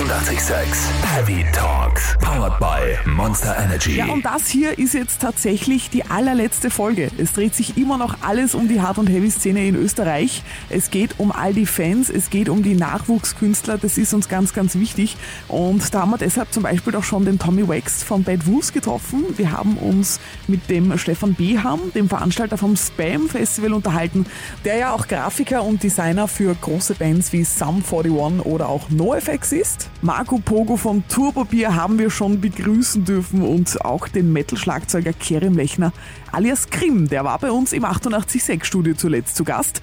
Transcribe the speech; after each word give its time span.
886 0.00 0.88
Heavy 1.04 1.44
Talks. 1.52 2.16
Powered 2.22 2.58
by 2.58 2.96
Monster 3.06 3.54
Energy. 3.62 3.96
Ja, 3.96 4.06
und 4.06 4.24
das 4.24 4.48
hier 4.48 4.78
ist 4.78 4.94
jetzt 4.94 5.20
tatsächlich 5.20 5.90
die 5.90 6.04
allerletzte 6.06 6.70
Folge. 6.70 7.10
Es 7.18 7.34
dreht 7.34 7.54
sich 7.54 7.76
immer 7.76 7.98
noch 7.98 8.22
alles 8.22 8.54
um 8.54 8.66
die 8.66 8.80
Hard- 8.80 8.96
und 8.96 9.08
Heavy-Szene 9.08 9.66
in 9.66 9.74
Österreich. 9.74 10.42
Es 10.70 10.90
geht 10.90 11.16
um 11.18 11.30
all 11.30 11.52
die 11.52 11.66
Fans, 11.66 12.08
es 12.08 12.30
geht 12.30 12.48
um 12.48 12.62
die 12.62 12.76
Nachwuchskünstler. 12.76 13.76
Das 13.76 13.98
ist 13.98 14.14
uns 14.14 14.30
ganz, 14.30 14.54
ganz 14.54 14.74
wichtig. 14.76 15.18
Und 15.48 15.92
da 15.92 16.00
haben 16.00 16.12
wir 16.12 16.18
deshalb 16.18 16.50
zum 16.50 16.62
Beispiel 16.62 16.96
auch 16.96 17.04
schon 17.04 17.26
den 17.26 17.38
Tommy 17.38 17.68
Wax 17.68 18.02
von 18.02 18.24
Bad 18.24 18.46
Wolves 18.46 18.72
getroffen. 18.72 19.26
Wir 19.36 19.52
haben 19.52 19.76
uns 19.76 20.18
mit 20.46 20.70
dem 20.70 20.96
Stefan 20.96 21.34
Beham, 21.34 21.92
dem 21.94 22.08
Veranstalter 22.08 22.56
vom 22.56 22.74
Spam 22.74 23.28
Festival, 23.28 23.74
unterhalten, 23.74 24.24
der 24.64 24.76
ja 24.76 24.92
auch 24.94 25.06
Grafiker 25.08 25.62
und 25.62 25.82
Designer 25.82 26.26
für 26.26 26.54
große 26.54 26.94
Bands 26.94 27.34
wie 27.34 27.44
Sum 27.44 27.84
41 27.86 28.46
oder 28.46 28.70
auch 28.70 28.88
NoFX 28.88 29.52
ist. 29.52 29.89
Marco 30.02 30.38
Pogo 30.38 30.76
von 30.76 31.04
Turbobier 31.08 31.74
haben 31.74 31.98
wir 31.98 32.10
schon 32.10 32.40
begrüßen 32.40 33.04
dürfen 33.04 33.42
und 33.42 33.84
auch 33.84 34.08
den 34.08 34.32
Metal-Schlagzeuger 34.32 35.12
Kerem 35.12 35.54
Lechner 35.56 35.92
alias 36.32 36.70
Grimm, 36.70 37.08
der 37.08 37.24
war 37.24 37.38
bei 37.38 37.50
uns 37.50 37.72
im 37.72 37.84
886 37.84 38.64
Studio 38.64 38.94
zuletzt 38.94 39.36
zu 39.36 39.44
Gast. 39.44 39.82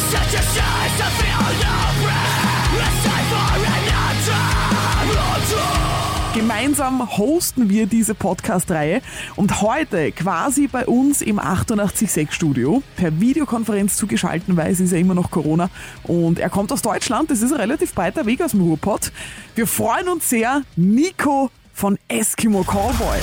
Set 0.10 0.34
your 0.34 0.69
Gemeinsam 6.40 7.18
hosten 7.18 7.70
wir 7.70 7.86
diese 7.86 8.16
Podcast-Reihe 8.16 9.02
und 9.36 9.62
heute 9.62 10.14
quasi 10.14 10.68
bei 10.68 10.86
uns 10.86 11.22
im 11.22 11.38
886 11.38 12.32
Studio 12.32 12.82
per 12.96 13.20
Videokonferenz 13.20 13.98
zugeschalten, 13.98 14.56
weil 14.56 14.72
es 14.72 14.80
ist 14.80 14.94
ja 14.94 15.00
immer 15.00 15.16
noch 15.16 15.32
Corona 15.32 15.70
und 16.04 16.40
er 16.40 16.50
kommt 16.50 16.72
aus 16.72 16.82
Deutschland, 16.82 17.30
das 17.30 17.42
ist 17.42 17.52
ein 17.52 17.60
relativ 17.60 17.94
breiter 17.94 18.26
Weg 18.26 18.42
aus 18.42 18.52
dem 18.52 18.62
Ruhrpott. 18.62 19.12
Wir 19.54 19.68
freuen 19.68 20.08
uns 20.08 20.30
sehr, 20.30 20.62
Nico 20.78 21.52
von 21.74 22.00
Eskimo 22.08 22.64
Cowboy. 22.64 23.20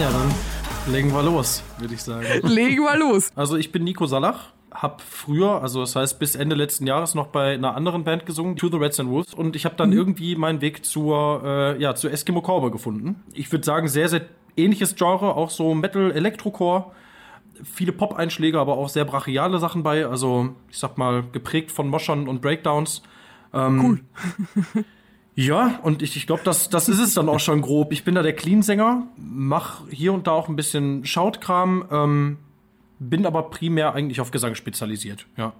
Ja, 0.00 0.10
dann 0.10 0.53
legen 0.86 1.12
wir 1.12 1.22
los, 1.22 1.62
würde 1.78 1.94
ich 1.94 2.02
sagen. 2.02 2.26
Legen 2.42 2.82
wir 2.82 2.96
los. 2.96 3.30
Also 3.34 3.56
ich 3.56 3.72
bin 3.72 3.84
Nico 3.84 4.06
Salach, 4.06 4.52
hab 4.70 5.00
früher, 5.00 5.62
also 5.62 5.80
das 5.80 5.96
heißt 5.96 6.18
bis 6.18 6.34
Ende 6.34 6.54
letzten 6.54 6.86
Jahres 6.86 7.14
noch 7.14 7.28
bei 7.28 7.54
einer 7.54 7.74
anderen 7.76 8.04
Band 8.04 8.26
gesungen, 8.26 8.56
To 8.56 8.68
the 8.68 8.76
Reds 8.76 9.00
and 9.00 9.10
Wolves, 9.10 9.34
und 9.34 9.56
ich 9.56 9.64
habe 9.64 9.76
dann 9.76 9.92
irgendwie 9.92 10.36
meinen 10.36 10.60
Weg 10.60 10.84
zur, 10.84 11.42
äh, 11.44 11.80
ja, 11.80 11.94
zu 11.94 12.08
Eskimo 12.08 12.40
Cowboy 12.40 12.70
gefunden. 12.70 13.22
Ich 13.32 13.50
würde 13.50 13.64
sagen, 13.64 13.88
sehr, 13.88 14.08
sehr 14.08 14.22
ähnliches 14.56 14.94
Genre, 14.96 15.34
auch 15.34 15.50
so 15.50 15.74
Metal, 15.74 16.10
Elektrocore, 16.12 16.92
viele 17.62 17.92
Pop-Einschläge, 17.92 18.58
aber 18.58 18.76
auch 18.76 18.88
sehr 18.88 19.04
brachiale 19.04 19.58
Sachen 19.58 19.82
bei, 19.82 20.06
also 20.06 20.50
ich 20.70 20.78
sag 20.78 20.98
mal 20.98 21.24
geprägt 21.32 21.70
von 21.70 21.88
Moschern 21.88 22.28
und 22.28 22.40
Breakdowns. 22.40 23.02
Cool. 23.52 24.00
Ja, 25.36 25.80
und 25.82 26.02
ich, 26.02 26.16
ich 26.16 26.26
glaube, 26.26 26.42
das, 26.44 26.70
das 26.70 26.88
ist 26.88 27.00
es 27.00 27.14
dann 27.14 27.28
auch 27.28 27.40
schon 27.40 27.60
grob. 27.60 27.92
Ich 27.92 28.04
bin 28.04 28.14
da 28.14 28.22
der 28.22 28.34
Clean-Sänger, 28.34 29.08
mach 29.16 29.80
hier 29.90 30.12
und 30.12 30.26
da 30.26 30.32
auch 30.32 30.48
ein 30.48 30.56
bisschen 30.56 31.04
Schautkram, 31.04 31.84
ähm, 31.90 32.38
bin 33.00 33.26
aber 33.26 33.50
primär 33.50 33.94
eigentlich 33.94 34.20
auf 34.20 34.30
Gesang 34.30 34.54
spezialisiert, 34.54 35.26
ja. 35.36 35.52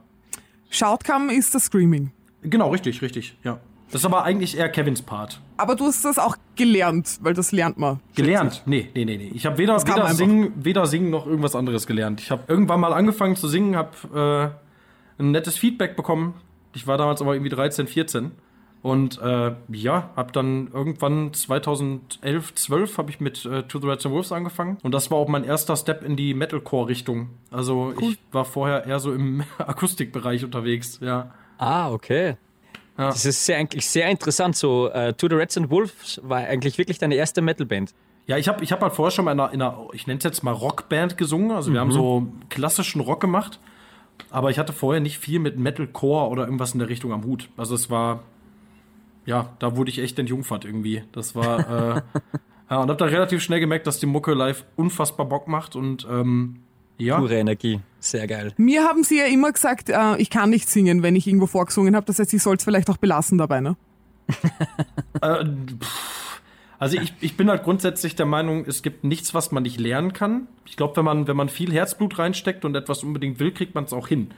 Shoutkam 0.70 1.30
ist 1.30 1.54
das 1.54 1.64
Screaming. 1.64 2.10
Genau, 2.42 2.70
richtig, 2.70 3.00
richtig, 3.02 3.36
ja. 3.44 3.60
Das 3.90 4.00
ist 4.00 4.06
aber 4.06 4.24
eigentlich 4.24 4.56
eher 4.56 4.68
Kevins 4.68 5.02
Part. 5.02 5.40
Aber 5.56 5.76
du 5.76 5.84
hast 5.84 6.04
das 6.04 6.18
auch 6.18 6.36
gelernt, 6.56 7.18
weil 7.20 7.32
das 7.32 7.52
lernt 7.52 7.78
man. 7.78 8.00
Gelernt? 8.16 8.62
Nee, 8.66 8.90
nee, 8.94 9.04
nee, 9.04 9.16
nee. 9.16 9.30
Ich 9.34 9.46
habe 9.46 9.58
weder, 9.58 9.80
weder, 9.86 10.12
singen, 10.14 10.52
weder 10.56 10.86
singen 10.86 11.10
noch 11.10 11.26
irgendwas 11.26 11.54
anderes 11.54 11.86
gelernt. 11.86 12.20
Ich 12.20 12.32
habe 12.32 12.42
irgendwann 12.48 12.80
mal 12.80 12.92
angefangen 12.92 13.36
zu 13.36 13.46
singen, 13.46 13.76
habe 13.76 14.56
äh, 15.18 15.22
ein 15.22 15.30
nettes 15.30 15.56
Feedback 15.56 15.94
bekommen. 15.94 16.34
Ich 16.74 16.88
war 16.88 16.98
damals 16.98 17.22
aber 17.22 17.34
irgendwie 17.34 17.50
13, 17.50 17.86
14. 17.86 18.32
Und 18.84 19.18
äh, 19.22 19.52
ja, 19.70 20.10
habe 20.14 20.30
dann 20.32 20.68
irgendwann 20.70 21.32
2011, 21.32 22.54
12 22.54 22.98
habe 22.98 23.10
ich 23.10 23.18
mit 23.18 23.42
äh, 23.46 23.62
To 23.62 23.80
the 23.80 23.86
Reds 23.86 24.04
and 24.04 24.14
Wolves 24.14 24.30
angefangen. 24.30 24.76
Und 24.82 24.92
das 24.92 25.10
war 25.10 25.16
auch 25.16 25.26
mein 25.26 25.42
erster 25.42 25.74
Step 25.74 26.04
in 26.04 26.16
die 26.16 26.34
Metalcore-Richtung. 26.34 27.30
Also 27.50 27.94
ich 27.98 28.18
war 28.30 28.44
vorher 28.44 28.84
eher 28.84 29.00
so 29.00 29.14
im 29.14 29.42
Akustikbereich 29.58 30.44
unterwegs, 30.44 30.98
ja. 31.00 31.30
Ah, 31.56 31.90
okay. 31.90 32.36
Das 32.98 33.24
ist 33.24 33.46
sehr, 33.46 33.56
eigentlich 33.56 33.88
sehr 33.88 34.10
interessant. 34.10 34.54
So, 34.54 34.90
äh, 34.90 35.14
To 35.14 35.28
the 35.30 35.36
Reds 35.36 35.56
and 35.56 35.70
Wolves 35.70 36.20
war 36.22 36.40
eigentlich 36.40 36.76
wirklich 36.76 36.98
deine 36.98 37.14
erste 37.14 37.40
Metalband. 37.40 37.94
Ja, 38.26 38.36
ich 38.36 38.48
habe 38.48 38.62
ich 38.62 38.70
hab 38.70 38.82
halt 38.82 38.92
vorher 38.92 39.12
schon 39.12 39.24
mal 39.24 39.32
in 39.32 39.40
einer, 39.40 39.52
in 39.54 39.62
einer 39.62 39.88
ich 39.94 40.06
nenne 40.06 40.18
es 40.18 40.24
jetzt 40.24 40.42
mal 40.42 40.52
Rockband 40.52 41.16
gesungen. 41.16 41.52
Also 41.52 41.72
wir 41.72 41.80
haben 41.80 41.90
so 41.90 42.26
klassischen 42.50 43.00
Rock 43.00 43.22
gemacht. 43.22 43.60
Aber 44.30 44.50
ich 44.50 44.58
hatte 44.58 44.74
vorher 44.74 45.00
nicht 45.00 45.18
viel 45.18 45.38
mit 45.38 45.58
Metalcore 45.58 46.28
oder 46.28 46.44
irgendwas 46.44 46.72
in 46.74 46.80
der 46.80 46.90
Richtung 46.90 47.12
am 47.14 47.24
Hut. 47.24 47.48
Also 47.56 47.74
es 47.74 47.88
war, 47.88 48.24
ja, 49.26 49.54
da 49.58 49.76
wurde 49.76 49.90
ich 49.90 49.98
echt 49.98 50.18
entjungfert 50.18 50.64
irgendwie. 50.64 51.02
Das 51.12 51.34
war, 51.34 51.60
äh, 51.96 52.02
ja, 52.70 52.76
und 52.78 52.90
hab 52.90 52.98
dann 52.98 53.08
relativ 53.08 53.42
schnell 53.42 53.60
gemerkt, 53.60 53.86
dass 53.86 53.98
die 53.98 54.06
Mucke 54.06 54.34
live 54.34 54.64
unfassbar 54.76 55.26
Bock 55.26 55.48
macht 55.48 55.76
und 55.76 56.06
ähm, 56.10 56.60
ja. 56.98 57.18
Pure 57.18 57.36
Energie. 57.36 57.80
Sehr 57.98 58.26
geil. 58.26 58.52
Mir 58.56 58.84
haben 58.84 59.02
sie 59.02 59.18
ja 59.18 59.24
immer 59.26 59.50
gesagt, 59.52 59.88
äh, 59.88 60.16
ich 60.18 60.30
kann 60.30 60.50
nicht 60.50 60.68
singen, 60.68 61.02
wenn 61.02 61.16
ich 61.16 61.26
irgendwo 61.26 61.46
vorgesungen 61.46 61.96
habe. 61.96 62.06
Das 62.06 62.18
heißt, 62.18 62.32
ich 62.34 62.42
soll 62.42 62.56
es 62.56 62.64
vielleicht 62.64 62.90
auch 62.90 62.98
belassen 62.98 63.38
dabei, 63.38 63.60
ne? 63.60 63.76
Äh, 65.20 65.44
also 66.78 66.98
ich, 66.98 67.14
ich 67.20 67.36
bin 67.36 67.48
halt 67.48 67.62
grundsätzlich 67.62 68.16
der 68.16 68.26
Meinung, 68.26 68.66
es 68.66 68.82
gibt 68.82 69.04
nichts, 69.04 69.32
was 69.32 69.52
man 69.52 69.62
nicht 69.62 69.80
lernen 69.80 70.12
kann. 70.12 70.48
Ich 70.66 70.76
glaube, 70.76 70.96
wenn 70.96 71.04
man, 71.04 71.28
wenn 71.28 71.36
man 71.36 71.48
viel 71.48 71.72
Herzblut 71.72 72.18
reinsteckt 72.18 72.64
und 72.64 72.74
etwas 72.74 73.04
unbedingt 73.04 73.38
will, 73.38 73.52
kriegt 73.52 73.74
man 73.74 73.84
es 73.84 73.92
auch 73.92 74.08
hin. 74.08 74.32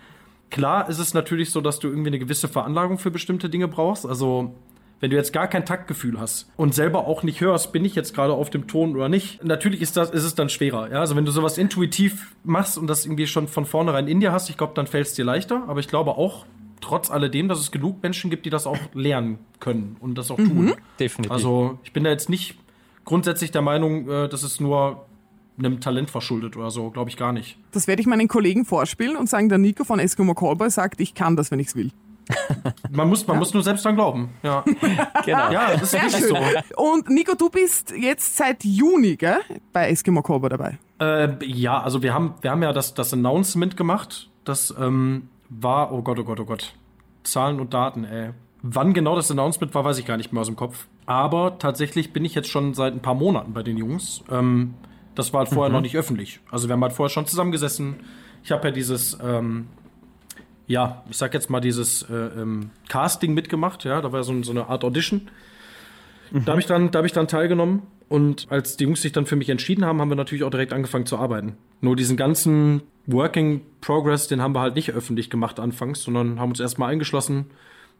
Klar 0.50 0.88
ist 0.88 0.98
es 0.98 1.14
natürlich 1.14 1.50
so, 1.50 1.60
dass 1.60 1.80
du 1.80 1.88
irgendwie 1.88 2.10
eine 2.10 2.18
gewisse 2.18 2.46
Veranlagung 2.46 2.98
für 2.98 3.10
bestimmte 3.10 3.48
Dinge 3.48 3.68
brauchst. 3.68 4.06
Also 4.06 4.54
wenn 5.00 5.10
du 5.10 5.16
jetzt 5.16 5.32
gar 5.32 5.46
kein 5.46 5.66
Taktgefühl 5.66 6.18
hast 6.18 6.50
und 6.56 6.74
selber 6.74 7.06
auch 7.06 7.22
nicht 7.22 7.40
hörst, 7.40 7.72
bin 7.72 7.84
ich 7.84 7.94
jetzt 7.94 8.14
gerade 8.14 8.32
auf 8.32 8.50
dem 8.50 8.66
Ton 8.66 8.96
oder 8.96 9.08
nicht, 9.08 9.44
natürlich 9.44 9.82
ist, 9.82 9.96
das, 9.96 10.10
ist 10.10 10.24
es 10.24 10.34
dann 10.34 10.48
schwerer. 10.48 10.90
Ja? 10.90 11.00
Also 11.00 11.16
wenn 11.16 11.24
du 11.24 11.32
sowas 11.32 11.58
intuitiv 11.58 12.34
machst 12.44 12.78
und 12.78 12.86
das 12.86 13.04
irgendwie 13.04 13.26
schon 13.26 13.48
von 13.48 13.66
vornherein 13.66 14.08
in 14.08 14.20
dir 14.20 14.32
hast, 14.32 14.48
ich 14.48 14.56
glaube, 14.56 14.72
dann 14.74 14.86
fällt 14.86 15.06
es 15.06 15.14
dir 15.14 15.24
leichter. 15.24 15.64
Aber 15.66 15.80
ich 15.80 15.88
glaube 15.88 16.12
auch, 16.12 16.46
trotz 16.80 17.10
alledem, 17.10 17.48
dass 17.48 17.58
es 17.58 17.70
genug 17.70 18.02
Menschen 18.02 18.30
gibt, 18.30 18.46
die 18.46 18.50
das 18.50 18.66
auch 18.66 18.78
lernen 18.94 19.38
können 19.60 19.96
und 20.00 20.16
das 20.16 20.30
auch 20.30 20.36
tun. 20.36 20.74
Definitiv. 20.98 21.30
Also 21.30 21.78
ich 21.84 21.92
bin 21.92 22.04
da 22.04 22.10
jetzt 22.10 22.28
nicht 22.28 22.56
grundsätzlich 23.04 23.50
der 23.50 23.62
Meinung, 23.62 24.08
äh, 24.08 24.28
dass 24.28 24.42
es 24.42 24.60
nur 24.60 25.06
einem 25.58 25.80
Talent 25.80 26.10
verschuldet 26.10 26.56
oder 26.56 26.70
so, 26.70 26.90
glaube 26.90 27.10
ich 27.10 27.16
gar 27.16 27.32
nicht. 27.32 27.58
Das 27.72 27.86
werde 27.86 28.00
ich 28.00 28.06
meinen 28.06 28.28
Kollegen 28.28 28.64
vorspielen 28.64 29.16
und 29.16 29.28
sagen, 29.28 29.48
der 29.48 29.58
Nico 29.58 29.84
von 29.84 29.98
Eskimo 29.98 30.34
Callboy 30.34 30.70
sagt, 30.70 31.00
ich 31.00 31.14
kann 31.14 31.36
das, 31.36 31.50
wenn 31.50 31.60
ich's 31.60 31.74
will. 31.74 31.92
Man 32.90 33.08
muss, 33.08 33.26
man 33.26 33.38
muss 33.38 33.54
nur 33.54 33.62
selbst 33.62 33.84
dran 33.84 33.94
glauben. 33.94 34.30
Ja, 34.42 34.64
genau. 35.24 35.50
ja 35.50 35.72
das 35.72 35.82
ist 35.82 35.90
Sehr 35.90 36.10
schön. 36.10 36.28
so. 36.28 36.82
Und 36.82 37.08
Nico, 37.08 37.34
du 37.34 37.50
bist 37.50 37.92
jetzt 37.92 38.36
seit 38.36 38.64
Juni, 38.64 39.16
gell, 39.16 39.40
bei 39.72 39.88
Eskimo 39.90 40.22
Callboy 40.22 40.50
dabei. 40.50 40.78
Äh, 41.00 41.44
ja, 41.44 41.80
also 41.80 42.02
wir 42.02 42.14
haben, 42.14 42.34
wir 42.40 42.50
haben 42.50 42.62
ja 42.62 42.72
das, 42.72 42.94
das 42.94 43.12
Announcement 43.12 43.76
gemacht. 43.76 44.30
Das 44.44 44.74
ähm, 44.78 45.28
war, 45.48 45.92
oh 45.92 46.02
Gott, 46.02 46.18
oh 46.18 46.24
Gott, 46.24 46.40
oh 46.40 46.44
Gott. 46.44 46.74
Zahlen 47.22 47.60
und 47.60 47.74
Daten, 47.74 48.04
ey. 48.04 48.30
Wann 48.62 48.94
genau 48.94 49.14
das 49.14 49.30
Announcement 49.30 49.74
war, 49.74 49.84
weiß 49.84 49.98
ich 49.98 50.06
gar 50.06 50.16
nicht 50.16 50.32
mehr 50.32 50.40
aus 50.40 50.46
dem 50.46 50.56
Kopf. 50.56 50.86
Aber 51.04 51.58
tatsächlich 51.58 52.12
bin 52.12 52.24
ich 52.24 52.34
jetzt 52.34 52.48
schon 52.48 52.74
seit 52.74 52.92
ein 52.92 53.00
paar 53.00 53.14
Monaten 53.14 53.52
bei 53.52 53.62
den 53.62 53.76
Jungs. 53.76 54.24
Ähm, 54.30 54.74
das 55.14 55.32
war 55.32 55.40
halt 55.40 55.50
vorher 55.50 55.72
noch 55.72 55.80
nicht 55.80 55.96
öffentlich. 55.96 56.40
Also 56.50 56.68
wir 56.68 56.74
haben 56.74 56.82
halt 56.82 56.92
vorher 56.92 57.10
schon 57.10 57.26
zusammengesessen. 57.26 57.96
Ich 58.42 58.52
habe 58.52 58.68
ja 58.68 58.70
dieses, 58.72 59.16
ähm, 59.22 59.68
ja, 60.66 61.02
ich 61.10 61.16
sag 61.16 61.34
jetzt 61.34 61.50
mal 61.50 61.60
dieses 61.60 62.02
äh, 62.10 62.14
ähm, 62.14 62.70
Casting 62.88 63.34
mitgemacht. 63.34 63.84
Ja, 63.84 64.00
da 64.00 64.12
war 64.12 64.22
so, 64.24 64.42
so 64.42 64.50
eine 64.52 64.68
Art 64.68 64.84
Audition. 64.84 65.28
Da 66.32 66.52
habe 66.52 66.60
ich, 66.60 66.66
dann- 66.66 66.90
da 66.90 66.98
hab 66.98 67.06
ich 67.06 67.12
dann 67.12 67.28
teilgenommen. 67.28 67.82
Und 68.08 68.46
als 68.50 68.76
die 68.76 68.84
Jungs 68.84 69.02
sich 69.02 69.12
dann 69.12 69.26
für 69.26 69.36
mich 69.36 69.48
entschieden 69.48 69.84
haben, 69.84 70.00
haben 70.00 70.08
wir 70.08 70.16
natürlich 70.16 70.44
auch 70.44 70.50
direkt 70.50 70.72
angefangen 70.72 71.06
zu 71.06 71.18
arbeiten. 71.18 71.56
Nur 71.80 71.96
diesen 71.96 72.16
ganzen 72.16 72.82
Working 73.06 73.62
Progress, 73.80 74.28
den 74.28 74.40
haben 74.40 74.54
wir 74.54 74.60
halt 74.60 74.74
nicht 74.76 74.90
öffentlich 74.92 75.28
gemacht 75.30 75.58
anfangs, 75.60 76.02
sondern 76.02 76.38
haben 76.40 76.50
uns 76.50 76.60
erstmal 76.60 76.90
eingeschlossen, 76.92 77.46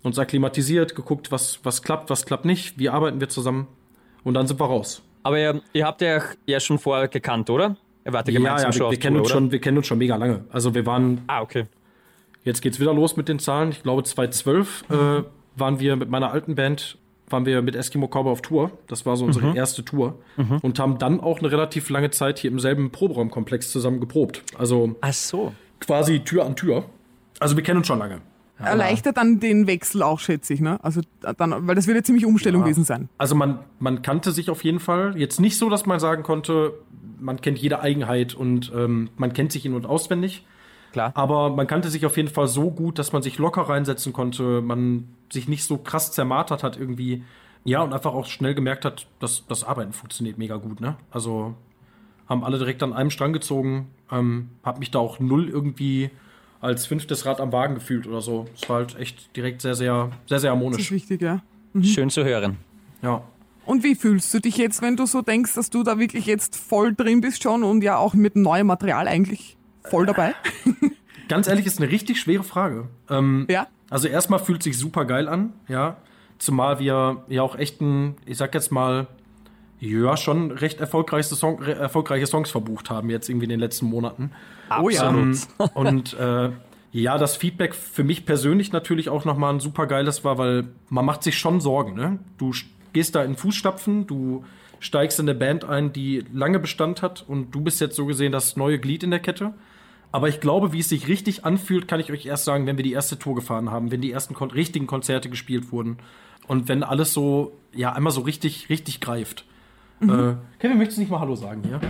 uns 0.02 0.18
akklimatisiert, 0.18 0.94
geguckt, 0.94 1.32
was, 1.32 1.60
was 1.64 1.82
klappt, 1.82 2.08
was 2.10 2.24
klappt 2.26 2.44
nicht, 2.44 2.78
wie 2.78 2.88
arbeiten 2.88 3.18
wir 3.20 3.28
zusammen. 3.28 3.66
Und 4.22 4.34
dann 4.34 4.46
sind 4.46 4.60
wir 4.60 4.66
raus. 4.66 5.02
Aber 5.24 5.38
ihr, 5.40 5.60
ihr 5.72 5.84
habt 5.86 6.00
ja 6.02 6.20
ja 6.46 6.60
schon 6.60 6.78
vorher 6.78 7.08
gekannt, 7.08 7.50
oder? 7.50 7.76
Ihr 8.04 8.12
wart 8.12 8.28
ja 8.28 8.34
Ja, 8.34 8.38
gemeinsam 8.40 8.70
ja, 8.70 8.72
schon 8.72 8.86
wir, 8.86 8.90
wir, 8.92 8.98
kennen 8.98 9.16
uns 9.16 9.26
oder? 9.26 9.34
schon, 9.34 9.50
wir 9.52 9.60
kennen 9.60 9.76
uns 9.78 9.86
schon 9.88 9.98
mega 9.98 10.14
lange. 10.16 10.44
Also 10.50 10.72
wir 10.74 10.86
waren, 10.86 11.22
Ah, 11.26 11.42
okay. 11.42 11.66
Jetzt 12.46 12.62
geht's 12.62 12.80
wieder 12.80 12.94
los 12.94 13.16
mit 13.18 13.28
den 13.28 13.38
Zahlen. 13.38 13.68
Ich 13.70 13.82
glaube 13.82 14.02
2012 14.02 14.84
äh, 14.88 14.94
waren 15.56 15.80
wir 15.80 15.96
mit 15.96 16.08
meiner 16.08 16.30
alten 16.30 16.54
Band, 16.54 16.96
waren 17.28 17.44
wir 17.44 17.60
mit 17.60 17.76
Eskimo 17.76 18.06
Cowboy 18.06 18.32
auf 18.32 18.40
Tour. 18.40 18.70
Das 18.86 19.04
war 19.04 19.16
so 19.16 19.24
unsere 19.26 19.54
erste 19.54 19.84
Tour. 19.84 20.18
Und 20.62 20.78
haben 20.78 20.98
dann 20.98 21.20
auch 21.20 21.40
eine 21.40 21.50
relativ 21.50 21.90
lange 21.90 22.10
Zeit 22.10 22.38
hier 22.38 22.50
im 22.50 22.60
selben 22.60 22.90
Proberaumkomplex 22.90 23.70
zusammen 23.70 24.00
geprobt. 24.00 24.42
Also 24.56 24.94
Ach 25.00 25.12
so. 25.12 25.52
quasi 25.80 26.20
Tür 26.20 26.46
an 26.46 26.56
Tür. 26.56 26.84
Also 27.40 27.56
wir 27.56 27.62
kennen 27.62 27.78
uns 27.78 27.86
schon 27.88 27.98
lange. 27.98 28.20
Erleichtert 28.58 29.18
dann 29.18 29.38
den 29.38 29.66
Wechsel 29.66 30.02
auch, 30.02 30.18
schätze 30.18 30.54
ich, 30.54 30.60
ne? 30.60 30.82
Also 30.82 31.02
dann, 31.20 31.66
weil 31.66 31.74
das 31.74 31.86
wird 31.86 31.96
ja 31.96 32.02
ziemlich 32.02 32.24
Umstellung 32.24 32.62
gewesen 32.62 32.84
sein. 32.84 33.10
Also 33.18 33.34
man, 33.34 33.58
man 33.80 34.00
kannte 34.00 34.32
sich 34.32 34.48
auf 34.48 34.64
jeden 34.64 34.80
Fall. 34.80 35.14
Jetzt 35.18 35.40
nicht 35.40 35.58
so, 35.58 35.68
dass 35.68 35.84
man 35.84 36.00
sagen 36.00 36.22
konnte, 36.22 36.72
man 37.20 37.40
kennt 37.40 37.58
jede 37.58 37.80
Eigenheit 37.80 38.34
und 38.34 38.72
ähm, 38.74 39.10
man 39.16 39.34
kennt 39.34 39.52
sich 39.52 39.66
in- 39.66 39.74
und 39.74 39.84
auswendig. 39.84 40.46
Klar. 40.96 41.12
Aber 41.14 41.50
man 41.50 41.66
kannte 41.66 41.90
sich 41.90 42.06
auf 42.06 42.16
jeden 42.16 42.30
Fall 42.30 42.48
so 42.48 42.70
gut, 42.70 42.98
dass 42.98 43.12
man 43.12 43.20
sich 43.20 43.36
locker 43.36 43.60
reinsetzen 43.60 44.14
konnte, 44.14 44.62
man 44.62 45.06
sich 45.30 45.46
nicht 45.46 45.64
so 45.64 45.76
krass 45.76 46.10
zermartert 46.10 46.62
hat 46.62 46.78
irgendwie. 46.78 47.22
Ja, 47.64 47.82
und 47.82 47.92
einfach 47.92 48.14
auch 48.14 48.24
schnell 48.24 48.54
gemerkt 48.54 48.86
hat, 48.86 49.06
dass 49.18 49.44
das 49.46 49.62
Arbeiten 49.62 49.92
funktioniert 49.92 50.38
mega 50.38 50.56
gut, 50.56 50.80
ne? 50.80 50.96
Also 51.10 51.52
haben 52.30 52.44
alle 52.44 52.56
direkt 52.56 52.82
an 52.82 52.94
einem 52.94 53.10
Strang 53.10 53.34
gezogen. 53.34 53.88
Ähm, 54.10 54.48
hab 54.64 54.78
mich 54.78 54.90
da 54.90 54.98
auch 54.98 55.20
null 55.20 55.50
irgendwie 55.50 56.08
als 56.62 56.86
fünftes 56.86 57.26
Rad 57.26 57.42
am 57.42 57.52
Wagen 57.52 57.74
gefühlt 57.74 58.06
oder 58.06 58.22
so. 58.22 58.46
Es 58.54 58.66
war 58.66 58.76
halt 58.76 58.98
echt 58.98 59.36
direkt 59.36 59.60
sehr, 59.60 59.74
sehr, 59.74 59.92
sehr, 59.94 60.08
sehr 60.08 60.12
Das 60.28 60.42
ist 60.44 60.48
harmonisch. 60.48 60.90
wichtig, 60.90 61.20
ja. 61.20 61.42
Schön 61.82 62.08
zu 62.08 62.24
hören. 62.24 62.56
Ja. 63.02 63.20
Und 63.66 63.84
wie 63.84 63.96
fühlst 63.96 64.32
du 64.32 64.40
dich 64.40 64.56
jetzt, 64.56 64.80
wenn 64.80 64.96
du 64.96 65.04
so 65.04 65.20
denkst, 65.20 65.56
dass 65.56 65.68
du 65.68 65.82
da 65.82 65.98
wirklich 65.98 66.24
jetzt 66.24 66.56
voll 66.56 66.94
drin 66.94 67.20
bist 67.20 67.42
schon 67.42 67.64
und 67.64 67.82
ja 67.82 67.98
auch 67.98 68.14
mit 68.14 68.34
neuem 68.34 68.68
Material 68.68 69.08
eigentlich 69.08 69.58
voll 69.90 70.06
dabei? 70.06 70.34
Ganz 71.28 71.48
ehrlich, 71.48 71.66
ist 71.66 71.80
eine 71.80 71.90
richtig 71.90 72.20
schwere 72.20 72.44
Frage. 72.44 72.88
Ähm, 73.10 73.46
Ja? 73.50 73.66
Also 73.90 74.08
erstmal 74.08 74.40
fühlt 74.40 74.62
sich 74.62 74.78
super 74.78 75.04
geil 75.04 75.28
an, 75.28 75.52
ja. 75.68 75.96
Zumal 76.38 76.78
wir 76.80 77.24
ja 77.28 77.42
auch 77.42 77.56
echt 77.56 77.80
ein, 77.80 78.16
ich 78.26 78.36
sag 78.36 78.52
jetzt 78.54 78.70
mal, 78.72 79.06
ja, 79.78 80.16
schon 80.16 80.50
recht 80.50 80.80
erfolgreiche, 80.80 81.34
Song, 81.34 81.62
re- 81.62 81.74
erfolgreiche 81.74 82.26
Songs 82.26 82.50
verbucht 82.50 82.90
haben 82.90 83.10
jetzt 83.10 83.28
irgendwie 83.28 83.44
in 83.44 83.50
den 83.50 83.60
letzten 83.60 83.86
Monaten. 83.86 84.32
Oh 84.80 84.88
ja. 84.88 85.08
Ähm, 85.08 85.38
und 85.74 86.14
äh, 86.14 86.50
ja, 86.92 87.18
das 87.18 87.36
Feedback 87.36 87.74
für 87.74 88.04
mich 88.04 88.24
persönlich 88.26 88.72
natürlich 88.72 89.08
auch 89.08 89.24
nochmal 89.24 89.52
ein 89.54 89.60
super 89.60 89.86
geiles 89.86 90.24
war, 90.24 90.38
weil 90.38 90.68
man 90.88 91.04
macht 91.04 91.22
sich 91.22 91.38
schon 91.38 91.60
Sorgen, 91.60 91.94
ne? 91.94 92.18
Du 92.38 92.52
gehst 92.92 93.14
da 93.14 93.22
in 93.22 93.36
Fußstapfen, 93.36 94.06
du 94.06 94.44
steigst 94.80 95.18
in 95.20 95.28
eine 95.28 95.38
Band 95.38 95.64
ein, 95.64 95.92
die 95.92 96.24
lange 96.32 96.58
Bestand 96.58 97.02
hat 97.02 97.24
und 97.26 97.50
du 97.54 97.60
bist 97.60 97.80
jetzt 97.80 97.96
so 97.96 98.06
gesehen 98.06 98.32
das 98.32 98.56
neue 98.56 98.78
Glied 98.78 99.02
in 99.02 99.10
der 99.10 99.20
Kette. 99.20 99.52
Aber 100.16 100.30
ich 100.30 100.40
glaube, 100.40 100.72
wie 100.72 100.78
es 100.78 100.88
sich 100.88 101.08
richtig 101.08 101.44
anfühlt, 101.44 101.88
kann 101.88 102.00
ich 102.00 102.10
euch 102.10 102.24
erst 102.24 102.46
sagen, 102.46 102.66
wenn 102.66 102.78
wir 102.78 102.82
die 102.82 102.94
erste 102.94 103.18
Tour 103.18 103.34
gefahren 103.34 103.70
haben, 103.70 103.90
wenn 103.90 104.00
die 104.00 104.10
ersten 104.10 104.32
kon 104.32 104.50
richtigen 104.50 104.86
Konzerte 104.86 105.28
gespielt 105.28 105.72
wurden 105.72 105.98
und 106.48 106.68
wenn 106.68 106.82
alles 106.82 107.12
so, 107.12 107.52
ja, 107.74 107.92
einmal 107.92 108.14
so 108.14 108.22
richtig, 108.22 108.70
richtig 108.70 109.02
greift. 109.02 109.44
Äh, 110.00 110.06
Kevin, 110.58 110.78
möchtest 110.78 110.96
du 110.96 111.02
nicht 111.02 111.10
mal 111.10 111.20
Hallo 111.20 111.34
sagen 111.34 111.60
hier? 111.64 111.82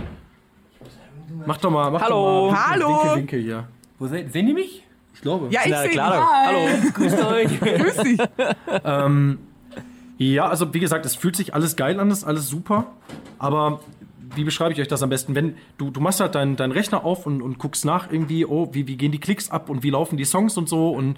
Mach 1.45 1.55
doch 1.55 1.71
mal, 1.71 1.89
mach 1.89 2.01
Hallo. 2.01 2.47
doch 2.47 2.51
mal 2.51 2.69
Hallo. 2.69 2.89
Winke, 2.89 3.15
Winke 3.15 3.37
hier. 3.37 3.67
Wo 3.97 4.07
seid, 4.07 4.33
sehen 4.33 4.45
die 4.45 4.53
mich? 4.53 4.83
Ich 5.13 5.21
glaube. 5.21 5.47
Ja, 5.49 5.61
ich 5.63 5.73
sehe 5.73 5.89
klar. 5.91 6.29
Hallo. 6.47 6.67
Grüßt 6.95 7.23
euch. 7.23 7.59
Grüß 7.61 7.95
dich. 7.95 8.19
Ja, 10.17 10.47
also 10.49 10.73
wie 10.73 10.81
gesagt, 10.81 11.05
es 11.05 11.15
fühlt 11.15 11.37
sich 11.37 11.53
alles 11.53 11.77
geil 11.77 11.97
an, 11.97 12.11
ist 12.11 12.25
alles 12.25 12.49
super. 12.49 12.87
Aber 13.39 13.79
wie 14.35 14.43
beschreibe 14.43 14.73
ich 14.73 14.79
euch 14.81 14.87
das 14.87 15.03
am 15.03 15.09
besten? 15.09 15.35
Wenn 15.35 15.55
du, 15.77 15.89
du 15.91 15.99
machst 15.99 16.19
halt 16.19 16.35
deinen 16.35 16.55
dein 16.55 16.71
Rechner 16.71 17.03
auf 17.05 17.25
und, 17.25 17.41
und 17.41 17.57
guckst 17.59 17.85
nach 17.85 18.11
irgendwie, 18.11 18.45
oh, 18.45 18.69
wie, 18.73 18.87
wie 18.87 18.97
gehen 18.97 19.11
die 19.11 19.19
Klicks 19.19 19.49
ab 19.49 19.69
und 19.69 19.83
wie 19.83 19.89
laufen 19.89 20.17
die 20.17 20.25
Songs 20.25 20.57
und 20.57 20.67
so 20.69 20.89
und 20.91 21.17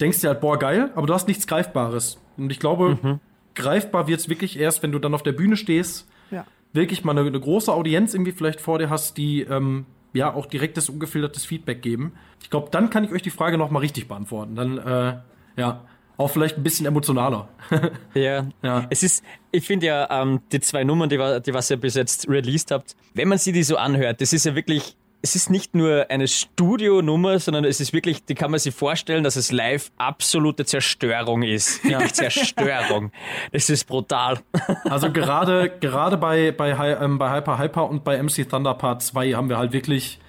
denkst 0.00 0.20
dir 0.20 0.28
halt, 0.28 0.40
boah, 0.40 0.58
geil, 0.58 0.90
aber 0.94 1.06
du 1.06 1.14
hast 1.14 1.26
nichts 1.28 1.46
Greifbares. 1.46 2.18
Und 2.36 2.50
ich 2.52 2.58
glaube, 2.60 3.20
greifbar 3.54 4.06
wird's 4.08 4.28
wirklich 4.28 4.58
erst, 4.58 4.82
wenn 4.82 4.92
du 4.92 4.98
dann 4.98 5.14
auf 5.14 5.22
der 5.22 5.32
Bühne 5.32 5.56
stehst, 5.56 6.06
Ja. 6.30 6.44
wirklich 6.72 7.04
mal 7.04 7.16
eine, 7.16 7.26
eine 7.26 7.40
große 7.40 7.72
Audienz 7.72 8.12
irgendwie 8.12 8.32
vielleicht 8.32 8.60
vor 8.60 8.78
dir 8.78 8.90
hast, 8.90 9.16
die 9.16 9.40
ähm, 9.42 9.86
ja 10.12 10.32
auch 10.34 10.46
direktes, 10.46 10.88
ungefiltertes 10.90 11.44
Feedback 11.46 11.80
geben. 11.82 12.12
Ich 12.42 12.50
glaube, 12.50 12.68
dann 12.70 12.90
kann 12.90 13.04
ich 13.04 13.12
euch 13.12 13.22
die 13.22 13.30
Frage 13.30 13.56
noch 13.56 13.70
mal 13.70 13.78
richtig 13.78 14.06
beantworten. 14.08 14.54
Dann, 14.54 14.78
äh, 14.78 15.16
ja, 15.56 15.84
auch 16.16 16.28
vielleicht 16.28 16.56
ein 16.56 16.62
bisschen 16.62 16.86
emotionaler. 16.86 17.48
Ja. 18.14 18.46
Ja. 18.62 18.86
Es 18.90 19.02
ist, 19.02 19.24
ich 19.52 19.66
finde 19.66 19.86
ja, 19.86 20.22
ähm, 20.22 20.40
die 20.50 20.60
zwei 20.60 20.84
Nummern, 20.84 21.08
die, 21.08 21.16
die 21.16 21.54
was 21.54 21.70
ihr 21.70 21.76
bis 21.76 21.94
jetzt 21.94 22.28
released 22.28 22.70
habt, 22.70 22.96
wenn 23.14 23.28
man 23.28 23.38
sie 23.38 23.52
die 23.52 23.62
so 23.62 23.76
anhört, 23.76 24.20
das 24.20 24.32
ist 24.32 24.46
ja 24.46 24.54
wirklich, 24.54 24.96
es 25.20 25.34
ist 25.34 25.50
nicht 25.50 25.74
nur 25.74 26.06
eine 26.08 26.28
Studionummer, 26.28 27.38
sondern 27.38 27.64
es 27.64 27.80
ist 27.80 27.92
wirklich, 27.92 28.24
die 28.24 28.34
kann 28.34 28.50
man 28.50 28.60
sich 28.60 28.74
vorstellen, 28.74 29.24
dass 29.24 29.36
es 29.36 29.52
live 29.52 29.90
absolute 29.98 30.64
Zerstörung 30.64 31.42
ist. 31.42 31.84
Wirklich 31.84 32.14
Zerstörung. 32.14 33.12
Das 33.52 33.68
ist 33.68 33.84
brutal. 33.84 34.38
Also 34.84 35.12
gerade, 35.12 35.70
gerade 35.80 36.16
bei, 36.16 36.52
bei, 36.52 36.70
ähm, 37.00 37.18
bei 37.18 37.34
Hyper 37.34 37.58
Hyper 37.58 37.90
und 37.90 38.04
bei 38.04 38.22
MC 38.22 38.48
Thunder 38.48 38.74
Part 38.74 39.02
2 39.02 39.32
haben 39.32 39.48
wir 39.48 39.58
halt 39.58 39.72
wirklich. 39.72 40.20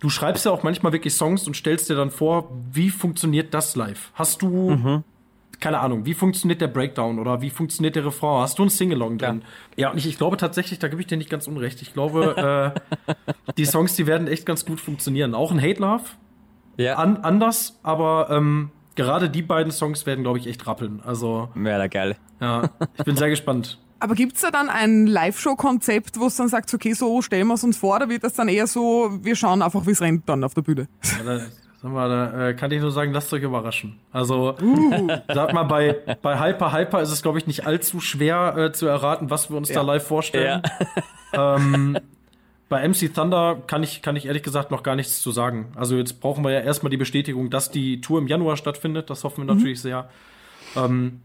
Du 0.00 0.10
schreibst 0.10 0.44
ja 0.44 0.52
auch 0.52 0.62
manchmal 0.62 0.92
wirklich 0.92 1.14
Songs 1.14 1.46
und 1.46 1.54
stellst 1.56 1.90
dir 1.90 1.96
dann 1.96 2.10
vor, 2.10 2.50
wie 2.72 2.90
funktioniert 2.90 3.52
das 3.52 3.74
live? 3.74 4.10
Hast 4.14 4.42
du, 4.42 5.02
keine 5.60 5.80
Ahnung, 5.80 6.06
wie 6.06 6.14
funktioniert 6.14 6.60
der 6.60 6.68
Breakdown 6.68 7.18
oder 7.18 7.40
wie 7.40 7.50
funktioniert 7.50 7.96
der 7.96 8.06
Refrain? 8.06 8.42
Hast 8.42 8.58
du 8.60 8.62
ein 8.62 8.68
Singalong 8.68 9.18
drin? 9.18 9.42
Ja, 9.76 9.90
und 9.90 9.98
ich, 9.98 10.06
ich 10.06 10.16
glaube 10.16 10.36
tatsächlich, 10.36 10.78
da 10.78 10.86
gebe 10.86 11.00
ich 11.00 11.08
dir 11.08 11.16
nicht 11.18 11.30
ganz 11.30 11.48
unrecht. 11.48 11.82
Ich 11.82 11.92
glaube, 11.94 12.74
äh, 13.06 13.14
die 13.56 13.64
Songs, 13.64 13.96
die 13.96 14.06
werden 14.06 14.28
echt 14.28 14.46
ganz 14.46 14.64
gut 14.64 14.80
funktionieren. 14.80 15.34
Auch 15.34 15.50
ein 15.50 15.60
Hate 15.60 15.80
Love, 15.82 16.04
Ja. 16.76 16.94
an, 16.94 17.16
anders, 17.18 17.80
aber 17.82 18.28
ähm, 18.30 18.70
gerade 18.94 19.28
die 19.30 19.42
beiden 19.42 19.72
Songs 19.72 20.06
werden, 20.06 20.22
glaube 20.22 20.38
ich, 20.38 20.46
echt 20.46 20.64
rappeln. 20.68 21.00
Also, 21.04 21.48
Wäre 21.54 21.88
geil. 21.88 22.16
ja, 22.40 22.70
ich 22.96 23.04
bin 23.04 23.16
sehr 23.16 23.30
gespannt. 23.30 23.78
Aber 24.00 24.14
gibt's 24.14 24.40
da 24.40 24.50
dann 24.50 24.68
ein 24.68 25.06
Live-Show-Konzept, 25.06 26.20
wo 26.20 26.26
es 26.26 26.36
dann 26.36 26.48
sagt, 26.48 26.72
okay, 26.72 26.92
so 26.92 27.20
stellen 27.22 27.46
wir 27.48 27.54
es 27.54 27.64
uns 27.64 27.78
vor, 27.78 27.96
oder 27.96 28.08
wird 28.08 28.24
das 28.24 28.34
dann 28.34 28.48
eher 28.48 28.66
so, 28.66 29.10
wir 29.22 29.34
schauen 29.34 29.62
einfach, 29.62 29.86
wie 29.86 29.90
es 29.90 30.00
rennt 30.00 30.28
dann 30.28 30.44
auf 30.44 30.54
der 30.54 30.62
Bühne? 30.62 30.88
Ja, 31.02 31.24
da, 31.24 31.40
sag 31.82 31.92
mal, 31.92 32.08
da 32.08 32.48
äh, 32.48 32.54
kann 32.54 32.70
ich 32.70 32.80
nur 32.80 32.92
sagen, 32.92 33.12
lasst 33.12 33.32
euch 33.32 33.42
überraschen. 33.42 33.98
Also, 34.12 34.54
sag 35.34 35.52
mal, 35.52 35.64
bei, 35.64 35.96
bei 36.22 36.40
Hyper 36.40 36.72
Hyper 36.72 37.02
ist 37.02 37.10
es, 37.10 37.22
glaube 37.22 37.38
ich, 37.38 37.46
nicht 37.46 37.66
allzu 37.66 38.00
schwer 38.00 38.56
äh, 38.56 38.72
zu 38.72 38.86
erraten, 38.86 39.30
was 39.30 39.50
wir 39.50 39.56
uns 39.56 39.68
da 39.68 39.82
live 39.82 40.06
vorstellen. 40.06 40.62
ähm, 41.32 41.98
bei 42.68 42.86
MC 42.86 43.12
Thunder 43.12 43.62
kann 43.66 43.82
ich, 43.82 44.02
kann 44.02 44.14
ich 44.14 44.26
ehrlich 44.26 44.42
gesagt 44.42 44.70
noch 44.70 44.82
gar 44.82 44.94
nichts 44.94 45.22
zu 45.22 45.32
sagen. 45.32 45.72
Also 45.74 45.96
jetzt 45.96 46.20
brauchen 46.20 46.44
wir 46.44 46.50
ja 46.50 46.60
erstmal 46.60 46.90
die 46.90 46.98
Bestätigung, 46.98 47.50
dass 47.50 47.70
die 47.70 48.00
Tour 48.00 48.18
im 48.18 48.28
Januar 48.28 48.56
stattfindet. 48.56 49.08
Das 49.10 49.24
hoffen 49.24 49.46
wir 49.46 49.54
natürlich 49.54 49.80
sehr. 49.80 50.10
Ähm, 50.76 51.22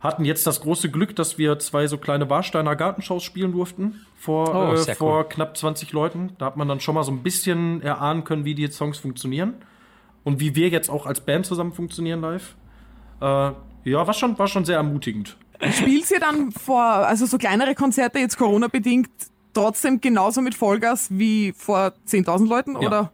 hatten 0.00 0.24
jetzt 0.24 0.46
das 0.46 0.60
große 0.62 0.90
Glück, 0.90 1.14
dass 1.16 1.36
wir 1.38 1.58
zwei 1.58 1.86
so 1.86 1.98
kleine 1.98 2.28
Warsteiner 2.30 2.74
Gartenshows 2.74 3.22
spielen 3.22 3.52
durften 3.52 4.00
vor, 4.16 4.54
Oh, 4.54 4.72
äh, 4.74 4.94
vor 4.94 5.18
cool. 5.18 5.28
knapp 5.28 5.56
20 5.56 5.92
Leuten. 5.92 6.32
Da 6.38 6.46
hat 6.46 6.56
man 6.56 6.68
dann 6.68 6.80
schon 6.80 6.94
mal 6.94 7.02
so 7.04 7.12
ein 7.12 7.22
bisschen 7.22 7.82
erahnen 7.82 8.24
können, 8.24 8.44
wie 8.44 8.54
die 8.54 8.66
Songs 8.70 8.98
funktionieren 8.98 9.54
und 10.24 10.40
wie 10.40 10.54
wir 10.54 10.68
jetzt 10.68 10.88
auch 10.90 11.06
als 11.06 11.20
Band 11.20 11.44
zusammen 11.46 11.72
funktionieren 11.72 12.20
live. 12.22 12.56
Äh, 13.20 13.24
ja, 13.84 14.06
war 14.06 14.14
schon, 14.14 14.38
war 14.38 14.48
schon 14.48 14.64
sehr 14.64 14.76
ermutigend. 14.76 15.36
Spielt 15.72 16.10
ihr 16.10 16.20
dann 16.20 16.52
vor, 16.52 16.82
also 16.82 17.26
so 17.26 17.36
kleinere 17.36 17.74
Konzerte, 17.74 18.18
jetzt 18.18 18.38
Corona-bedingt, 18.38 19.10
trotzdem 19.52 20.00
genauso 20.00 20.40
mit 20.40 20.54
Vollgas 20.54 21.08
wie 21.10 21.52
vor 21.54 21.92
10.000 22.06 22.48
Leuten, 22.48 22.72
Ja. 22.80 22.86
oder? 22.88 23.12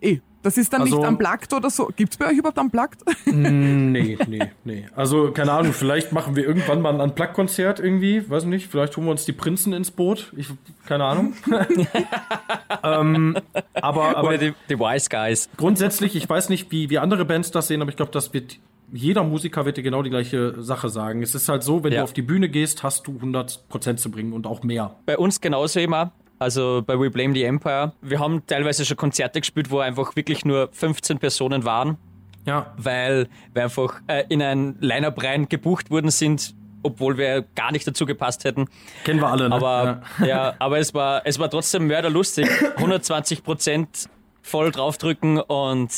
Eh, 0.00 0.18
das 0.42 0.56
ist 0.58 0.72
dann 0.72 0.82
Also- 0.82 0.98
nicht 0.98 1.06
unplugged 1.08 1.52
oder 1.52 1.70
so. 1.70 1.90
Gibt's 1.96 2.16
bei 2.16 2.26
euch 2.28 2.38
überhaupt 2.38 2.58
unplugged? 2.58 2.98
Nee, 3.26 4.18
nee, 4.28 4.50
nee. 4.64 4.86
Also, 4.96 5.30
keine 5.32 5.52
Ahnung, 5.52 5.72
vielleicht 5.72 6.12
machen 6.12 6.34
wir 6.36 6.44
irgendwann 6.44 6.80
mal 6.82 6.92
ein 6.94 7.00
Unplugged-Konzert 7.00 7.80
irgendwie. 7.80 8.28
Weiß 8.28 8.44
nicht, 8.44 8.68
vielleicht 8.70 8.96
holen 8.96 9.06
wir 9.06 9.10
uns 9.12 9.24
die 9.24 9.32
Prinzen 9.32 9.72
ins 9.72 9.90
Boot. 9.90 10.32
Ich, 10.36 10.48
keine 10.86 11.04
Ahnung. 11.04 11.34
ähm, 12.82 13.36
aber 13.74 14.16
aber 14.16 14.28
Oder 14.28 14.38
die, 14.38 14.54
die 14.68 14.78
Wise 14.78 15.08
Guys. 15.08 15.48
grundsätzlich, 15.56 16.16
ich 16.16 16.28
weiß 16.28 16.48
nicht, 16.48 16.70
wie, 16.70 16.90
wie 16.90 16.98
andere 16.98 17.24
Bands 17.24 17.50
das 17.50 17.68
sehen, 17.68 17.80
aber 17.82 17.90
ich 17.90 17.96
glaube, 17.96 18.12
das 18.12 18.32
wird. 18.32 18.56
Jeder 18.94 19.24
Musiker 19.24 19.64
wird 19.64 19.78
dir 19.78 19.82
genau 19.82 20.02
die 20.02 20.10
gleiche 20.10 20.62
Sache 20.62 20.90
sagen. 20.90 21.22
Es 21.22 21.34
ist 21.34 21.48
halt 21.48 21.62
so, 21.62 21.82
wenn 21.82 21.92
Ja. 21.94 22.00
du 22.00 22.04
auf 22.04 22.12
die 22.12 22.20
Bühne 22.20 22.50
gehst, 22.50 22.82
hast 22.82 23.06
du 23.06 23.12
100% 23.22 23.96
zu 23.96 24.10
bringen 24.10 24.34
und 24.34 24.46
auch 24.46 24.62
mehr. 24.62 24.96
Bei 25.06 25.16
uns 25.16 25.40
genauso 25.40 25.80
immer. 25.80 26.12
Also 26.42 26.82
bei 26.86 26.98
We 26.98 27.10
Blame 27.10 27.34
the 27.34 27.44
Empire. 27.44 27.92
Wir 28.02 28.18
haben 28.18 28.46
teilweise 28.46 28.84
schon 28.84 28.96
Konzerte 28.96 29.40
gespielt, 29.40 29.70
wo 29.70 29.78
einfach 29.78 30.14
wirklich 30.16 30.44
nur 30.44 30.68
15 30.72 31.18
Personen 31.18 31.64
waren, 31.64 31.96
Ja, 32.44 32.72
weil 32.76 33.28
wir 33.54 33.64
einfach 33.64 34.00
äh, 34.08 34.24
in 34.28 34.42
ein 34.42 34.76
Line-Up 34.80 35.22
rein 35.22 35.48
gebucht 35.48 35.90
worden 35.90 36.10
sind, 36.10 36.54
obwohl 36.82 37.16
wir 37.16 37.42
gar 37.54 37.72
nicht 37.72 37.86
dazu 37.86 38.06
gepasst 38.06 38.44
hätten. 38.44 38.66
kennen 39.04 39.20
wir 39.20 39.28
alle, 39.28 39.48
ne? 39.48 39.54
Aber 39.54 40.02
ja, 40.26 40.54
aber 40.58 40.78
es 40.78 40.94
war, 40.94 41.22
es 41.24 41.38
war 41.38 41.48
trotzdem 41.48 41.86
mörderlustig. 41.86 42.48
120 42.76 43.44
Prozent 43.44 44.08
voll 44.42 44.72
draufdrücken 44.72 45.38
und 45.38 45.90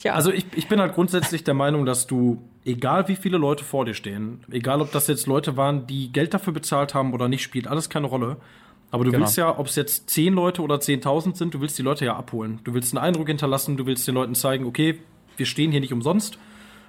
ja, 0.00 0.14
Also 0.14 0.30
ich, 0.32 0.44
ich 0.54 0.68
bin 0.68 0.80
halt 0.80 0.94
grundsätzlich 0.94 1.44
der 1.44 1.54
Meinung, 1.54 1.86
dass 1.86 2.06
du, 2.06 2.42
egal 2.64 3.08
wie 3.08 3.16
viele 3.16 3.38
Leute 3.38 3.64
vor 3.64 3.86
dir 3.86 3.94
stehen, 3.94 4.44
egal 4.50 4.82
ob 4.82 4.92
das 4.92 5.06
jetzt 5.06 5.26
Leute 5.26 5.56
waren, 5.56 5.86
die 5.86 6.12
Geld 6.12 6.34
dafür 6.34 6.52
bezahlt 6.52 6.92
haben 6.94 7.14
oder 7.14 7.28
nicht, 7.28 7.42
spielt 7.42 7.66
alles 7.66 7.88
keine 7.88 8.06
Rolle. 8.06 8.36
Aber 8.94 9.02
du 9.02 9.10
Genau. 9.10 9.24
willst 9.24 9.36
ja, 9.36 9.58
ob 9.58 9.66
es 9.66 9.74
jetzt 9.74 10.08
10 10.08 10.34
Leute 10.34 10.62
oder 10.62 10.76
10.000 10.76 11.34
sind, 11.34 11.52
du 11.52 11.60
willst 11.60 11.76
die 11.76 11.82
Leute 11.82 12.04
ja 12.04 12.14
abholen. 12.14 12.60
Du 12.62 12.74
willst 12.74 12.96
einen 12.96 13.04
Eindruck 13.04 13.26
hinterlassen, 13.26 13.76
du 13.76 13.86
willst 13.86 14.06
den 14.06 14.14
Leuten 14.14 14.36
zeigen, 14.36 14.66
okay, 14.66 15.00
wir 15.36 15.46
stehen 15.46 15.72
hier 15.72 15.80
nicht 15.80 15.92
umsonst. 15.92 16.38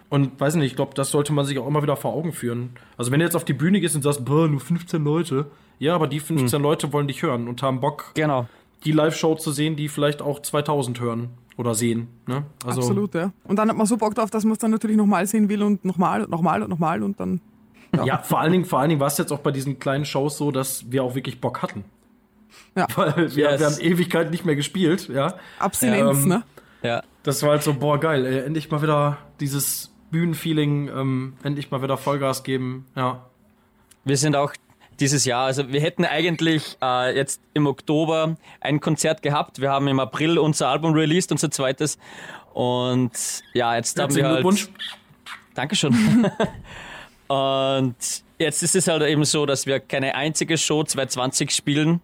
Und 0.10 0.40
weiß 0.40 0.54
nicht, 0.54 0.68
ich 0.68 0.76
glaube, 0.76 0.92
das 0.94 1.10
sollte 1.10 1.34
man 1.34 1.46
sich 1.46 1.58
auch 1.58 1.66
immer 1.66 1.82
wieder 1.82 1.96
vor 1.98 2.14
Augen 2.14 2.32
führen. 2.32 2.70
Also 2.96 3.12
wenn 3.12 3.22
du 3.22 3.26
jetzt 3.26 3.36
auf 3.36 3.44
die 3.44 3.54
Bühne 3.54 3.82
gehst 3.82 3.96
und 3.96 4.04
sagst, 4.04 4.24
boah, 4.24 4.48
nur 4.48 4.60
15 4.60 5.04
Leute. 5.04 5.48
Ja, 5.80 5.96
aber 5.96 6.06
die 6.06 6.20
15 6.20 6.62
Leute 6.62 6.94
wollen 6.94 7.08
dich 7.08 7.24
hören 7.24 7.48
und 7.48 7.64
haben 7.64 7.80
Bock, 7.80 8.12
genau. 8.14 8.48
die 8.84 8.92
Live-Show 8.92 9.34
zu 9.34 9.52
sehen, 9.52 9.76
die 9.76 9.90
vielleicht 9.90 10.22
auch 10.22 10.44
2000 10.44 11.00
hören 11.00 11.30
oder 11.58 11.74
sehen. 11.74 12.08
Ne? 12.28 12.44
Also, 12.64 12.82
Absolut, 12.82 13.16
ja. 13.16 13.32
Und 13.46 13.58
dann 13.58 13.68
hat 13.68 13.78
man 13.78 13.88
so 13.88 13.98
Bock 13.98 14.14
drauf, 14.14 14.30
dass 14.30 14.44
man 14.44 14.54
es 14.54 14.60
dann 14.60 14.70
natürlich 14.70 14.96
nochmal 14.96 15.26
sehen 15.26 15.50
will 15.50 15.64
und 15.64 15.84
nochmal 15.84 16.22
und 16.22 16.30
nochmal 16.30 16.62
und 16.62 16.70
nochmal 16.70 17.02
und 17.02 17.20
dann. 17.20 17.42
Ja, 18.06 18.20
vor 18.20 18.42
allen 18.42 18.52
Dingen, 18.52 18.66
vor 18.66 18.80
allen 18.80 18.90
Dingen 18.90 19.02
war 19.02 19.08
es 19.08 19.18
jetzt 19.18 19.32
auch 19.32 19.40
bei 19.40 19.52
diesen 19.52 19.80
kleinen 19.80 20.06
Shows 20.06 20.38
so, 20.38 20.52
dass 20.52 20.92
wir 20.92 21.04
auch 21.04 21.16
wirklich 21.16 21.42
Bock 21.42 21.64
hatten. 21.64 21.84
Ja. 22.76 22.88
Weil 22.96 23.16
wir, 23.36 23.52
Yes. 23.52 23.60
wir 23.60 23.66
haben 23.68 23.80
Ewigkeit 23.80 24.32
nicht 24.32 24.46
mehr 24.46 24.56
gespielt, 24.56 25.10
ja. 25.10 25.36
Abstinenz, 25.60 26.24
Ähm, 26.24 26.28
ne? 26.30 26.44
Ja. 26.84 27.04
Das 27.24 27.42
war 27.44 27.52
halt 27.52 27.64
so, 27.64 27.74
boah, 27.74 28.00
geil, 28.00 28.26
ey, 28.26 28.40
endlich 28.46 28.70
mal 28.70 28.82
wieder 28.82 29.18
dieses 29.40 29.92
Bühnenfeeling, 30.12 30.90
ähm, 30.90 31.34
endlich 31.44 31.72
mal 31.72 31.82
wieder 31.82 31.98
Vollgas 31.98 32.44
geben, 32.44 32.86
ja. 32.96 33.26
Wir 34.04 34.18
sind 34.18 34.36
auch 34.36 34.54
dieses 35.00 35.26
Jahr, 35.26 35.46
also 35.48 35.70
wir 35.74 35.82
hätten 35.82 36.06
eigentlich 36.06 36.78
äh, 36.82 37.16
jetzt 37.16 37.42
im 37.54 37.66
Oktober 37.68 38.36
ein 38.62 38.80
Konzert 38.80 39.22
gehabt. 39.24 39.60
Wir 39.60 39.72
haben 39.72 39.88
im 39.88 40.00
April 40.00 40.38
unser 40.38 40.70
Album 40.70 40.94
released, 40.94 41.32
unser 41.32 41.50
zweites. 41.52 41.98
Und 42.54 43.12
ja, 43.54 43.76
jetzt 43.76 44.00
haben 44.00 44.16
wir 44.16 44.24
halt. 44.26 44.36
Glückwunsch. 44.36 44.70
Dankeschön. 45.56 45.94
Und 47.28 47.96
jetzt 48.38 48.64
ist 48.64 48.76
es 48.76 48.88
halt 48.88 49.02
eben 49.04 49.26
so, 49.26 49.46
dass 49.46 49.66
wir 49.66 49.80
keine 49.80 50.16
einzige 50.16 50.58
Show 50.58 50.84
2020 50.84 51.52
spielen. 51.52 52.02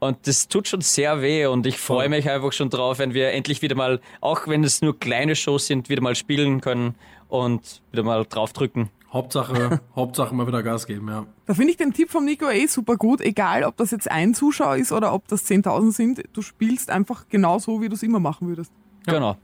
Und 0.00 0.26
das 0.26 0.48
tut 0.48 0.66
schon 0.66 0.80
sehr 0.80 1.20
weh 1.20 1.44
und 1.44 1.66
ich 1.66 1.78
freue 1.78 2.08
mich 2.08 2.28
einfach 2.28 2.52
schon 2.52 2.70
drauf, 2.70 2.98
wenn 2.98 3.12
wir 3.12 3.32
endlich 3.32 3.60
wieder 3.60 3.74
mal, 3.74 4.00
auch 4.22 4.48
wenn 4.48 4.64
es 4.64 4.80
nur 4.80 4.98
kleine 4.98 5.36
Shows 5.36 5.66
sind, 5.66 5.90
wieder 5.90 6.00
mal 6.00 6.14
spielen 6.14 6.62
können 6.62 6.94
und 7.28 7.82
wieder 7.92 8.02
mal 8.02 8.24
draufdrücken. 8.24 8.88
Hauptsache, 9.12 9.80
Hauptsache 9.96 10.34
mal 10.34 10.46
wieder 10.46 10.62
Gas 10.62 10.86
geben, 10.86 11.08
ja. 11.08 11.26
Da 11.44 11.52
finde 11.52 11.72
ich 11.72 11.76
den 11.76 11.92
Tipp 11.92 12.10
vom 12.10 12.24
Nico 12.24 12.48
eh 12.48 12.66
super 12.66 12.96
gut, 12.96 13.20
egal 13.20 13.62
ob 13.64 13.76
das 13.76 13.90
jetzt 13.90 14.10
ein 14.10 14.32
Zuschauer 14.32 14.76
ist 14.76 14.90
oder 14.90 15.12
ob 15.12 15.28
das 15.28 15.44
10.000 15.46 15.92
sind, 15.92 16.22
du 16.32 16.40
spielst 16.40 16.90
einfach 16.90 17.26
genau 17.28 17.58
so, 17.58 17.82
wie 17.82 17.90
du 17.90 17.94
es 17.94 18.02
immer 18.02 18.20
machen 18.20 18.48
würdest. 18.48 18.72
Genau. 19.04 19.36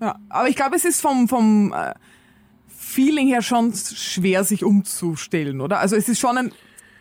Ja, 0.00 0.16
aber 0.28 0.48
ich 0.48 0.54
glaube, 0.54 0.76
es 0.76 0.84
ist 0.84 1.00
vom, 1.00 1.26
vom 1.26 1.72
äh, 1.72 1.94
Feeling 2.68 3.26
her 3.26 3.42
schon 3.42 3.72
schwer, 3.72 4.44
sich 4.44 4.62
umzustellen, 4.62 5.60
oder? 5.60 5.80
Also 5.80 5.96
es 5.96 6.08
ist 6.08 6.20
schon 6.20 6.38
ein, 6.38 6.52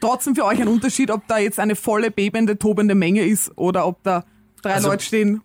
trotzdem 0.03 0.35
für 0.35 0.45
euch 0.45 0.61
ein 0.61 0.67
Unterschied, 0.67 1.11
ob 1.11 1.27
da 1.27 1.37
jetzt 1.37 1.59
eine 1.59 1.75
volle, 1.75 2.11
bebende, 2.11 2.57
tobende 2.57 2.95
Menge 2.95 3.21
ist 3.21 3.51
oder 3.57 3.87
ob 3.87 4.03
da 4.03 4.23
drei 4.61 4.73
Also- 4.75 4.89
Leute 4.89 5.03
stehen. 5.03 5.41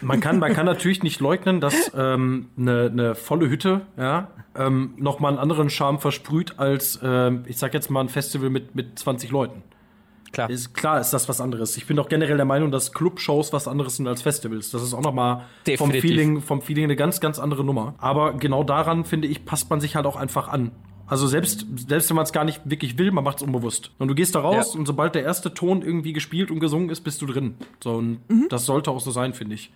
Man 0.00 0.20
kann, 0.20 0.38
man 0.40 0.52
kann 0.52 0.66
natürlich 0.66 1.02
nicht 1.02 1.20
leugnen, 1.20 1.60
dass 1.60 1.92
ähm, 1.96 2.48
eine, 2.58 2.90
eine 2.92 3.14
volle 3.14 3.48
Hütte 3.48 3.82
ja, 3.96 4.28
ähm, 4.56 4.94
nochmal 4.96 5.30
einen 5.30 5.38
anderen 5.38 5.70
Charme 5.70 6.00
versprüht 6.00 6.58
als, 6.58 6.98
ähm, 7.02 7.44
ich 7.46 7.58
sag 7.58 7.72
jetzt 7.74 7.90
mal, 7.90 8.00
ein 8.00 8.08
Festival 8.08 8.50
mit, 8.50 8.74
mit 8.74 8.98
20 8.98 9.30
Leuten. 9.30 9.62
Klar. 10.32 10.50
Ist, 10.50 10.74
klar 10.74 11.00
ist 11.00 11.10
das 11.12 11.28
was 11.28 11.40
anderes. 11.40 11.76
Ich 11.76 11.86
bin 11.86 11.96
auch 12.00 12.08
generell 12.08 12.36
der 12.36 12.44
Meinung, 12.44 12.72
dass 12.72 12.92
Clubshows 12.92 13.52
was 13.52 13.68
anderes 13.68 13.96
sind 13.96 14.08
als 14.08 14.20
Festivals. 14.20 14.72
Das 14.72 14.82
ist 14.82 14.92
auch 14.92 15.00
nochmal 15.00 15.44
vom. 15.76 15.92
Feeling, 15.92 16.42
vom 16.42 16.60
Feeling 16.60 16.84
eine 16.84 16.96
ganz, 16.96 17.20
ganz 17.20 17.38
andere 17.38 17.62
Nummer. 17.64 17.94
Aber 17.98 18.34
genau 18.34 18.64
daran, 18.64 19.04
finde 19.04 19.28
ich, 19.28 19.44
passt 19.44 19.70
man 19.70 19.80
sich 19.80 19.94
halt 19.94 20.06
auch 20.06 20.16
einfach 20.16 20.48
an. 20.48 20.72
Also 21.06 21.26
selbst, 21.26 21.66
selbst 21.88 22.08
wenn 22.08 22.16
man 22.16 22.24
es 22.24 22.32
gar 22.32 22.44
nicht 22.44 22.62
wirklich 22.64 22.96
will, 22.98 23.10
man 23.12 23.24
macht 23.24 23.38
es 23.38 23.42
unbewusst. 23.42 23.90
Und 23.98 24.08
du 24.08 24.14
gehst 24.14 24.34
da 24.34 24.40
raus 24.40 24.72
Ja. 24.72 24.78
und 24.80 24.86
sobald 24.86 25.14
der 25.14 25.22
erste 25.22 25.52
Ton 25.52 25.82
irgendwie 25.82 26.12
gespielt 26.12 26.50
und 26.50 26.60
gesungen 26.60 26.88
ist, 26.90 27.02
bist 27.02 27.20
du 27.22 27.26
drin. 27.26 27.56
So, 27.82 27.92
und 27.92 28.20
das 28.48 28.64
sollte 28.66 28.90
auch 28.90 29.00
so 29.00 29.10
sein, 29.10 29.34
finde 29.34 29.54
ich. 29.54 29.70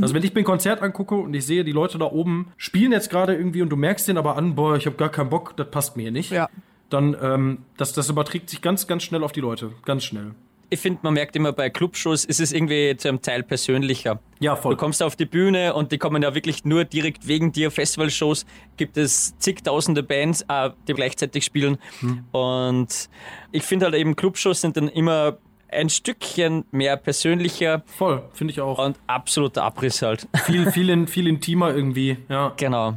Also 0.00 0.12
wenn 0.14 0.24
ich 0.24 0.34
mir 0.34 0.40
ein 0.40 0.44
Konzert 0.44 0.82
angucke 0.82 1.14
und 1.14 1.34
ich 1.34 1.46
sehe, 1.46 1.62
die 1.62 1.70
Leute 1.72 1.98
da 1.98 2.06
oben 2.06 2.48
spielen 2.56 2.90
jetzt 2.90 3.10
gerade 3.10 3.34
irgendwie 3.34 3.62
und 3.62 3.68
du 3.68 3.76
merkst 3.76 4.08
den 4.08 4.16
aber 4.18 4.36
an, 4.36 4.56
boah, 4.56 4.76
ich 4.76 4.86
habe 4.86 4.96
gar 4.96 5.08
keinen 5.10 5.30
Bock, 5.30 5.56
das 5.56 5.70
passt 5.70 5.96
mir 5.96 6.10
nicht. 6.10 6.30
Ja. 6.32 6.48
Dann, 6.90 7.16
ähm, 7.20 7.58
das, 7.76 7.92
das 7.92 8.08
überträgt 8.10 8.50
sich 8.50 8.60
ganz, 8.60 8.86
ganz 8.88 9.04
schnell 9.04 9.22
auf 9.22 9.30
die 9.32 9.40
Leute. 9.40 9.70
Ganz 9.84 10.02
schnell. 10.04 10.32
Ich 10.70 10.80
finde, 10.80 11.00
man 11.02 11.14
merkt 11.14 11.36
immer 11.36 11.52
bei 11.52 11.70
Clubshows 11.70 12.24
ist 12.24 12.40
es 12.40 12.52
irgendwie 12.52 12.96
zu 12.96 13.08
einem 13.08 13.22
Teil 13.22 13.42
persönlicher. 13.42 14.20
Ja, 14.40 14.56
voll. 14.56 14.74
Du 14.74 14.76
kommst 14.76 15.02
auf 15.02 15.16
die 15.16 15.26
Bühne 15.26 15.74
und 15.74 15.92
die 15.92 15.98
kommen 15.98 16.22
ja 16.22 16.34
wirklich 16.34 16.64
nur 16.64 16.84
direkt 16.84 17.28
wegen 17.28 17.52
dir. 17.52 17.70
Festivalshows 17.70 18.46
gibt 18.76 18.96
es 18.96 19.38
zigtausende 19.38 20.02
Bands, 20.02 20.44
äh, 20.48 20.70
die 20.88 20.94
gleichzeitig 20.94 21.44
spielen. 21.44 21.78
Hm. 22.00 22.24
Und 22.32 23.08
ich 23.52 23.62
finde 23.62 23.86
halt 23.86 23.94
eben 23.94 24.16
Clubshows 24.16 24.60
sind 24.60 24.76
dann 24.76 24.88
immer 24.88 25.38
ein 25.74 25.88
Stückchen 25.88 26.64
mehr 26.70 26.96
persönlicher 26.96 27.82
Voll, 27.86 28.22
finde 28.32 28.52
ich 28.52 28.60
auch. 28.60 28.78
und 28.78 28.98
absoluter 29.06 29.64
Abriss 29.64 30.02
halt. 30.02 30.28
viel, 30.44 30.70
viel, 30.72 30.88
in, 30.88 31.06
viel 31.06 31.26
intimer 31.26 31.74
irgendwie, 31.74 32.16
ja. 32.28 32.52
genau. 32.56 32.94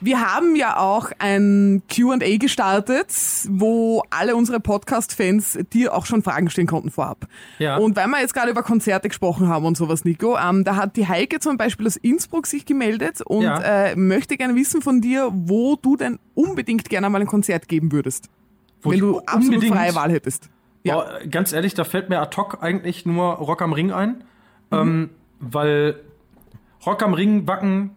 Wir 0.00 0.20
haben 0.20 0.56
ja 0.56 0.76
auch 0.78 1.10
ein 1.18 1.82
Q&A 1.94 2.36
gestartet, 2.36 3.08
wo 3.48 4.02
alle 4.10 4.36
unsere 4.36 4.60
Podcast-Fans 4.60 5.58
dir 5.72 5.94
auch 5.94 6.04
schon 6.04 6.22
Fragen 6.22 6.50
stellen 6.50 6.66
konnten 6.66 6.90
vorab. 6.90 7.26
Ja. 7.58 7.78
Und 7.78 7.96
weil 7.96 8.06
wir 8.08 8.20
jetzt 8.20 8.34
gerade 8.34 8.50
über 8.50 8.62
Konzerte 8.62 9.08
gesprochen 9.08 9.48
haben 9.48 9.64
und 9.64 9.76
sowas, 9.76 10.04
Nico, 10.04 10.36
ähm, 10.36 10.64
da 10.64 10.76
hat 10.76 10.96
die 10.96 11.08
Heike 11.08 11.40
zum 11.40 11.56
Beispiel 11.56 11.86
aus 11.86 11.96
Innsbruck 11.96 12.46
sich 12.46 12.66
gemeldet 12.66 13.22
und 13.22 13.42
Ja. 13.44 13.58
äh, 13.62 13.96
möchte 13.96 14.36
gerne 14.36 14.54
wissen 14.54 14.82
von 14.82 15.00
dir, 15.00 15.30
wo 15.32 15.76
du 15.76 15.96
denn 15.96 16.18
unbedingt 16.34 16.88
gerne 16.90 17.08
mal 17.08 17.20
ein 17.22 17.26
Konzert 17.26 17.66
geben 17.66 17.90
würdest. 17.90 18.28
Wo 18.82 18.90
wenn 18.90 19.00
du 19.00 19.20
absolut 19.20 19.64
freie 19.64 19.94
Wahl 19.94 20.10
hättest. 20.12 20.50
Ja. 20.84 20.96
Boah, 20.96 21.20
ganz 21.30 21.52
ehrlich, 21.54 21.72
da 21.74 21.84
fällt 21.84 22.10
mir 22.10 22.20
ad 22.20 22.36
hoc 22.36 22.62
eigentlich 22.62 23.06
nur 23.06 23.32
Rock 23.32 23.62
am 23.62 23.72
Ring 23.72 23.92
ein. 23.92 24.22
Ähm, 24.70 25.08
weil 25.40 25.96
Rock 26.84 27.02
am 27.02 27.14
Ring, 27.14 27.48
Wacken 27.48 27.95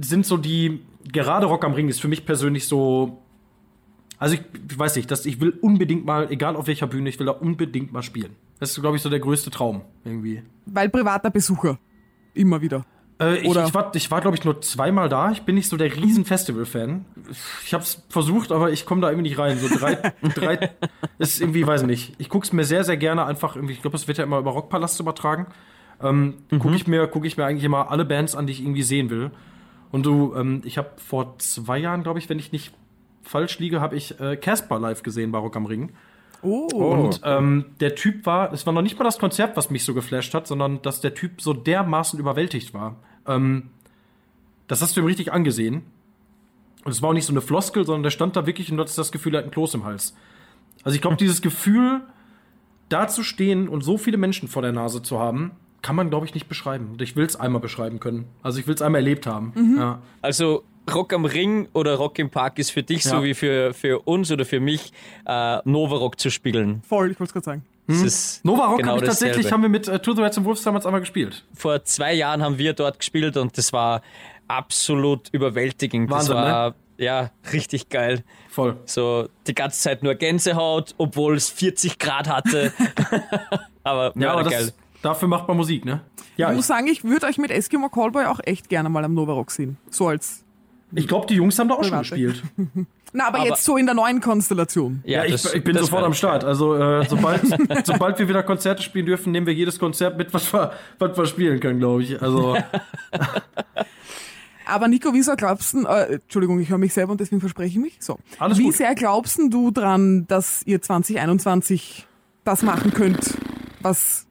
sind 0.00 0.26
so 0.26 0.36
die, 0.36 0.80
gerade 1.12 1.46
Rock 1.46 1.64
am 1.64 1.72
Ring 1.72 1.88
ist 1.88 2.00
für 2.00 2.08
mich 2.08 2.26
persönlich 2.26 2.66
so, 2.66 3.22
also 4.18 4.34
ich, 4.34 4.42
ich 4.70 4.78
weiß 4.78 4.96
nicht, 4.96 5.10
dass 5.10 5.26
ich 5.26 5.40
will 5.40 5.50
unbedingt 5.60 6.04
mal, 6.04 6.30
egal 6.30 6.56
auf 6.56 6.66
welcher 6.66 6.86
Bühne, 6.86 7.08
ich 7.08 7.18
will 7.18 7.26
da 7.26 7.32
unbedingt 7.32 7.92
mal 7.92 8.02
spielen. 8.02 8.36
Das 8.58 8.70
ist, 8.70 8.80
glaube 8.80 8.96
ich, 8.96 9.02
so 9.02 9.08
der 9.08 9.20
größte 9.20 9.50
Traum 9.50 9.82
irgendwie. 10.04 10.42
Weil 10.66 10.88
privater 10.90 11.30
Besucher. 11.30 11.78
Immer 12.34 12.60
wieder. 12.60 12.84
Äh, 13.18 13.38
ich, 13.38 13.48
Oder- 13.48 13.66
ich 13.66 13.74
war, 13.74 13.94
ich 13.94 14.10
war 14.10 14.20
glaube 14.20 14.36
ich, 14.36 14.44
nur 14.44 14.60
zweimal 14.60 15.08
da. 15.08 15.30
Ich 15.30 15.42
bin 15.42 15.54
nicht 15.54 15.68
so 15.68 15.76
der 15.76 15.94
riesen 15.94 16.24
Festival-Fan. 16.24 17.04
Ich 17.64 17.74
habe 17.74 17.82
es 17.82 18.02
versucht, 18.08 18.52
aber 18.52 18.70
ich 18.70 18.86
komme 18.86 19.00
da 19.00 19.08
irgendwie 19.10 19.28
nicht 19.28 19.38
rein. 19.38 19.58
So 19.58 19.68
drei, 19.68 19.94
drei 20.34 20.70
ist 21.18 21.40
irgendwie, 21.40 21.66
weiß 21.66 21.82
ich 21.82 21.86
nicht. 21.86 22.14
Ich 22.18 22.28
gucke 22.28 22.44
es 22.46 22.52
mir 22.52 22.64
sehr, 22.64 22.84
sehr 22.84 22.96
gerne 22.96 23.24
einfach 23.26 23.56
irgendwie. 23.56 23.74
Ich 23.74 23.82
glaube, 23.82 23.96
es 23.96 24.08
wird 24.08 24.18
ja 24.18 24.24
immer 24.24 24.38
über 24.38 24.50
Rockpalast 24.52 25.00
übertragen. 25.00 25.46
Ähm, 26.02 26.36
Gucke 26.50 26.74
ich 26.74 26.86
mir, 26.86 27.06
gucke 27.08 27.26
ich 27.26 27.36
mir 27.36 27.44
eigentlich 27.44 27.64
immer 27.64 27.90
alle 27.90 28.06
Bands 28.06 28.34
an, 28.34 28.46
die 28.46 28.52
ich 28.54 28.62
irgendwie 28.62 28.82
sehen 28.82 29.10
will. 29.10 29.30
Und 29.92 30.06
du, 30.06 30.34
ähm, 30.36 30.62
ich 30.64 30.78
habe 30.78 30.90
vor 30.96 31.38
zwei 31.38 31.78
Jahren, 31.78 32.02
glaube 32.02 32.18
ich, 32.18 32.28
wenn 32.28 32.38
ich 32.38 32.52
nicht 32.52 32.72
falsch 33.22 33.58
liege, 33.58 33.80
habe 33.80 33.96
ich 33.96 34.18
äh, 34.20 34.36
Casper 34.36 34.78
live 34.78 35.02
gesehen 35.02 35.32
bei 35.32 35.38
Rock 35.38 35.56
am 35.56 35.66
Ring. 35.66 35.92
Oh. 36.42 36.68
Und 36.72 37.20
ähm, 37.24 37.66
der 37.80 37.94
Typ 37.94 38.24
war, 38.24 38.52
es 38.52 38.66
war 38.66 38.72
noch 38.72 38.82
nicht 38.82 38.98
mal 38.98 39.04
das 39.04 39.18
Konzert, 39.18 39.56
was 39.56 39.70
mich 39.70 39.84
so 39.84 39.92
geflasht 39.92 40.32
hat, 40.32 40.46
sondern 40.46 40.80
dass 40.82 41.00
der 41.00 41.14
Typ 41.14 41.42
so 41.42 41.52
dermaßen 41.52 42.18
überwältigt 42.18 42.72
war. 42.72 42.96
Ähm, 43.26 43.70
das 44.68 44.80
hast 44.80 44.96
du 44.96 45.00
ihm 45.00 45.06
richtig 45.06 45.32
angesehen. 45.32 45.82
Und 46.84 46.92
es 46.92 47.02
war 47.02 47.10
auch 47.10 47.14
nicht 47.14 47.26
so 47.26 47.32
eine 47.32 47.42
Floskel, 47.42 47.84
sondern 47.84 48.04
der 48.04 48.10
stand 48.10 48.36
da 48.36 48.46
wirklich 48.46 48.70
und 48.70 48.78
du 48.78 48.82
hattest 48.82 48.96
das 48.96 49.12
Gefühl, 49.12 49.34
er 49.34 49.38
hat 49.38 49.44
einen 49.44 49.52
Kloß 49.52 49.74
im 49.74 49.84
Hals. 49.84 50.14
Also 50.82 50.94
ich 50.94 51.02
glaube, 51.02 51.16
dieses 51.16 51.42
Gefühl, 51.42 52.00
da 52.88 53.06
zu 53.06 53.22
stehen 53.22 53.68
und 53.68 53.82
so 53.82 53.98
viele 53.98 54.16
Menschen 54.16 54.48
vor 54.48 54.62
der 54.62 54.72
Nase 54.72 55.02
zu 55.02 55.18
haben, 55.18 55.52
kann 55.82 55.96
man, 55.96 56.10
glaube 56.10 56.26
ich, 56.26 56.34
nicht 56.34 56.48
beschreiben. 56.48 56.90
Und 56.92 57.02
ich 57.02 57.16
will 57.16 57.24
es 57.24 57.36
einmal 57.36 57.60
beschreiben 57.60 58.00
können. 58.00 58.26
Also 58.42 58.58
ich 58.60 58.66
will 58.66 58.74
es 58.74 58.82
einmal 58.82 59.00
erlebt 59.00 59.26
haben. 59.26 59.76
Ja. 59.78 60.00
Also 60.22 60.62
Rock 60.92 61.12
am 61.12 61.24
Ring 61.24 61.68
oder 61.72 61.94
Rock 61.96 62.18
im 62.18 62.30
Park 62.30 62.58
ist 62.58 62.70
für 62.70 62.82
dich 62.82 63.04
Ja. 63.04 63.10
so 63.12 63.22
wie 63.24 63.34
für, 63.34 63.72
für 63.74 64.00
uns 64.00 64.30
oder 64.32 64.44
für 64.44 64.60
mich 64.60 64.92
äh, 65.26 65.58
Nova 65.64 65.96
Rock 65.96 66.18
zu 66.18 66.30
spielen. 66.30 66.82
Voll, 66.88 67.10
ich 67.12 67.20
wollte 67.20 67.30
es 67.30 67.32
gerade 67.32 67.44
sagen. 67.44 67.64
Ist 67.86 68.44
Nova 68.44 68.66
Rock 68.66 68.78
genau 68.78 68.92
habe 68.92 69.00
ich 69.00 69.08
tatsächlich, 69.08 69.50
haben 69.50 69.62
wir 69.62 69.68
mit 69.68 69.88
äh, 69.88 69.98
To 69.98 70.14
the 70.14 70.22
Reds 70.22 70.36
and 70.38 70.46
Wolves 70.46 70.62
damals 70.62 70.86
einmal 70.86 71.00
gespielt. 71.00 71.44
vor 71.54 71.82
zwei 71.84 72.12
Jahren 72.14 72.40
haben 72.40 72.56
wir 72.56 72.72
dort 72.72 73.00
gespielt 73.00 73.36
und 73.36 73.58
das 73.58 73.72
war 73.72 74.02
absolut 74.46 75.28
überwältigend. 75.32 76.08
Wahnsinn, 76.10 76.36
das 76.36 76.44
war 76.44 76.74
ja 76.98 77.30
richtig 77.52 77.88
geil. 77.88 78.22
Voll. 78.48 78.76
So 78.84 79.28
die 79.46 79.54
ganze 79.54 79.80
Zeit 79.80 80.02
nur 80.04 80.14
Gänsehaut, 80.14 80.94
obwohl 80.98 81.34
es 81.36 81.48
40 81.50 81.98
Grad 81.98 82.28
hatte. 82.28 82.72
aber 83.82 84.12
Ja, 84.16 84.32
aber 84.34 84.44
geil. 84.44 84.66
das, 84.66 84.74
dafür 85.02 85.28
macht 85.28 85.48
man 85.48 85.56
Musik, 85.56 85.84
ne? 85.84 86.02
Ja, 86.36 86.48
ich 86.48 86.52
ich, 86.52 86.56
muss 86.56 86.66
sagen, 86.66 86.86
ich 86.88 87.04
würde 87.04 87.26
euch 87.26 87.38
mit 87.38 87.50
Eskimo 87.50 87.88
Callboy 87.88 88.26
auch 88.26 88.40
echt 88.44 88.68
gerne 88.68 88.88
mal 88.88 89.04
am 89.04 89.14
Novarock 89.14 89.50
sehen. 89.50 89.76
So 89.90 90.08
als. 90.08 90.44
ich 90.94 91.06
glaube, 91.08 91.26
die 91.26 91.34
Jungs 91.34 91.58
haben 91.58 91.68
da 91.68 91.74
auch 91.74 91.84
schon 91.84 91.98
gespielt. 91.98 92.42
Na, 93.12 93.26
aber, 93.26 93.40
Aber- 93.40 93.48
jetzt 93.48 93.64
so 93.64 93.76
in 93.76 93.86
der 93.86 93.94
neuen 93.96 94.20
Konstellation. 94.20 95.02
Ja, 95.04 95.24
ich, 95.24 95.32
das- 95.32 95.52
ich 95.52 95.64
bin 95.64 95.76
sofort 95.76 96.04
am 96.04 96.14
Start. 96.14 96.44
Also, 96.44 96.76
äh, 96.76 97.04
sobald, 97.08 97.42
sobald 97.84 98.18
wir 98.20 98.28
wieder 98.28 98.44
Konzerte 98.44 98.82
spielen 98.82 99.06
dürfen, 99.06 99.32
nehmen 99.32 99.46
wir 99.46 99.54
jedes 99.54 99.78
Konzert 99.80 100.16
mit, 100.16 100.32
was 100.32 100.52
wir, 100.54 100.72
was 101.00 101.16
wir 101.16 101.26
spielen 101.26 101.58
können, 101.58 101.80
glaube 101.80 102.04
ich. 102.04 102.22
Also, 102.22 102.56
Aber 104.66 104.86
Nico, 104.86 105.12
wie 105.12 105.22
sehr 105.22 105.34
glaubst 105.34 105.74
du, 105.74 105.84
äh, 105.84 106.14
Entschuldigung, 106.14 106.60
ich 106.60 106.70
höre 106.70 106.78
mich 106.78 106.94
selber 106.94 107.10
und 107.10 107.20
deswegen 107.20 107.40
verspreche 107.40 107.76
ich 107.76 107.82
mich. 107.82 107.96
So. 107.98 108.18
Alles 108.38 108.58
wie 108.58 108.64
gut. 108.64 108.74
sehr 108.74 108.94
glaubst 108.94 109.40
du 109.50 109.70
dran, 109.72 110.26
dass 110.28 110.62
ihr 110.64 110.80
2021 110.80 112.06
das 112.44 112.62
machen 112.62 112.92
könnt, 112.94 113.36
was 113.82 114.26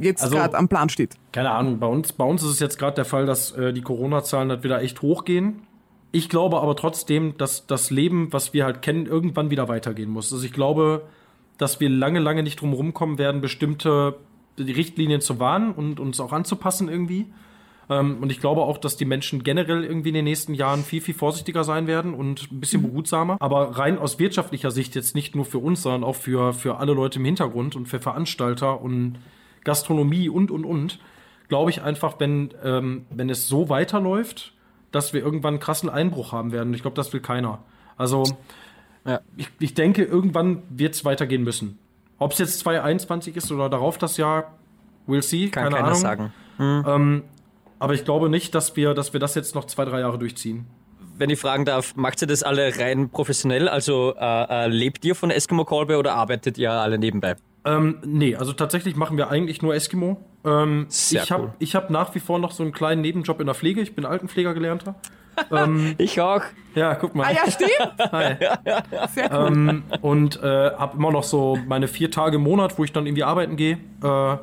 jetzt 0.00 0.22
Also- 0.22 0.36
gerade 0.36 0.56
am 0.56 0.68
Plan 0.68 0.88
steht? 0.88 1.14
keine 1.32 1.50
Ahnung, 1.50 1.78
bei 1.78 1.86
uns, 1.86 2.12
bei 2.12 2.24
uns 2.24 2.42
ist 2.42 2.50
es 2.50 2.60
jetzt 2.60 2.78
gerade 2.78 2.94
der 2.96 3.04
Fall, 3.04 3.26
dass 3.26 3.52
äh, 3.52 3.72
die 3.72 3.82
Corona-Zahlen 3.82 4.50
halt 4.50 4.64
wieder 4.64 4.82
echt 4.82 5.02
hochgehen. 5.02 5.62
Ich 6.12 6.28
glaube 6.28 6.60
aber 6.60 6.74
trotzdem, 6.74 7.36
dass 7.38 7.66
das 7.66 7.90
Leben, 7.90 8.32
was 8.32 8.52
wir 8.52 8.64
halt 8.64 8.82
kennen, 8.82 9.06
irgendwann 9.06 9.50
wieder 9.50 9.68
weitergehen 9.68 10.10
muss. 10.10 10.32
Also 10.32 10.44
ich 10.44 10.52
glaube, 10.52 11.02
dass 11.56 11.78
wir 11.78 11.88
lange, 11.88 12.18
lange 12.18 12.42
nicht 12.42 12.60
drum 12.60 12.72
rumkommen 12.72 13.16
werden, 13.18 13.40
bestimmte 13.40 14.16
Richtlinien 14.58 15.20
zu 15.20 15.38
wahren 15.38 15.72
und 15.72 16.00
uns 16.00 16.18
auch 16.20 16.32
anzupassen 16.32 16.88
irgendwie. 16.88 17.26
Ähm, 17.88 18.18
und 18.20 18.30
ich 18.32 18.40
glaube 18.40 18.62
auch, 18.62 18.78
dass 18.78 18.96
die 18.96 19.04
Menschen 19.04 19.42
generell 19.44 19.84
irgendwie 19.84 20.08
in 20.10 20.14
den 20.16 20.24
nächsten 20.24 20.54
Jahren 20.54 20.82
viel, 20.82 21.00
viel 21.00 21.14
vorsichtiger 21.14 21.62
sein 21.64 21.86
werden 21.86 22.14
und 22.14 22.50
ein 22.50 22.60
bisschen 22.60 22.82
behutsamer. 22.82 23.36
Aber 23.40 23.78
rein 23.78 23.98
aus 23.98 24.18
wirtschaftlicher 24.18 24.70
Sicht 24.70 24.94
jetzt 24.96 25.14
nicht 25.14 25.34
nur 25.36 25.44
für 25.44 25.58
uns, 25.58 25.82
sondern 25.82 26.02
auch 26.04 26.16
für, 26.16 26.52
für 26.52 26.78
alle 26.78 26.92
Leute 26.92 27.18
im 27.20 27.24
Hintergrund 27.24 27.76
und 27.76 27.86
für 27.86 28.00
Veranstalter 28.00 28.80
und 28.80 29.18
Gastronomie 29.64 30.28
und, 30.28 30.50
und, 30.50 30.64
und, 30.64 30.98
glaube 31.48 31.70
ich 31.70 31.82
einfach, 31.82 32.14
wenn, 32.18 32.50
ähm, 32.64 33.06
wenn 33.10 33.28
es 33.30 33.48
so 33.48 33.68
weiterläuft, 33.68 34.52
dass 34.92 35.12
wir 35.12 35.20
irgendwann 35.22 35.54
einen 35.54 35.60
krassen 35.60 35.88
Einbruch 35.88 36.32
haben 36.32 36.52
werden. 36.52 36.74
Ich 36.74 36.82
glaube, 36.82 36.96
das 36.96 37.12
will 37.12 37.20
keiner. 37.20 37.60
Also, 37.96 38.24
Ja. 39.06 39.20
ich, 39.36 39.48
ich 39.58 39.74
denke, 39.74 40.04
irgendwann 40.04 40.62
wird 40.68 40.94
es 40.94 41.04
weitergehen 41.04 41.42
müssen. 41.44 41.78
Ob 42.18 42.32
es 42.32 42.38
jetzt 42.38 42.58
2021 42.60 43.36
ist 43.36 43.50
oder 43.52 43.68
darauf 43.68 43.98
das 43.98 44.16
Jahr, 44.16 44.54
we'll 45.08 45.22
see. 45.22 45.48
Kann 45.48 45.64
keine 45.64 45.76
keiner 45.76 45.88
Ahnung. 45.88 46.00
sagen. 46.00 46.32
Ähm, 46.58 47.22
aber 47.78 47.94
ich 47.94 48.04
glaube 48.04 48.28
nicht, 48.28 48.54
dass 48.54 48.76
wir, 48.76 48.92
dass 48.94 49.12
wir 49.14 49.20
das 49.20 49.34
jetzt 49.34 49.54
noch 49.54 49.64
zwei, 49.64 49.84
drei 49.86 50.00
Jahre 50.00 50.18
durchziehen. 50.18 50.66
Wenn 51.16 51.30
ich 51.30 51.38
fragen 51.40 51.64
darf, 51.64 51.96
macht 51.96 52.20
ihr 52.22 52.28
das 52.28 52.42
alle 52.42 52.78
rein 52.78 53.08
professionell? 53.10 53.68
Also 53.68 54.14
äh, 54.18 54.64
äh, 54.64 54.66
lebt 54.68 55.04
ihr 55.04 55.14
von 55.14 55.30
Eskimo 55.30 55.64
Callboy 55.64 55.96
oder 55.96 56.14
arbeitet 56.14 56.58
ihr 56.58 56.70
alle 56.72 56.98
nebenbei? 56.98 57.36
Ähm, 57.64 57.98
nee, 58.04 58.36
also 58.36 58.52
tatsächlich 58.52 58.96
machen 58.96 59.16
wir 59.16 59.30
eigentlich 59.30 59.62
nur 59.62 59.74
Eskimo. 59.74 60.24
Ähm, 60.44 60.86
Sehr 60.88 61.22
ich 61.22 61.30
habe 61.30 61.44
cool. 61.44 61.52
ich 61.58 61.74
hab 61.74 61.90
nach 61.90 62.14
wie 62.14 62.20
vor 62.20 62.38
noch 62.38 62.52
so 62.52 62.62
einen 62.62 62.72
kleinen 62.72 63.02
Nebenjob 63.02 63.40
in 63.40 63.46
der 63.46 63.54
Pflege. 63.54 63.80
Ich 63.80 63.94
bin 63.94 64.04
Altenpfleger 64.04 64.54
gelernter. 64.54 64.94
Ich 65.96 66.20
auch. 66.20 66.42
Ja, 66.74 66.94
guck 66.96 67.14
mal. 67.14 67.24
Ah 67.24 67.32
ja, 67.32 67.50
stimmt. 67.50 67.72
Hi. 68.12 68.36
Sehr 69.14 69.30
cool. 69.32 69.46
ähm, 69.48 69.82
und 70.02 70.42
äh, 70.42 70.72
habe 70.72 70.98
immer 70.98 71.12
noch 71.12 71.22
so 71.22 71.58
meine 71.66 71.88
vier 71.88 72.10
Tage 72.10 72.36
im 72.36 72.42
Monat, 72.42 72.78
wo 72.78 72.84
ich 72.84 72.92
dann 72.92 73.06
irgendwie 73.06 73.24
arbeiten 73.24 73.56
gehe. 73.56 73.78
Äh, 74.02 74.36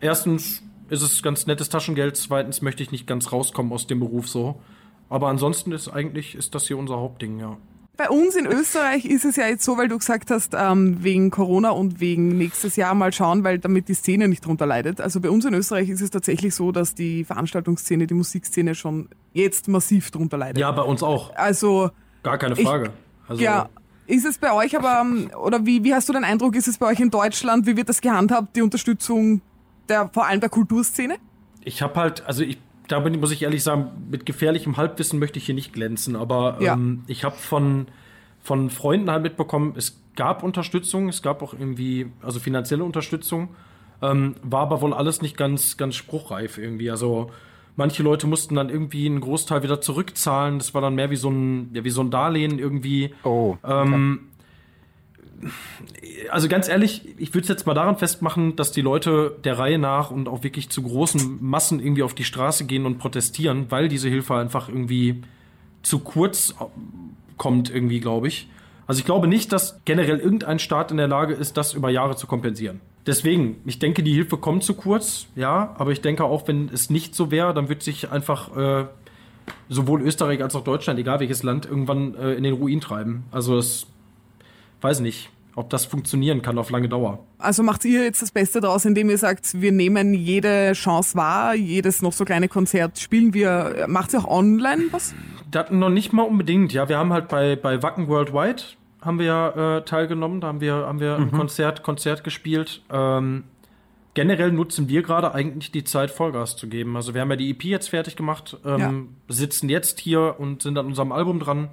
erstens 0.00 0.62
ist 0.88 1.02
es 1.02 1.22
ganz 1.22 1.46
nettes 1.46 1.68
Taschengeld, 1.68 2.16
zweitens 2.16 2.62
möchte 2.62 2.82
ich 2.82 2.90
nicht 2.90 3.06
ganz 3.06 3.32
rauskommen 3.32 3.72
aus 3.72 3.86
dem 3.86 4.00
Beruf 4.00 4.28
so. 4.28 4.62
Aber 5.10 5.28
ansonsten 5.28 5.72
ist 5.72 5.88
eigentlich 5.88 6.34
ist 6.34 6.54
das 6.54 6.66
hier 6.66 6.78
unser 6.78 6.96
Hauptding, 6.96 7.38
ja. 7.38 7.56
Bei 8.00 8.08
uns 8.08 8.34
in 8.34 8.46
Österreich 8.46 9.04
ist 9.04 9.26
es 9.26 9.36
ja 9.36 9.46
jetzt 9.46 9.62
so, 9.62 9.76
weil 9.76 9.88
du 9.88 9.98
gesagt 9.98 10.30
hast, 10.30 10.54
ähm, 10.56 11.04
wegen 11.04 11.30
Corona 11.30 11.68
und 11.68 12.00
wegen 12.00 12.38
nächstes 12.38 12.76
Jahr 12.76 12.94
mal 12.94 13.12
schauen, 13.12 13.44
weil 13.44 13.58
damit 13.58 13.88
die 13.88 13.94
Szene 13.94 14.26
nicht 14.26 14.46
drunter 14.46 14.64
leidet. 14.64 15.02
Also 15.02 15.20
bei 15.20 15.28
uns 15.28 15.44
in 15.44 15.52
Österreich 15.52 15.90
ist 15.90 16.00
es 16.00 16.08
tatsächlich 16.08 16.54
so, 16.54 16.72
dass 16.72 16.94
die 16.94 17.24
Veranstaltungsszene, 17.24 18.06
die 18.06 18.14
Musikszene 18.14 18.74
schon 18.74 19.10
jetzt 19.34 19.68
massiv 19.68 20.10
drunter 20.12 20.38
leidet. 20.38 20.56
Ja, 20.62 20.70
bei 20.72 20.80
uns 20.80 21.02
auch. 21.02 21.34
Also 21.36 21.90
Gar 22.22 22.38
keine 22.38 22.54
Ich- 22.58 22.66
Frage. 22.66 22.90
also, 23.28 23.42
Ja. 23.42 23.68
Ist 24.06 24.24
es 24.24 24.38
bei 24.38 24.50
euch 24.54 24.74
aber, 24.78 25.02
ähm, 25.02 25.30
oder 25.38 25.66
wie, 25.66 25.84
wie 25.84 25.92
hast 25.94 26.08
du 26.08 26.14
den 26.14 26.24
Eindruck, 26.24 26.56
ist 26.56 26.68
es 26.68 26.78
bei 26.78 26.86
euch 26.86 27.00
in 27.00 27.10
Deutschland, 27.10 27.66
wie 27.66 27.76
wird 27.76 27.90
das 27.90 28.00
gehandhabt, 28.00 28.56
die 28.56 28.62
Unterstützung 28.62 29.42
der, 29.90 30.08
vor 30.08 30.26
allem 30.26 30.40
der 30.40 30.48
Kulturszene? 30.48 31.16
Ich 31.62 31.82
habe 31.82 32.00
halt, 32.00 32.24
also 32.26 32.42
ich, 32.44 32.56
da 32.90 33.00
bin, 33.00 33.18
muss 33.20 33.30
ich 33.32 33.42
ehrlich 33.42 33.62
sagen, 33.62 33.90
mit 34.10 34.26
gefährlichem 34.26 34.76
Halbwissen 34.76 35.18
möchte 35.18 35.38
ich 35.38 35.46
hier 35.46 35.54
nicht 35.54 35.72
glänzen, 35.72 36.16
aber 36.16 36.58
Ja. 36.60 36.74
ähm, 36.74 37.04
ich 37.06 37.24
habe 37.24 37.36
von, 37.36 37.86
von 38.42 38.70
Freunden 38.70 39.10
halt 39.10 39.22
mitbekommen, 39.22 39.74
es 39.76 40.00
gab 40.16 40.42
Unterstützung, 40.42 41.08
es 41.08 41.22
gab 41.22 41.42
auch 41.42 41.52
irgendwie, 41.54 42.10
also 42.22 42.40
finanzielle 42.40 42.84
Unterstützung, 42.84 43.48
ähm, 44.02 44.34
war 44.42 44.62
aber 44.62 44.80
wohl 44.80 44.92
alles 44.94 45.22
nicht 45.22 45.36
ganz, 45.36 45.76
ganz 45.76 45.94
spruchreif 45.94 46.58
irgendwie. 46.58 46.90
Also 46.90 47.30
manche 47.76 48.02
Leute 48.02 48.26
mussten 48.26 48.54
dann 48.56 48.70
irgendwie 48.70 49.06
einen 49.06 49.20
Großteil 49.20 49.62
wieder 49.62 49.80
zurückzahlen, 49.80 50.58
das 50.58 50.74
war 50.74 50.80
dann 50.82 50.94
mehr 50.94 51.10
wie 51.10 51.16
so 51.16 51.30
ein, 51.30 51.70
ja, 51.74 51.84
wie 51.84 51.90
so 51.90 52.00
ein 52.02 52.10
Darlehen 52.10 52.58
irgendwie. 52.58 53.14
Oh. 53.24 53.56
Ähm, 53.64 54.29
also 56.30 56.48
ganz 56.48 56.68
ehrlich, 56.68 57.02
ich 57.18 57.34
würde 57.34 57.42
es 57.42 57.48
jetzt 57.48 57.66
mal 57.66 57.74
daran 57.74 57.96
festmachen, 57.96 58.56
dass 58.56 58.72
die 58.72 58.82
Leute 58.82 59.36
der 59.44 59.58
Reihe 59.58 59.78
nach 59.78 60.10
und 60.10 60.28
auch 60.28 60.42
wirklich 60.42 60.70
zu 60.70 60.82
großen 60.82 61.38
Massen 61.40 61.80
irgendwie 61.80 62.02
auf 62.02 62.14
die 62.14 62.24
Straße 62.24 62.66
gehen 62.66 62.86
und 62.86 62.98
protestieren, 62.98 63.66
weil 63.70 63.88
diese 63.88 64.08
Hilfe 64.08 64.34
einfach 64.34 64.68
irgendwie 64.68 65.22
zu 65.82 66.00
kurz 66.00 66.50
äh, 66.60 66.64
kommt, 67.36 67.70
irgendwie, 67.70 68.00
glaube 68.00 68.28
ich. 68.28 68.48
Also 68.86 68.98
ich 68.98 69.06
glaube 69.06 69.28
nicht, 69.28 69.52
dass 69.52 69.80
generell 69.84 70.18
irgendein 70.18 70.58
Staat 70.58 70.90
in 70.90 70.96
der 70.96 71.08
Lage 71.08 71.34
ist, 71.34 71.56
das 71.56 71.74
über 71.74 71.90
Jahre 71.90 72.16
zu 72.16 72.26
kompensieren. 72.26 72.80
Deswegen, 73.06 73.56
ich 73.64 73.78
denke, 73.78 74.02
die 74.02 74.12
Hilfe 74.12 74.36
kommt 74.36 74.62
zu 74.62 74.74
kurz, 74.74 75.26
ja, 75.36 75.74
aber 75.78 75.92
ich 75.92 76.02
denke 76.02 76.24
auch, 76.24 76.48
wenn 76.48 76.68
es 76.68 76.90
nicht 76.90 77.14
so 77.14 77.30
wäre, 77.30 77.54
dann 77.54 77.68
wird 77.68 77.82
sich 77.82 78.10
einfach 78.10 78.56
äh, 78.56 78.84
sowohl 79.68 80.02
Österreich 80.02 80.42
als 80.42 80.54
auch 80.54 80.64
Deutschland, 80.64 80.98
egal 80.98 81.20
welches 81.20 81.42
Land, 81.42 81.64
irgendwann 81.66 82.14
äh, 82.14 82.32
in 82.32 82.42
den 82.42 82.54
Ruin 82.54 82.80
treiben. 82.80 83.24
Also 83.30 83.56
das 83.56 83.86
weiß 84.80 85.00
nicht, 85.00 85.30
ob 85.56 85.70
das 85.70 85.84
funktionieren 85.84 86.42
kann 86.42 86.58
auf 86.58 86.70
lange 86.70 86.88
Dauer. 86.88 87.24
Also 87.38 87.62
macht 87.62 87.84
ihr 87.84 88.04
jetzt 88.04 88.22
das 88.22 88.30
Beste 88.30 88.60
daraus, 88.60 88.84
indem 88.84 89.10
ihr 89.10 89.18
sagt, 89.18 89.60
wir 89.60 89.72
nehmen 89.72 90.14
jede 90.14 90.72
Chance 90.72 91.16
wahr, 91.16 91.54
jedes 91.54 92.02
noch 92.02 92.12
so 92.12 92.24
kleine 92.24 92.48
Konzert 92.48 92.98
spielen 92.98 93.34
wir. 93.34 93.86
Macht 93.88 94.12
ihr 94.12 94.20
auch 94.20 94.28
online 94.28 94.84
was? 94.90 95.14
Das 95.50 95.70
noch 95.70 95.90
nicht 95.90 96.12
mal 96.12 96.22
unbedingt, 96.22 96.72
ja. 96.72 96.88
Wir 96.88 96.98
haben 96.98 97.12
halt 97.12 97.28
bei, 97.28 97.56
bei 97.56 97.82
Wacken 97.82 98.08
Worldwide 98.08 98.62
haben 99.02 99.18
wir 99.18 99.26
ja 99.26 99.76
äh, 99.78 99.84
teilgenommen, 99.84 100.40
da 100.40 100.48
haben 100.48 100.60
wir, 100.60 100.74
haben 100.74 101.00
wir 101.00 101.16
ein 101.16 101.32
Konzert, 101.32 101.82
Konzert 101.82 102.22
gespielt. 102.22 102.82
Ähm, 102.90 103.44
generell 104.14 104.52
nutzen 104.52 104.88
wir 104.88 105.02
gerade 105.02 105.34
eigentlich 105.34 105.72
die 105.72 105.84
Zeit, 105.84 106.10
Vollgas 106.10 106.56
zu 106.56 106.68
geben. 106.68 106.96
Also 106.96 107.14
wir 107.14 107.20
haben 107.22 107.30
ja 107.30 107.36
die 107.36 107.50
EP 107.50 107.64
jetzt 107.64 107.88
fertig 107.88 108.16
gemacht, 108.16 108.58
ähm, 108.64 109.16
sitzen 109.28 109.68
jetzt 109.68 110.00
hier 110.00 110.36
und 110.38 110.62
sind 110.62 110.76
an 110.76 110.86
unserem 110.86 111.12
Album 111.12 111.40
dran, 111.40 111.70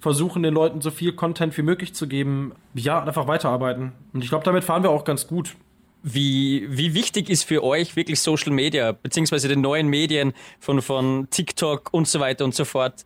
versuchen 0.00 0.42
den 0.42 0.54
Leuten 0.54 0.80
so 0.80 0.90
viel 0.90 1.12
Content 1.12 1.56
wie 1.56 1.62
möglich 1.62 1.94
zu 1.94 2.08
geben. 2.08 2.52
Ja, 2.74 3.02
einfach 3.02 3.26
weiterarbeiten. 3.26 3.92
Und 4.12 4.24
ich 4.24 4.30
glaube, 4.30 4.44
damit 4.44 4.64
fahren 4.64 4.82
wir 4.82 4.90
auch 4.90 5.04
ganz 5.04 5.26
gut. 5.26 5.56
Wie, 6.02 6.66
wie 6.70 6.94
wichtig 6.94 7.28
ist 7.28 7.44
für 7.44 7.62
euch 7.62 7.94
wirklich 7.94 8.20
Social 8.20 8.52
Media, 8.52 8.92
beziehungsweise 8.92 9.48
die 9.48 9.56
neuen 9.56 9.88
Medien 9.88 10.32
von, 10.58 10.80
von 10.80 11.28
TikTok 11.30 11.92
und 11.92 12.08
so 12.08 12.20
weiter 12.20 12.44
und 12.44 12.54
so 12.54 12.64
fort? 12.64 13.04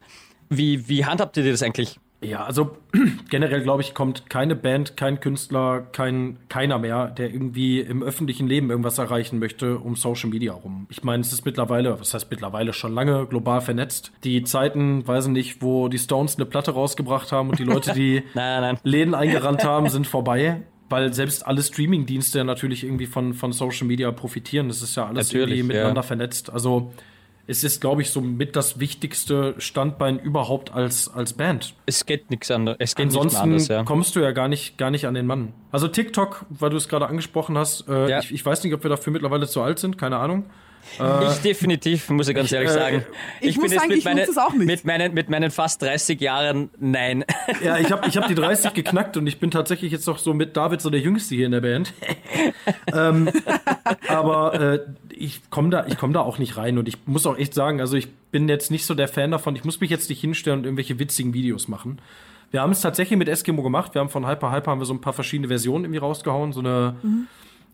Wie, 0.49 0.89
wie 0.89 1.05
handhabt 1.05 1.37
ihr 1.37 1.51
das 1.51 1.63
eigentlich? 1.63 1.99
Ja, 2.25 2.45
also 2.45 2.77
generell 3.31 3.63
glaube 3.63 3.83
ich, 3.83 3.95
kommt 3.95 4.29
keine 4.29 4.57
Band, 4.57 4.97
kein 4.97 5.21
Künstler, 5.21 5.81
kein 5.93 6.39
keiner 6.49 6.79
mehr, 6.79 7.09
der 7.09 7.31
irgendwie 7.31 7.81
im 7.81 8.03
öffentlichen 8.03 8.47
Leben 8.47 8.71
irgendwas 8.71 8.99
erreichen 8.99 9.39
möchte, 9.39 9.79
um 9.79 9.97
Social 9.97 10.31
Media 10.31 10.53
rum. 10.53 10.87
Ich 10.91 11.03
meine, 11.03 11.21
es 11.21 11.33
ist 11.33 11.45
mittlerweile, 11.45 11.99
was 12.01 12.15
heißt 12.15 12.31
mittlerweile 12.31 12.73
schon 12.73 12.95
lange 12.95 13.27
global 13.27 13.61
vernetzt. 13.61 14.13
Die 14.25 14.43
Zeiten, 14.45 15.07
weiß 15.07 15.27
ich 15.27 15.33
nicht, 15.33 15.63
wo 15.63 15.89
die 15.89 15.99
Stones 15.99 16.37
eine 16.37 16.47
Platte 16.47 16.73
rausgebracht 16.73 17.33
haben 17.33 17.51
und 17.51 17.59
die 17.59 17.65
Leute, 17.65 17.93
die 17.93 18.23
Nein, 18.35 18.61
nein. 18.61 18.79
Läden 18.83 19.15
eingerannt 19.15 19.65
haben, 19.65 19.89
sind 19.89 20.07
vorbei. 20.07 20.63
Weil 20.91 21.15
selbst 21.15 21.47
alle 21.47 21.63
Streaming-Dienste 21.63 22.45
natürlich 22.45 22.85
irgendwie 22.85 23.07
von, 23.07 23.33
von 23.33 23.53
Social 23.53 23.87
Media 23.87 24.13
profitieren. 24.13 24.69
Das 24.69 24.83
ist 24.83 24.97
ja 24.97 25.07
alles 25.07 25.29
Natürlich, 25.29 25.59
irgendwie 25.59 25.75
ja. 25.75 25.81
miteinander 25.81 26.03
vernetzt. 26.03 26.53
Also 26.53 26.93
es 27.47 27.63
ist, 27.65 27.81
glaube 27.81 28.03
ich, 28.03 28.11
so 28.11 28.21
mit 28.21 28.57
das 28.57 28.81
wichtigste 28.81 29.55
Standbein 29.59 30.19
überhaupt 30.19 30.73
als, 30.73 31.13
als 31.13 31.35
Band. 31.35 31.75
Es 31.87 32.07
geht 32.07 32.31
nichts 32.31 32.51
anderes. 32.51 32.77
Es 32.81 32.95
geht 32.95 33.07
Ansonsten 33.07 33.41
anders, 33.41 33.69
ja. 33.69 33.83
kommst 33.85 34.17
du 34.17 34.21
ja 34.21 34.31
gar 34.33 34.49
nicht, 34.49 34.79
gar 34.79 34.91
nicht 34.91 35.07
an 35.07 35.15
den 35.15 35.27
Mann. 35.27 35.53
Also 35.71 35.89
TikTok, 35.89 36.47
weil 36.51 36.71
du 36.71 36.77
es 36.77 36.89
gerade 36.89 37.07
angesprochen 37.07 37.59
hast, 37.59 37.87
äh, 37.89 38.09
Ja. 38.09 38.19
ich, 38.21 38.33
ich 38.33 38.45
weiß 38.47 38.65
nicht, 38.65 38.73
ob 38.73 38.83
wir 38.83 38.89
dafür 38.91 39.13
mittlerweile 39.13 39.47
zu 39.47 39.61
alt 39.63 39.79
sind, 39.79 39.99
keine 39.99 40.17
Ahnung. 40.17 40.45
Ich 41.31 41.39
definitiv, 41.41 42.11
muss 42.11 42.29
ich 42.29 42.35
ganz 42.37 42.53
ehrlich 42.53 42.69
äh, 42.69 42.75
sagen. 42.75 43.05
ich 43.41 43.57
muss 43.57 43.73
jetzt 43.73 43.81
sagen, 43.81 43.89
mit 43.89 43.99
ich 44.01 44.05
nutze 44.05 44.17
meinen- 44.17 44.29
es 44.31 44.37
auch 44.37 44.53
nicht. 44.53 44.67
Mit 44.67 44.85
meinen, 44.85 45.15
mit 45.15 45.31
meinen 45.31 45.51
fast 45.51 45.81
30 45.81 46.21
Jahren, 46.21 46.69
nein. 46.79 47.25
Ja, 47.65 47.79
ich 47.79 47.91
habe 47.91 48.07
ich 48.07 48.19
hab 48.19 48.29
die 48.29 48.35
30 48.35 48.75
geknackt 48.75 49.17
und 49.17 49.27
ich 49.27 49.41
bin 49.41 49.51
tatsächlich 49.51 49.93
jetzt 49.93 50.07
noch 50.07 50.19
so 50.19 50.35
mit 50.35 50.59
David 50.59 50.83
so 50.83 50.91
der 50.91 51.01
Jüngste 51.01 51.37
hier 51.37 51.47
in 51.47 51.53
der 51.53 51.63
Band. 51.63 51.95
ähm, 52.95 53.31
aber 54.09 54.61
äh, 54.61 54.81
ich 55.17 55.51
komme 55.51 55.71
da, 55.71 55.87
ich 55.87 55.97
komm 55.99 56.13
da 56.13 56.21
auch 56.21 56.39
nicht 56.39 56.57
rein 56.57 56.79
und 56.79 56.89
ich 56.89 56.99
muss 57.07 57.27
auch 57.27 57.37
echt 57.39 57.55
sagen, 57.55 57.81
also 57.81 57.97
ich 57.97 58.09
bin 58.31 58.49
jetzt 58.49 58.71
nicht 58.71 58.87
so 58.87 58.95
der 58.95 59.09
Fan 59.09 59.31
davon, 59.31 59.57
ich 59.57 59.65
muss 59.65 59.81
mich 59.81 59.91
jetzt 59.91 60.09
nicht 60.11 60.21
hinstellen 60.21 60.61
und 60.61 60.65
irgendwelche 60.65 60.99
witzigen 60.99 61.35
Videos 61.35 61.69
machen. 61.69 61.99
Wir 62.51 62.61
haben 62.63 62.71
es 62.73 62.81
tatsächlich 62.81 63.19
mit 63.19 63.29
Eskimo 63.29 63.63
gemacht. 63.63 63.95
Wir 63.95 64.01
haben 64.01 64.11
von 64.11 64.27
Hyper 64.29 64.53
Hyper 64.53 64.71
haben 64.71 64.81
wir 64.81 64.87
so 64.87 64.95
ein 64.95 65.01
paar 65.01 65.13
verschiedene 65.13 65.49
Versionen 65.49 65.85
irgendwie 65.85 65.99
rausgehauen. 65.99 66.53
So 66.53 66.61
eine, 66.61 66.95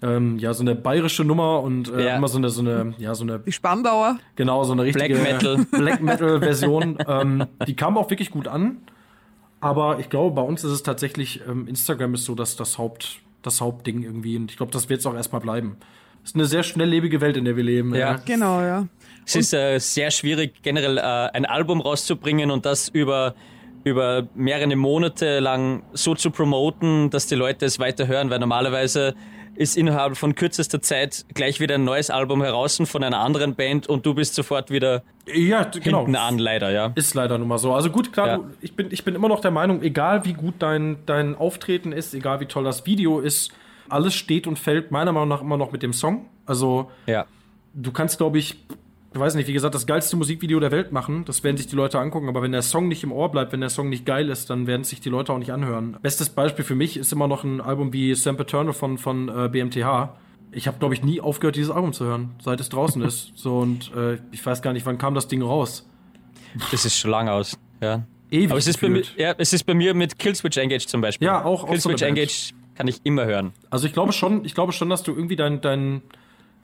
ähm, 0.00 0.38
ja, 0.38 0.54
so 0.54 0.62
eine 0.62 0.74
bayerische 0.74 1.22
Nummer 1.22 1.60
und 1.62 1.92
äh, 1.92 2.06
Ja. 2.06 2.16
immer 2.16 2.28
so 2.28 2.38
eine, 2.38 2.48
so 2.48 2.62
eine, 2.62 2.94
ja, 2.96 3.14
so 3.14 3.24
eine 3.24 3.40
Die 3.40 3.52
Spandauer. 3.52 4.18
Genau, 4.36 4.64
so 4.64 4.72
eine 4.72 4.84
richtige 4.84 5.16
Black 5.16 5.32
Metal. 5.32 5.66
Black 5.70 6.00
Metal 6.00 6.38
Version. 6.40 6.96
ähm, 7.06 7.44
die 7.66 7.76
kam 7.76 7.98
auch 7.98 8.08
wirklich 8.08 8.30
gut 8.30 8.48
an. 8.48 8.78
Aber 9.60 9.98
ich 9.98 10.08
glaube, 10.08 10.34
bei 10.34 10.42
uns 10.42 10.64
ist 10.64 10.72
es 10.72 10.82
tatsächlich, 10.82 11.42
ähm, 11.46 11.68
Instagram 11.68 12.14
ist 12.14 12.24
so 12.24 12.34
dass 12.34 12.56
das 12.56 12.78
Haupt, 12.78 13.20
das 13.42 13.60
Hauptding 13.60 14.02
irgendwie. 14.02 14.36
Und 14.38 14.50
ich 14.50 14.56
glaube, 14.56 14.72
das 14.72 14.88
wird 14.88 15.00
es 15.00 15.06
auch 15.06 15.14
erstmal 15.14 15.42
bleiben. 15.42 15.76
Es 16.22 16.30
ist 16.30 16.34
eine 16.36 16.44
sehr 16.44 16.62
schnelllebige 16.62 17.20
Welt, 17.20 17.36
in 17.36 17.44
der 17.44 17.56
wir 17.56 17.64
leben. 17.64 17.94
Ja. 17.94 18.20
Genau, 18.24 18.60
ja. 18.60 18.86
Es 19.26 19.36
ist 19.36 19.54
äh, 19.54 19.78
sehr 19.78 20.10
schwierig, 20.10 20.62
generell 20.62 20.98
äh, 20.98 21.00
ein 21.00 21.44
Album 21.44 21.80
rauszubringen 21.80 22.50
und 22.50 22.66
das 22.66 22.88
über, 22.88 23.34
über 23.84 24.26
mehrere 24.34 24.74
Monate 24.76 25.40
lang 25.40 25.82
so 25.92 26.14
zu 26.14 26.30
promoten, 26.30 27.10
dass 27.10 27.26
die 27.26 27.36
Leute 27.36 27.64
es 27.66 27.78
weiter 27.78 28.06
hören, 28.08 28.28
weil 28.30 28.38
normalerweise 28.38 29.14
ist 29.56 29.76
innerhalb 29.76 30.16
von 30.16 30.34
kürzester 30.34 30.80
Zeit 30.80 31.26
gleich 31.34 31.60
wieder 31.60 31.74
ein 31.74 31.84
neues 31.84 32.08
Album 32.10 32.42
heraus 32.42 32.80
von 32.84 33.04
einer 33.04 33.18
anderen 33.18 33.54
Band 33.56 33.88
und 33.88 34.06
du 34.06 34.14
bist 34.14 34.34
sofort 34.34 34.70
wieder 34.70 35.02
Ja, 35.32 35.64
genau. 35.64 35.98
hinten 36.00 36.16
an, 36.16 36.38
leider, 36.38 36.70
ja. 36.70 36.92
Ist 36.94 37.14
leider 37.14 37.36
nun 37.36 37.48
mal 37.48 37.58
so. 37.58 37.74
Also 37.74 37.90
gut, 37.90 38.12
klar, 38.12 38.26
Ja. 38.26 38.36
du, 38.38 38.44
ich, 38.62 38.74
bin, 38.74 38.88
ich 38.90 39.04
bin 39.04 39.14
immer 39.14 39.28
noch 39.28 39.40
der 39.40 39.50
Meinung, 39.50 39.82
egal 39.82 40.24
wie 40.24 40.32
gut 40.32 40.54
dein, 40.60 40.98
dein 41.06 41.34
Auftreten 41.36 41.92
ist, 41.92 42.14
egal 42.14 42.40
wie 42.40 42.46
toll 42.46 42.64
das 42.64 42.86
Video 42.86 43.20
ist, 43.20 43.52
alles 43.92 44.14
steht 44.14 44.46
und 44.46 44.58
fällt 44.58 44.90
meiner 44.90 45.12
Meinung 45.12 45.28
nach 45.28 45.40
immer 45.42 45.56
noch 45.56 45.72
mit 45.72 45.82
dem 45.82 45.92
Song. 45.92 46.26
Also 46.46 46.90
Ja. 47.06 47.26
du 47.74 47.92
kannst, 47.92 48.18
glaube 48.18 48.38
ich, 48.38 48.56
ich 49.12 49.18
weiß 49.18 49.34
nicht, 49.34 49.48
wie 49.48 49.52
gesagt, 49.52 49.74
das 49.74 49.86
geilste 49.86 50.16
Musikvideo 50.16 50.60
der 50.60 50.70
Welt 50.70 50.92
machen. 50.92 51.24
Das 51.24 51.42
werden 51.42 51.56
sich 51.56 51.66
die 51.66 51.74
Leute 51.74 51.98
angucken. 51.98 52.28
Aber 52.28 52.42
wenn 52.42 52.52
der 52.52 52.62
Song 52.62 52.86
nicht 52.86 53.02
im 53.02 53.10
Ohr 53.10 53.28
bleibt, 53.30 53.52
wenn 53.52 53.60
der 53.60 53.68
Song 53.70 53.88
nicht 53.88 54.06
geil 54.06 54.28
ist, 54.28 54.50
dann 54.50 54.66
werden 54.68 54.84
sich 54.84 55.00
die 55.00 55.08
Leute 55.08 55.32
auch 55.32 55.38
nicht 55.38 55.52
anhören. 55.52 55.96
Bestes 56.00 56.28
Beispiel 56.28 56.64
für 56.64 56.76
mich 56.76 56.96
ist 56.96 57.12
immer 57.12 57.26
noch 57.26 57.42
ein 57.42 57.60
Album 57.60 57.92
wie 57.92 58.14
Sam 58.14 58.36
Paterno 58.36 58.72
von, 58.72 58.98
von 58.98 59.28
äh, 59.28 59.48
BMTH. 59.48 60.10
Ich 60.52 60.66
habe, 60.68 60.78
glaube 60.78 60.94
ich, 60.94 61.02
nie 61.02 61.20
aufgehört, 61.20 61.56
dieses 61.56 61.70
Album 61.70 61.92
zu 61.92 62.04
hören, 62.04 62.30
seit 62.40 62.60
es 62.60 62.68
draußen 62.68 63.02
ist. 63.02 63.32
So 63.36 63.58
und 63.58 63.90
äh, 63.96 64.18
ich 64.30 64.44
weiß 64.46 64.62
gar 64.62 64.72
nicht, 64.72 64.86
wann 64.86 64.98
kam 64.98 65.14
das 65.14 65.26
Ding 65.26 65.42
raus. 65.42 65.88
Das 66.70 66.84
ist 66.84 66.96
schon 66.96 67.10
lang 67.10 67.28
aus. 67.28 67.58
Ja. 67.80 68.02
Ewig 68.30 68.50
Aber 68.50 68.58
es 68.58 68.68
ist, 68.68 68.80
bei 68.80 69.02
ja, 69.16 69.34
es 69.38 69.52
ist 69.52 69.64
bei 69.64 69.74
mir 69.74 69.92
mit 69.92 70.18
Killswitch 70.20 70.56
Engage 70.56 70.86
zum 70.86 71.00
Beispiel. 71.00 71.26
Ja, 71.26 71.44
auch- 71.44 71.64
auch 71.64 71.66
so 71.78 71.88
Killswitch 71.88 72.00
Band. 72.02 72.18
Engage 72.18 72.52
kann 72.80 72.88
ich 72.88 73.00
immer 73.04 73.24
hören. 73.26 73.52
Also 73.70 73.86
ich 73.86 73.92
glaube 73.92 74.12
schon, 74.12 74.44
ich 74.44 74.54
glaube 74.54 74.72
schon, 74.72 74.88
dass 74.90 75.02
du 75.02 75.12
irgendwie 75.12 75.36
deinen 75.36 75.60
dein 75.60 76.02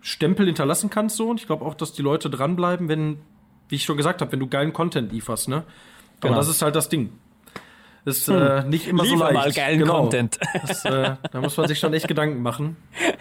Stempel 0.00 0.46
hinterlassen 0.46 0.88
kannst 0.90 1.16
so 1.16 1.28
und 1.30 1.40
ich 1.40 1.46
glaube 1.46 1.64
auch, 1.64 1.74
dass 1.74 1.92
die 1.92 2.02
Leute 2.02 2.30
dranbleiben, 2.30 2.88
wenn, 2.88 3.18
wie 3.68 3.74
ich 3.76 3.84
schon 3.84 3.96
gesagt 3.96 4.20
habe, 4.20 4.32
wenn 4.32 4.40
du 4.40 4.46
geilen 4.46 4.72
Content 4.72 5.12
lieferst, 5.12 5.48
ne? 5.48 5.56
Aber 5.56 5.64
Genau. 6.20 6.36
das 6.36 6.48
ist 6.48 6.62
halt 6.62 6.74
das 6.76 6.88
Ding. 6.88 7.12
Das 8.06 8.18
ist 8.18 8.28
äh, 8.28 8.62
nicht 8.64 8.86
immer 8.86 9.04
so 9.04 9.14
Liefer 9.14 9.32
leicht. 9.32 9.34
mal 9.34 9.52
geilen 9.52 9.78
genau. 9.80 10.00
Content. 10.02 10.38
Das, 10.66 10.84
äh, 10.84 11.16
da 11.32 11.40
muss 11.40 11.56
man 11.56 11.66
sich 11.66 11.78
schon 11.80 11.92
echt 11.92 12.06
Gedanken 12.08 12.40
machen. 12.42 12.76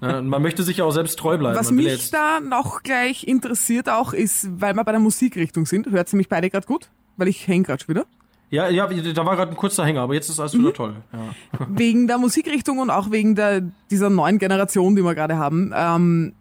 Ja, 0.00 0.18
und 0.18 0.28
man 0.28 0.40
möchte 0.42 0.62
sich 0.62 0.76
ja 0.78 0.84
auch 0.84 0.92
selbst 0.92 1.18
treu 1.18 1.36
bleiben. 1.38 1.58
Was 1.58 1.70
mich 1.70 2.10
da 2.10 2.40
noch 2.40 2.82
gleich 2.82 3.24
interessiert 3.26 3.88
auch 3.88 4.12
ist, 4.12 4.48
weil 4.60 4.74
wir 4.74 4.84
bei 4.84 4.92
der 4.92 5.00
Musikrichtung 5.00 5.66
sind, 5.66 5.90
hört 5.90 6.08
sie 6.08 6.16
mich 6.16 6.28
beide 6.28 6.48
gerade 6.50 6.66
gut? 6.66 6.88
Weil 7.16 7.28
ich 7.28 7.46
hänge 7.48 7.64
gerade 7.64 7.82
schon 7.82 7.94
wieder. 7.94 8.06
Ja, 8.50 8.68
ja, 8.68 8.86
da 8.86 9.26
war 9.26 9.36
gerade 9.36 9.50
ein 9.52 9.56
kurzer 9.56 9.84
Hänger, 9.84 10.02
aber 10.02 10.14
jetzt 10.14 10.28
ist 10.28 10.40
alles 10.40 10.54
Mhm. 10.54 10.60
wieder 10.60 10.72
toll. 10.72 10.96
Ja. 11.12 11.66
wegen 11.68 12.06
der 12.06 12.18
Musikrichtung 12.18 12.78
und 12.78 12.90
auch 12.90 13.10
wegen 13.10 13.34
der, 13.34 13.62
dieser 13.90 14.10
neuen 14.10 14.38
Generation, 14.38 14.96
die 14.96 15.02
wir 15.02 15.14
gerade 15.14 15.36
haben. 15.36 15.72
Ähm, 15.74 16.32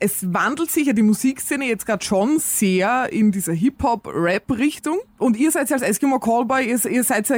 es 0.00 0.34
wandelt 0.34 0.70
sich 0.70 0.86
ja 0.88 0.92
die 0.92 1.02
Musikszene 1.02 1.66
jetzt 1.66 1.86
gerade 1.86 2.04
schon 2.04 2.38
sehr 2.38 3.12
in 3.12 3.30
dieser 3.32 3.52
Hip-Hop-Rap-Richtung. 3.52 4.98
Und 5.18 5.36
ihr 5.36 5.50
seid 5.50 5.70
ja 5.70 5.76
als 5.76 5.82
Eskimo 5.82 6.18
Callboy, 6.18 6.68
ihr, 6.68 6.84
ihr 6.90 7.04
seid 7.04 7.28
ja, 7.28 7.36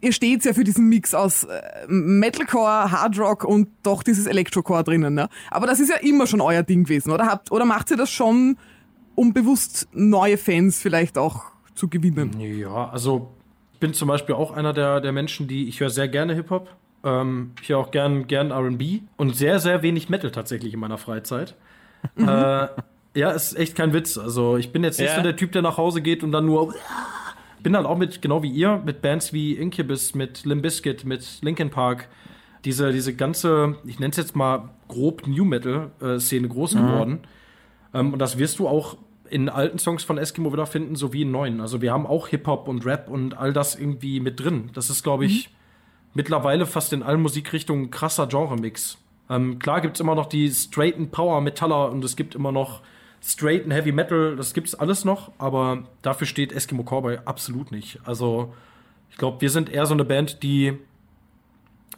ihr 0.00 0.12
steht 0.12 0.44
ja 0.44 0.54
für 0.54 0.64
diesen 0.64 0.88
Mix 0.88 1.14
aus 1.14 1.44
äh, 1.44 1.60
Metalcore, 1.88 2.90
Hardrock 2.90 3.44
und 3.44 3.68
doch 3.82 4.02
dieses 4.02 4.26
Electrocore 4.26 4.82
drinnen. 4.84 5.14
Ne? 5.14 5.28
Aber 5.50 5.66
das 5.66 5.78
ist 5.80 5.90
ja 5.90 5.96
immer 5.96 6.26
schon 6.26 6.40
euer 6.40 6.62
Ding 6.62 6.84
gewesen, 6.84 7.10
oder? 7.12 7.26
Habt, 7.26 7.52
oder 7.52 7.64
macht 7.64 7.90
ihr 7.90 7.96
das 7.96 8.10
schon, 8.10 8.56
um 9.14 9.32
bewusst 9.32 9.88
neue 9.92 10.38
Fans 10.38 10.80
vielleicht 10.80 11.18
auch 11.18 11.44
zu 11.78 11.88
gewinnen? 11.88 12.38
Ja, 12.40 12.88
also 12.90 13.30
ich 13.74 13.78
bin 13.80 13.94
zum 13.94 14.08
Beispiel 14.08 14.34
auch 14.34 14.50
einer 14.50 14.72
der, 14.72 15.00
der 15.00 15.12
Menschen, 15.12 15.46
die 15.48 15.68
ich 15.68 15.80
höre 15.80 15.90
sehr 15.90 16.08
gerne 16.08 16.34
Hip-Hop. 16.34 16.68
Ähm, 17.04 17.52
ich 17.62 17.68
höre 17.68 17.78
auch 17.78 17.90
gern, 17.90 18.26
gern 18.26 18.50
RB 18.52 19.00
und 19.16 19.36
sehr, 19.36 19.60
sehr 19.60 19.82
wenig 19.82 20.08
Metal 20.08 20.30
tatsächlich 20.30 20.74
in 20.74 20.80
meiner 20.80 20.98
Freizeit. 20.98 21.54
äh, 22.16 22.66
ja, 23.14 23.30
ist 23.30 23.56
echt 23.58 23.74
kein 23.76 23.92
Witz. 23.92 24.18
Also 24.18 24.56
ich 24.56 24.72
bin 24.72 24.84
jetzt 24.84 24.98
nicht 24.98 25.08
Ja. 25.10 25.16
so 25.16 25.22
der 25.22 25.36
Typ, 25.36 25.52
der 25.52 25.62
nach 25.62 25.76
Hause 25.78 26.02
geht 26.02 26.22
und 26.22 26.32
dann 26.32 26.46
nur. 26.46 26.74
Bin 27.60 27.74
halt 27.76 27.86
auch 27.86 27.98
mit, 27.98 28.22
genau 28.22 28.42
wie 28.44 28.50
ihr, 28.50 28.80
mit 28.84 29.02
Bands 29.02 29.32
wie 29.32 29.52
Incubus, 29.54 30.14
mit 30.14 30.44
Limp 30.44 30.62
Bizkit, 30.62 31.04
mit 31.04 31.38
Linkin 31.42 31.70
Park, 31.70 32.06
diese, 32.64 32.92
diese 32.92 33.14
ganze, 33.14 33.74
ich 33.84 33.98
nenne 33.98 34.12
es 34.12 34.16
jetzt 34.16 34.36
mal 34.36 34.68
grob 34.86 35.26
New 35.26 35.44
Metal-Szene 35.44 36.46
groß 36.48 36.76
geworden. 36.76 37.20
Ähm, 37.94 38.12
und 38.12 38.20
das 38.20 38.38
wirst 38.38 38.60
du 38.60 38.68
auch 38.68 38.96
in 39.30 39.48
alten 39.48 39.78
Songs 39.78 40.04
von 40.04 40.18
Eskimo 40.18 40.52
wieder 40.52 40.66
finden, 40.66 40.96
sowie 40.96 41.22
in 41.22 41.30
neuen. 41.30 41.60
Also 41.60 41.80
wir 41.82 41.92
haben 41.92 42.06
auch 42.06 42.28
Hip-Hop 42.28 42.68
und 42.68 42.84
Rap 42.86 43.08
und 43.08 43.36
all 43.36 43.52
das 43.52 43.74
irgendwie 43.76 44.20
mit 44.20 44.40
drin. 44.40 44.70
Das 44.74 44.90
ist, 44.90 45.02
glaube 45.02 45.24
ich, 45.26 45.50
mittlerweile 46.14 46.66
fast 46.66 46.92
in 46.92 47.02
allen 47.02 47.20
Musikrichtungen 47.22 47.84
ein 47.86 47.90
krasser 47.90 48.26
Genre-Mix. 48.26 48.98
Ähm, 49.30 49.58
klar 49.58 49.80
gibt's 49.80 50.00
immer 50.00 50.14
noch 50.14 50.26
die 50.26 50.50
straighten 50.50 51.10
Power-Metaller 51.10 51.90
und 51.90 52.02
es 52.04 52.16
gibt 52.16 52.34
immer 52.34 52.50
noch 52.52 52.80
straighten 53.22 53.70
Heavy 53.72 53.92
Metal, 53.92 54.36
das 54.36 54.54
gibt's 54.54 54.74
alles 54.74 55.04
noch, 55.04 55.32
aber 55.38 55.84
dafür 56.02 56.26
steht 56.26 56.52
Eskimo 56.52 56.82
Cowboy 56.84 57.18
absolut 57.24 57.72
nicht. 57.72 57.98
Also 58.04 58.54
ich 59.10 59.16
glaube, 59.18 59.40
wir 59.40 59.50
sind 59.50 59.68
eher 59.68 59.86
so 59.86 59.92
eine 59.94 60.04
Band, 60.04 60.42
die 60.42 60.78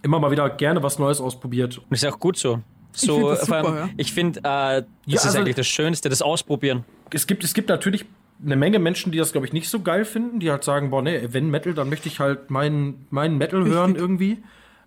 immer 0.02 0.18
mal 0.18 0.30
wieder 0.30 0.48
gerne 0.50 0.82
was 0.82 0.98
Neues 0.98 1.20
ausprobiert. 1.20 1.78
Und 1.78 1.92
ist 1.92 2.04
auch 2.06 2.18
gut 2.18 2.36
so. 2.38 2.60
Ich 2.94 3.02
So, 3.02 3.34
find 3.36 3.52
allem, 3.52 3.64
super, 3.66 3.76
ja. 3.76 3.88
ich 3.96 4.12
finde, 4.12 4.40
äh, 4.40 4.42
das 4.42 4.84
Ja, 5.06 5.14
ist 5.16 5.26
also- 5.26 5.38
eigentlich 5.38 5.56
das 5.56 5.66
Schönste, 5.66 6.08
das 6.08 6.22
Ausprobieren. 6.22 6.84
Es 7.12 7.26
gibt, 7.26 7.44
es 7.44 7.54
gibt 7.54 7.68
natürlich 7.68 8.04
eine 8.44 8.56
Menge 8.56 8.78
Menschen, 8.78 9.12
die 9.12 9.18
das, 9.18 9.32
glaube 9.32 9.46
ich, 9.46 9.52
nicht 9.52 9.68
so 9.68 9.80
geil 9.80 10.04
finden, 10.04 10.40
die 10.40 10.50
halt 10.50 10.64
sagen, 10.64 10.90
boah, 10.90 11.02
nee, 11.02 11.20
wenn 11.30 11.50
Metal, 11.50 11.74
dann 11.74 11.88
möchte 11.90 12.08
ich 12.08 12.20
halt 12.20 12.50
meinen 12.50 13.06
meinen 13.10 13.36
Metal 13.38 13.64
hören 13.64 13.96
irgendwie. 13.96 14.38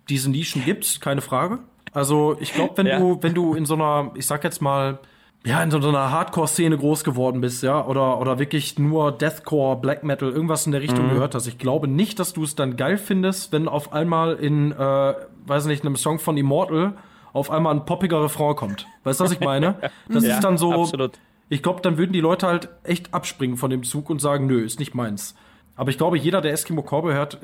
Diese 0.08 0.30
Nischen 0.30 0.64
gibt's, 0.64 1.00
keine 1.00 1.20
Frage. 1.20 1.60
Also 1.92 2.36
ich 2.40 2.52
glaube, 2.52 2.76
wenn 2.78 2.86
Ja. 2.86 2.98
du, 2.98 3.18
wenn 3.22 3.34
du 3.34 3.54
in 3.54 3.64
so 3.64 3.74
einer, 3.74 4.10
ich 4.16 4.26
sag 4.26 4.42
jetzt 4.44 4.60
mal, 4.60 4.98
ja, 5.46 5.62
in 5.62 5.70
so 5.70 5.76
einer 5.78 6.10
Hardcore-Szene 6.10 6.76
groß 6.76 7.04
geworden 7.04 7.40
bist, 7.42 7.62
ja, 7.62 7.84
oder, 7.86 8.18
oder 8.18 8.38
wirklich 8.38 8.78
nur 8.78 9.12
Deathcore, 9.12 9.76
Black 9.78 10.02
Metal, 10.02 10.30
irgendwas 10.30 10.66
in 10.66 10.72
der 10.72 10.80
Richtung 10.80 11.08
gehört 11.10 11.34
hast. 11.34 11.46
Ich 11.46 11.58
glaube 11.58 11.86
nicht, 11.86 12.18
dass 12.18 12.32
du 12.32 12.42
es 12.44 12.56
dann 12.56 12.76
geil 12.76 12.96
findest, 12.96 13.52
wenn 13.52 13.68
auf 13.68 13.92
einmal 13.92 14.34
in, 14.36 14.72
äh, 14.72 15.14
weiß 15.46 15.66
nicht, 15.66 15.84
einem 15.84 15.96
Song 15.96 16.18
von 16.18 16.36
Immortal 16.38 16.94
auf 17.34 17.50
einmal 17.50 17.74
ein 17.74 17.84
poppiger 17.84 18.22
Refrain 18.22 18.56
kommt. 18.56 18.86
Weißt 19.04 19.20
du, 19.20 19.24
was 19.24 19.32
ich 19.32 19.40
meine? 19.40 19.76
Das 20.08 20.24
Ja, 20.24 20.34
ist 20.36 20.44
dann 20.44 20.56
so, 20.56 20.72
absolut. 20.72 21.18
Ich 21.48 21.62
glaube, 21.62 21.80
dann 21.82 21.98
würden 21.98 22.12
die 22.12 22.20
Leute 22.20 22.46
halt 22.46 22.68
echt 22.82 23.12
abspringen 23.14 23.56
von 23.56 23.70
dem 23.70 23.82
Zug 23.82 24.10
und 24.10 24.20
sagen, 24.20 24.46
nö, 24.46 24.64
ist 24.64 24.78
nicht 24.78 24.94
meins. 24.94 25.34
Aber 25.76 25.90
ich 25.90 25.98
glaube, 25.98 26.18
jeder, 26.18 26.40
der 26.40 26.52
Eskimo 26.52 26.82
Cowboy 26.82 27.14
hört, 27.14 27.38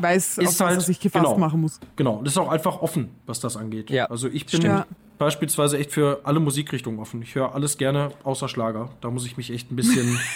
Weiß, 0.00 0.38
auf 0.38 0.44
Ist 0.44 0.50
was 0.52 0.60
er 0.60 0.66
halt- 0.68 0.80
sich 0.82 1.00
gefasst 1.00 1.24
genau. 1.26 1.38
machen 1.38 1.60
muss. 1.60 1.78
genau, 1.96 2.14
und 2.14 2.26
ist 2.26 2.38
auch 2.38 2.48
einfach 2.50 2.80
offen, 2.80 3.10
was 3.26 3.40
das 3.40 3.56
angeht. 3.58 3.90
Ja, 3.90 4.06
also 4.06 4.26
ich 4.26 4.46
bin 4.46 4.48
stimmt. 4.60 4.64
Ja. 4.64 4.86
beispielsweise 5.18 5.78
echt 5.78 5.92
für 5.92 6.20
alle 6.24 6.40
Musikrichtungen 6.40 6.98
offen. 6.98 7.20
Ich 7.20 7.34
höre 7.34 7.54
alles 7.54 7.76
gerne, 7.76 8.10
außer 8.24 8.48
Schlager. 8.48 8.88
Da 9.02 9.10
muss 9.10 9.26
ich 9.26 9.36
mich 9.36 9.50
echt 9.52 9.70
ein 9.70 9.76
bisschen. 9.76 10.18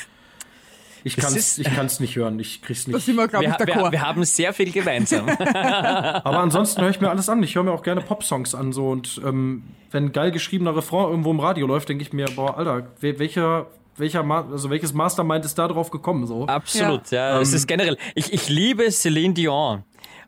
Ich 1.05 1.17
Das 1.17 1.59
ich 1.59 1.67
kann's 1.73 2.01
nicht 2.01 2.17
hören, 2.17 2.39
ich 2.41 2.63
krieg's 2.63 2.87
nicht. 2.87 3.01
sind 3.01 3.17
wir, 3.17 3.29
glaube 3.29 3.45
Wir, 3.47 3.53
ich, 3.53 3.59
wir, 3.59 3.67
d'accord. 3.67 3.93
wir 3.93 4.01
haben 4.03 4.25
sehr 4.25 4.53
viel 4.53 4.73
gemeinsam. 4.73 5.29
Aber 5.75 6.39
ansonsten 6.41 6.81
höre 6.83 6.91
ich 6.91 7.01
mir 7.01 7.11
alles 7.11 7.29
an. 7.29 7.43
Ich 7.43 7.55
höre 7.55 7.63
mir 7.63 7.73
auch 7.73 7.83
gerne 7.83 8.01
Popsongs 8.01 8.55
an. 8.55 8.73
So. 8.73 8.89
Und 8.91 9.21
ähm, 9.25 9.63
wenn 9.91 10.07
ein 10.07 10.13
geil 10.13 10.31
geschriebener 10.33 10.75
Refrain 10.77 11.11
irgendwo 11.11 11.31
im 11.31 11.41
Radio 11.41 11.67
läuft, 11.67 11.89
denke 11.89 12.03
ich 12.03 12.13
mir, 12.13 12.27
boah, 12.35 12.57
Alter, 12.59 12.89
wel- 13.01 13.19
welcher, 13.19 13.67
welcher 13.97 14.23
Ma 14.23 14.47
also 14.51 14.69
welches 14.71 14.93
Mastermind 14.93 15.45
ist 15.45 15.57
da 15.59 15.69
drauf 15.69 15.91
gekommen? 15.91 16.27
So? 16.27 16.47
Absolut, 16.47 17.11
ja. 17.11 17.41
es 17.41 17.53
ist 17.53 17.67
generell. 17.67 17.97
Ich, 18.15 18.33
ich 18.33 18.49
liebe 18.49 18.91
Celine 18.91 19.35
Dion. 19.35 19.85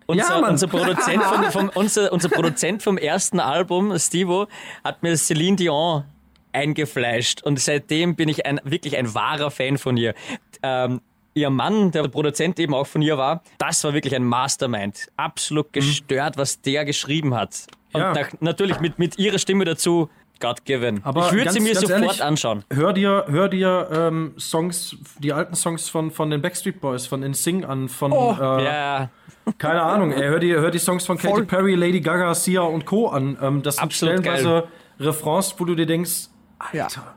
Unser, 0.07 0.41
Ja, 0.41 0.49
unser, 0.49 0.69
Produzent 0.69 1.23
vom, 1.25 1.43
vom, 1.51 1.71
unser, 1.75 2.13
unser 2.13 2.29
Produzent 2.31 2.83
vom 2.83 2.97
ersten 2.97 3.41
Album, 3.41 3.99
Stevo, 3.99 4.47
hat 4.83 5.03
mir 5.03 5.17
Celine 5.19 5.57
Dion 5.57 6.05
eingefleischt 6.53 7.43
und 7.43 7.59
seitdem 7.61 8.15
bin 8.17 8.29
ich 8.29 8.47
ein, 8.47 8.61
wirklich 8.65 8.97
ein 8.97 9.15
wahrer 9.15 9.51
Fan 9.51 9.79
von 9.79 9.97
ihr. 9.97 10.15
Ähm, 10.63 11.01
ihr 11.35 11.51
Mann, 11.51 11.91
der 11.93 12.09
Produzent 12.09 12.59
eben 12.59 12.75
auch 12.75 12.87
von 12.87 13.03
ihr 13.03 13.17
war, 13.19 13.43
das 13.59 13.85
war 13.85 13.95
wirklich 13.95 14.15
ein 14.15 14.25
Mastermind. 14.25 15.09
Absolut 15.17 15.73
gestört, 15.73 16.37
was 16.37 16.61
der 16.61 16.85
geschrieben 16.85 17.35
hat. 17.35 17.67
Und 17.93 18.01
Ja. 18.01 18.13
nach, 18.13 18.29
natürlich 18.41 18.81
mit, 18.81 18.99
mit 18.99 19.19
ihrer 19.19 19.39
Stimme 19.39 19.65
dazu, 19.65 20.11
God 20.41 20.65
given. 20.65 21.01
Aber 21.05 21.27
ich 21.27 21.33
würde 21.33 21.51
sie 21.51 21.61
mir 21.61 21.75
sofort 21.75 22.01
ehrlich, 22.03 22.23
anschauen. 22.23 22.65
Hör 22.73 22.93
dir, 22.93 23.25
hör 23.29 23.49
dir 23.49 23.89
ähm, 23.93 24.35
Songs, 24.39 24.97
die 25.19 25.33
alten 25.33 25.55
Songs 25.57 25.89
von, 25.89 26.11
von 26.13 26.31
den 26.31 26.41
Backstreet 26.43 26.81
Boys, 26.81 27.07
von 27.07 27.21
NSYNC 27.29 27.69
an, 27.69 27.89
von, 27.89 28.13
Oh. 28.13 28.37
äh, 28.39 28.65
Ja, 28.65 29.11
keine 29.59 29.83
Ahnung, 29.83 30.13
ey, 30.13 30.23
hör 30.29 30.39
dir, 30.39 30.61
hör 30.61 30.71
die 30.71 30.79
Songs 30.79 31.07
von 31.07 31.17
Katy 31.19 31.29
Voll. 31.29 31.45
Perry, 31.47 31.75
Lady 31.75 32.01
Gaga, 32.01 32.35
Sia 32.35 32.61
und 32.63 32.85
Co. 32.85 33.09
an. 33.09 33.37
Ähm, 33.43 33.63
das 33.63 33.77
sind 33.77 33.85
Absolut 33.85 34.19
stellenweise 34.21 34.69
Refrains, 35.01 35.55
wo 35.59 35.65
du 35.65 35.75
dir 35.75 35.87
denkst, 35.87 36.29
Ja. 36.73 36.85
Alter, 36.85 37.17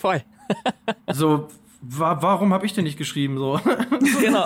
voll. 0.00 0.22
so, 1.12 1.48
wa 1.82 2.18
warum 2.20 2.52
habe 2.52 2.66
ich 2.66 2.74
den 2.74 2.84
nicht 2.84 2.98
geschrieben? 2.98 3.38
So. 3.38 3.60
Genau. 4.20 4.44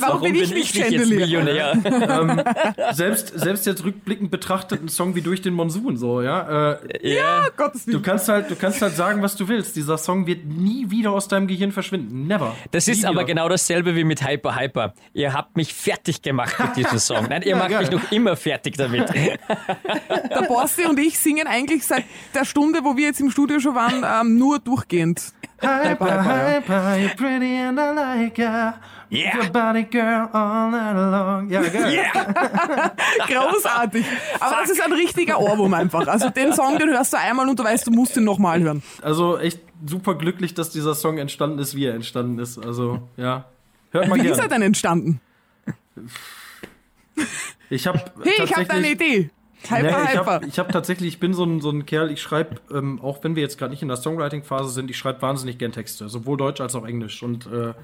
Warum, 0.00 0.22
bin 0.22 0.34
ich 0.36 0.52
nicht 0.52 0.74
Chandelier? 0.74 1.18
Millionär? 1.18 2.92
selbst, 2.92 3.32
selbst 3.38 3.66
jetzt 3.66 3.84
rückblickend 3.84 4.30
betrachtet 4.30 4.82
ein 4.82 4.88
Song 4.88 5.14
wie 5.14 5.20
Durch 5.20 5.42
den 5.42 5.54
Monsun, 5.54 5.96
so, 5.96 6.22
ja. 6.22 6.72
Äh, 6.72 7.16
ja. 7.16 7.48
Gottes 7.56 7.84
du 7.84 7.92
Willen. 7.92 8.02
kannst 8.02 8.28
halt, 8.28 8.50
du 8.50 8.56
kannst 8.56 8.82
halt 8.82 8.94
sagen, 8.94 9.22
was 9.22 9.36
du 9.36 9.48
willst. 9.48 9.76
Dieser 9.76 9.98
Song 9.98 10.26
wird 10.26 10.44
nie 10.44 10.90
wieder 10.90 11.12
aus 11.12 11.28
deinem 11.28 11.48
Gehirn 11.48 11.72
verschwinden. 11.72 12.26
Never. 12.26 12.54
Das 12.70 12.86
nie 12.86 12.94
ist 12.94 13.04
aber 13.04 13.24
genau 13.24 13.48
dasselbe 13.48 13.94
wie 13.96 14.04
mit 14.04 14.26
Hyper 14.26 14.56
Hyper. 14.56 14.94
Ihr 15.12 15.32
habt 15.32 15.56
mich 15.56 15.74
fertig 15.74 16.22
gemacht 16.22 16.56
mit 16.60 16.76
diesem 16.76 16.98
Song. 16.98 17.26
Nein, 17.28 17.42
ihr 17.42 17.56
macht 17.56 17.70
geil. 17.70 17.80
mich 17.80 17.90
noch 17.90 18.12
immer 18.12 18.36
fertig 18.36 18.76
damit. 18.76 19.08
Der 19.12 20.42
Bossi 20.48 20.86
und 20.86 20.98
ich 20.98 21.18
singen 21.18 21.46
eigentlich 21.46 21.84
seit 21.86 22.04
der 22.34 22.44
Stunde, 22.44 22.80
wo 22.84 22.96
wir 22.96 23.06
jetzt 23.06 23.20
im 23.20 23.30
Studio 23.30 23.60
schon 23.60 23.74
waren, 23.74 24.04
ähm, 24.04 24.38
nur 24.38 24.58
durchgehend. 24.58 25.32
Hyper, 25.60 25.90
Hyper, 25.90 26.06
ja. 26.08 26.22
hyper, 26.22 26.96
you're 26.98 27.16
pretty 27.16 27.56
and 27.56 27.78
I 27.80 27.92
like 27.92 28.38
ya. 28.38 28.74
Yeah. 29.10 29.36
Your 29.38 29.50
body 29.50 29.84
girl 29.84 30.28
all 30.32 30.70
night 30.70 30.94
long. 30.94 31.48
Ja, 31.50 31.62
geil. 31.62 32.04
Großartig. 33.26 34.04
Aber 34.38 34.56
das 34.60 34.70
ist 34.70 34.82
ein 34.82 34.92
richtiger 34.92 35.40
Ohrwurm 35.40 35.72
einfach. 35.74 36.06
Also 36.06 36.28
den 36.28 36.52
Song, 36.52 36.78
den 36.78 36.90
hörst 36.90 37.14
du 37.14 37.18
einmal 37.18 37.48
und 37.48 37.58
du 37.58 37.64
weißt, 37.64 37.86
du 37.86 37.90
musst 37.90 38.16
ihn 38.16 38.24
nochmal 38.24 38.60
hören. 38.60 38.82
Also 39.00 39.38
echt 39.38 39.60
super 39.86 40.14
glücklich, 40.14 40.52
dass 40.54 40.70
dieser 40.70 40.94
Song 40.94 41.18
entstanden 41.18 41.58
ist, 41.58 41.74
wie 41.74 41.86
er 41.86 41.94
entstanden 41.94 42.38
ist. 42.38 42.58
Also, 42.58 43.08
ja. 43.16 43.46
Hört 43.90 44.08
mal 44.08 44.22
Wie 44.22 44.28
ist 44.28 44.38
er 44.38 44.48
denn 44.48 44.62
entstanden? 44.62 45.20
Ich 47.70 47.86
habe 47.86 47.98
Hey, 48.22 48.44
ich 48.44 48.54
habe 48.54 48.66
da 48.66 48.74
eine 48.74 48.90
Idee. 48.90 49.30
Hyper, 49.64 49.82
Nee, 49.82 49.88
ich 49.88 50.18
hyper. 50.18 50.26
habe 50.26 50.46
ich 50.46 50.58
hab 50.58 50.72
tatsächlich, 50.72 51.08
ich 51.14 51.20
bin 51.20 51.34
so 51.34 51.44
ein, 51.44 51.60
so 51.60 51.70
ein 51.70 51.84
Kerl, 51.84 52.10
ich 52.10 52.22
schreibe, 52.22 52.56
ähm, 52.72 53.00
auch 53.00 53.22
wenn 53.24 53.34
wir 53.34 53.42
jetzt 53.42 53.58
gerade 53.58 53.70
nicht 53.70 53.82
in 53.82 53.88
der 53.88 53.96
Songwriting-Phase 53.96 54.70
sind, 54.70 54.90
ich 54.90 54.96
schreibe 54.96 55.20
wahnsinnig 55.22 55.58
gern 55.58 55.72
Texte, 55.72 56.08
sowohl 56.08 56.36
Deutsch 56.36 56.60
als 56.60 56.74
auch 56.74 56.86
Englisch. 56.86 57.22
Und 57.22 57.46
äh, 57.46 57.74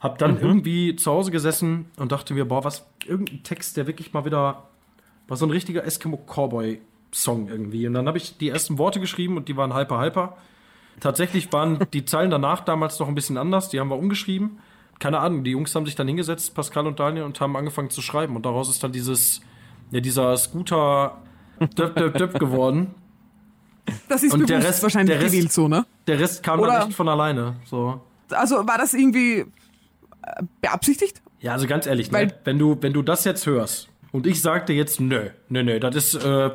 habe 0.00 0.18
dann 0.18 0.38
irgendwie 0.40 0.96
zu 0.96 1.10
Hause 1.10 1.30
gesessen 1.30 1.86
und 1.96 2.12
dachte 2.12 2.34
mir, 2.34 2.44
boah, 2.44 2.64
was, 2.64 2.86
irgendein 3.06 3.42
Text, 3.42 3.76
der 3.76 3.86
wirklich 3.86 4.12
mal 4.12 4.24
wieder, 4.24 4.64
war 5.28 5.36
so 5.36 5.46
ein 5.46 5.50
richtiger 5.50 5.84
Eskimo-Cowboy-Song 5.84 7.48
irgendwie. 7.48 7.86
Und 7.86 7.94
dann 7.94 8.06
habe 8.06 8.18
ich 8.18 8.36
die 8.36 8.50
ersten 8.50 8.76
Worte 8.76 9.00
geschrieben 9.00 9.36
und 9.36 9.48
die 9.48 9.56
waren 9.56 9.74
hyper, 9.74 10.00
hyper. 10.00 10.36
Tatsächlich 11.00 11.52
waren 11.52 11.86
die 11.92 12.04
Zeilen 12.04 12.30
danach 12.30 12.60
damals 12.60 12.98
noch 12.98 13.08
ein 13.08 13.14
bisschen 13.14 13.38
anders, 13.38 13.68
die 13.70 13.80
haben 13.80 13.88
wir 13.88 13.96
umgeschrieben. 13.98 14.58
Keine 14.98 15.18
Ahnung, 15.20 15.42
die 15.42 15.52
Jungs 15.52 15.74
haben 15.74 15.86
sich 15.86 15.96
dann 15.96 16.06
hingesetzt, 16.06 16.54
Pascal 16.54 16.86
und 16.86 17.00
Daniel, 17.00 17.24
und 17.24 17.40
haben 17.40 17.56
angefangen 17.56 17.90
zu 17.90 18.02
schreiben. 18.02 18.36
Und 18.36 18.46
daraus 18.46 18.68
ist 18.68 18.84
dann 18.84 18.92
dieses, 18.92 19.40
ja, 19.90 20.00
dieser 20.00 20.36
Scooter 20.36 21.18
döp, 21.76 21.94
döp, 21.96 22.14
döp 22.18 22.38
geworden. 22.38 22.94
Das 24.08 24.22
ist 24.22 24.32
Und 24.32 24.48
der 24.48 24.62
Rest- 24.64 24.82
wahrscheinlich 24.82 25.14
der 25.16 25.22
Rest- 25.24 25.32
gewählt 25.34 25.52
so, 25.52 25.68
ne? 25.68 25.84
Der 26.06 26.18
Rest 26.18 26.42
kam 26.42 26.60
Oder- 26.60 26.72
dann 26.78 26.88
echt 26.88 26.96
von 26.96 27.08
alleine. 27.08 27.56
So. 27.66 28.00
Also 28.30 28.66
war 28.66 28.78
das 28.78 28.94
irgendwie 28.94 29.40
äh, 29.40 29.44
beabsichtigt? 30.62 31.20
Ja, 31.40 31.52
also 31.52 31.66
ganz 31.66 31.86
ehrlich, 31.86 32.10
Weil- 32.12 32.26
ne? 32.28 32.34
wenn, 32.44 32.58
du, 32.58 32.76
wenn 32.80 32.92
du 32.94 33.02
das 33.02 33.24
jetzt 33.24 33.44
hörst 33.46 33.88
und 34.12 34.26
ich 34.26 34.40
sagte 34.40 34.72
jetzt, 34.72 35.00
nö, 35.00 35.28
nö, 35.50 35.62
nö, 35.62 35.78
das 35.80 35.94
ist, 35.96 36.14
äh, 36.24 36.46
äh, 36.46 36.50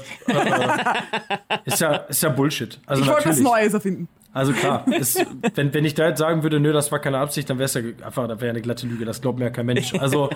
ist, 1.65 1.79
ja, 1.81 1.95
ist 1.95 2.23
ja 2.23 2.29
Bullshit. 2.29 2.79
Also 2.87 3.03
ich 3.03 3.09
wollte 3.09 3.29
was. 3.29 3.39
Neues 3.39 3.73
erfinden. 3.73 4.07
Also 4.33 4.53
klar, 4.53 4.87
ist, 4.93 5.23
wenn, 5.55 5.73
wenn 5.73 5.85
ich 5.85 5.93
da 5.95 6.07
jetzt 6.07 6.19
sagen 6.19 6.43
würde, 6.43 6.59
nö, 6.59 6.71
das 6.73 6.91
war 6.91 6.99
keine 6.99 7.17
Absicht, 7.19 7.49
dann 7.49 7.57
wäre 7.59 7.65
es 7.65 7.73
ja 7.75 7.81
einfach, 8.03 8.27
das 8.27 8.39
wäre 8.39 8.47
ja 8.47 8.51
eine 8.51 8.61
glatte 8.61 8.87
Lüge, 8.87 9.05
das 9.05 9.21
glaubt 9.21 9.37
mir 9.39 9.45
ja 9.45 9.51
kein 9.51 9.65
Mensch. 9.67 9.93
Also 9.95 10.29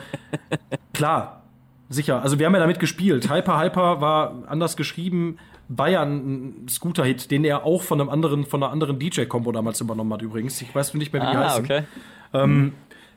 klar, 0.94 1.43
sicher. 1.90 2.22
Also 2.22 2.40
wir 2.40 2.46
haben 2.46 2.54
ja 2.54 2.60
damit 2.60 2.80
gespielt. 2.80 3.30
Hyper 3.32 3.60
Hyper 3.60 4.02
war 4.02 4.44
anders 4.48 4.76
geschrieben, 4.78 5.38
ein 5.78 6.66
Scooter-Hit, 6.70 7.32
den 7.32 7.44
er 7.46 7.66
auch 7.66 7.82
von 7.84 8.00
einem 8.00 8.10
anderen, 8.10 8.46
von 8.46 8.62
einer 8.62 8.72
anderen 8.72 9.00
DJ-Kombo 9.00 9.52
damals 9.52 9.80
übernommen 9.82 10.12
hat 10.14 10.22
übrigens. 10.22 10.62
Ich 10.62 10.74
weiß 10.74 10.94
nicht 10.96 11.14
mehr, 11.14 11.22
wie 11.22 11.32
die 11.32 11.38
Ah, 11.38 11.46
heißen. 11.46 11.64
okay. 11.66 11.84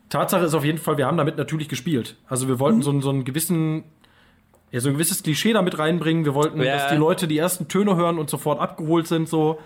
Tatsache 0.09 0.45
ist 0.45 0.55
auf 0.55 0.65
jeden 0.65 0.79
Fall, 0.79 0.99
wir 0.99 1.07
haben 1.07 1.17
damit 1.17 1.37
natürlich 1.37 1.69
gespielt. 1.69 2.17
Also 2.29 2.47
wir 2.49 2.59
wollten 2.61 2.83
so, 2.83 2.91
einen- 2.91 3.03
so 3.03 3.11
einen 3.11 3.25
gewissen, 3.25 3.83
ja, 4.71 4.79
so 4.81 4.89
ein 4.89 4.95
gewisses 4.95 5.23
Klischee 5.23 5.53
damit 5.53 5.79
reinbringen. 5.79 6.25
Wir 6.25 6.35
wollten, 6.35 6.63
Ja. 6.63 6.75
dass 6.77 6.89
die 6.91 6.97
Leute 6.97 7.27
die 7.27 7.39
ersten 7.39 7.67
Töne 7.67 7.97
hören 7.97 8.19
und 8.19 8.31
sofort 8.31 8.61
abgeholt 8.61 9.09
sind. 9.09 9.29
So. 9.29 9.59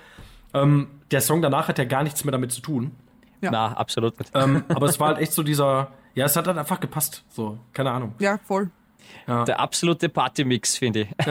Ähm, 0.54 0.88
der 1.10 1.20
Song 1.20 1.42
danach 1.42 1.68
hat 1.68 1.78
ja 1.78 1.84
gar 1.84 2.02
nichts 2.02 2.24
mehr 2.24 2.32
damit 2.32 2.52
zu 2.52 2.62
tun. 2.62 2.92
Ja. 3.42 3.50
Na, 3.50 3.66
absolut. 3.72 4.14
Ähm, 4.34 4.64
aber 4.68 4.86
es 4.86 4.98
war 4.98 5.08
halt 5.08 5.18
echt 5.18 5.32
so 5.32 5.42
dieser, 5.42 5.88
ja, 6.14 6.24
es 6.24 6.36
hat 6.36 6.46
dann 6.46 6.58
einfach 6.58 6.80
gepasst. 6.80 7.24
So, 7.28 7.58
keine 7.74 7.90
Ahnung. 7.90 8.14
Ja, 8.18 8.38
voll. 8.44 8.70
Der 9.26 9.60
absolute 9.60 10.08
Partymix, 10.08 10.76
finde 10.76 11.00
ich. 11.02 11.08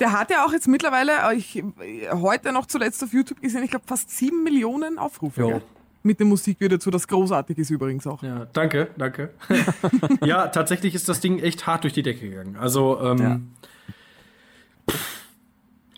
Der 0.00 0.12
hat 0.12 0.30
ja 0.30 0.44
auch 0.44 0.52
jetzt 0.52 0.68
mittlerweile, 0.68 1.12
äh, 1.30 1.36
ich, 1.36 1.56
äh, 1.56 1.64
heute 2.12 2.52
noch 2.52 2.66
zuletzt 2.66 3.02
auf 3.02 3.12
YouTube 3.12 3.40
gesehen, 3.40 3.62
ich 3.62 3.70
glaube 3.70 3.86
fast 3.86 4.10
sieben 4.10 4.42
Millionen 4.44 4.98
Aufrufe. 4.98 5.46
Gell? 5.46 5.62
Mit 6.02 6.18
dem 6.18 6.28
Musikvideo 6.28 6.76
dazu, 6.76 6.90
das 6.90 7.06
großartig 7.06 7.58
ist 7.58 7.70
übrigens 7.70 8.06
auch. 8.06 8.22
Ja, 8.22 8.46
danke, 8.52 8.88
danke. 8.98 9.30
ja, 10.24 10.48
tatsächlich 10.48 10.94
ist 10.94 11.08
das 11.08 11.20
Ding 11.20 11.38
echt 11.38 11.66
hart 11.66 11.84
durch 11.84 11.92
die 11.92 12.02
Decke 12.02 12.28
gegangen. 12.28 12.56
Also, 12.56 13.00
ähm, 13.00 13.52
pff, 14.90 15.22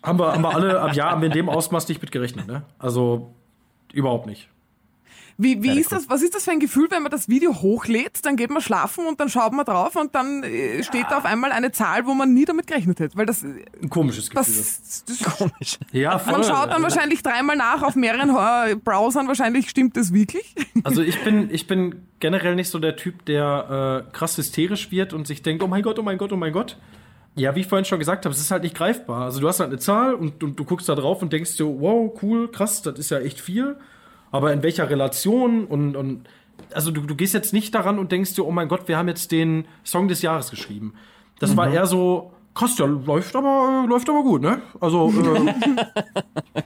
haben, 0.03 0.19
wir, 0.19 0.31
haben 0.33 0.43
wir 0.43 0.53
alle, 0.53 0.79
am 0.79 0.93
Jahr 0.93 1.11
haben 1.11 1.21
wir 1.21 1.27
in 1.27 1.33
dem 1.33 1.49
Ausmaß 1.49 1.87
nicht 1.87 2.01
mit 2.01 2.11
gerechnet, 2.11 2.45
ne? 2.45 2.61
Also, 2.77 3.33
überhaupt 3.91 4.27
nicht. 4.27 4.49
Wie, 5.37 5.61
wie 5.63 5.79
ist 5.79 5.91
das, 5.91 6.09
was 6.09 6.21
ist 6.21 6.33
das 6.33 6.45
für 6.45 6.51
ein 6.51 6.61
Gefühl, 6.61 6.87
wenn 6.91 7.03
man 7.03 7.11
das 7.11 7.27
Video 7.27 7.53
hochlädt, 7.61 8.25
dann 8.25 8.37
geht 8.37 8.49
man 8.49 8.61
schlafen 8.61 9.05
und 9.05 9.19
dann 9.19 9.27
schaut 9.27 9.51
man 9.51 9.65
drauf 9.65 9.97
und 9.97 10.15
dann 10.15 10.43
äh, 10.43 10.81
steht 10.81 11.07
da 11.09 11.17
auf 11.17 11.25
einmal 11.25 11.51
eine 11.51 11.73
Zahl, 11.73 12.05
wo 12.05 12.13
man 12.13 12.33
nie 12.33 12.45
damit 12.45 12.67
gerechnet 12.67 13.01
hätte. 13.01 13.17
Weil 13.17 13.25
das, 13.25 13.43
äh, 13.43 13.65
Ein 13.81 13.89
komisches 13.89 14.29
Gefühl. 14.29 14.45
das, 14.45 15.03
das 15.05 15.79
ja, 15.91 16.17
voll. 16.19 16.31
man 16.31 16.43
schaut 16.45 16.71
dann 16.71 16.81
wahrscheinlich 16.83 17.21
dreimal 17.21 17.57
nach 17.57 17.83
auf 17.83 17.95
mehreren 17.95 18.29
Browsern, 18.81 19.27
wahrscheinlich 19.27 19.69
stimmt 19.69 19.97
das 19.97 20.13
wirklich. 20.13 20.55
Also 20.83 21.01
ich 21.01 21.23
bin, 21.23 21.49
ich 21.51 21.65
bin 21.65 22.05
generell 22.19 22.53
nicht 22.53 22.69
so 22.69 22.77
der 22.77 22.95
Typ, 22.95 23.25
der 23.25 24.05
äh, 24.05 24.15
krass 24.15 24.37
hysterisch 24.37 24.91
wird 24.91 25.13
und 25.13 25.25
sich 25.25 25.41
denkt, 25.41 25.63
oh 25.63 25.67
mein 25.67 25.81
Gott, 25.81 25.97
oh 25.97 26.03
mein 26.03 26.19
Gott, 26.19 26.31
oh 26.31 26.37
mein 26.37 26.53
Gott. 26.53 26.77
Ja, 27.35 27.55
wie 27.55 27.61
ich 27.61 27.67
vorhin 27.67 27.85
schon 27.85 27.97
gesagt 27.97 28.25
habe, 28.25 28.35
es 28.35 28.39
ist 28.39 28.51
halt 28.51 28.61
nicht 28.61 28.75
greifbar. 28.75 29.23
Also 29.23 29.41
du 29.41 29.47
hast 29.47 29.59
halt 29.59 29.69
eine 29.71 29.79
Zahl 29.79 30.13
und, 30.13 30.43
und 30.43 30.59
du 30.59 30.63
guckst 30.63 30.87
da 30.87 30.93
drauf 30.93 31.23
und 31.23 31.33
denkst 31.33 31.57
dir, 31.57 31.65
wow, 31.65 32.11
cool, 32.21 32.51
krass, 32.51 32.83
das 32.83 32.99
ist 32.99 33.09
ja 33.09 33.19
echt 33.19 33.41
viel. 33.41 33.77
Aber 34.31 34.53
in 34.53 34.63
welcher 34.63 34.89
Relation 34.89 35.65
und, 35.65 35.95
und 35.95 36.27
also 36.73 36.91
du, 36.91 37.01
du 37.01 37.15
gehst 37.15 37.33
jetzt 37.33 37.53
nicht 37.53 37.73
daran 37.73 37.99
und 37.99 38.11
denkst 38.11 38.35
dir, 38.35 38.45
oh 38.45 38.51
mein 38.51 38.67
Gott, 38.67 38.87
wir 38.87 38.97
haben 38.97 39.07
jetzt 39.07 39.31
den 39.31 39.65
Song 39.83 40.07
des 40.07 40.21
Jahres 40.21 40.49
geschrieben. 40.49 40.93
Das 41.39 41.55
war 41.57 41.69
eher 41.69 41.85
so, 41.85 42.31
krass, 42.53 42.77
ja, 42.77 42.85
läuft 42.85 43.35
aber, 43.35 43.83
äh, 43.83 43.87
läuft 43.87 44.09
aber 44.09 44.23
gut, 44.23 44.41
ne? 44.41 44.61
Also, 44.79 45.09
äh, 45.11 45.53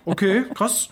okay, 0.06 0.46
krass. 0.54 0.90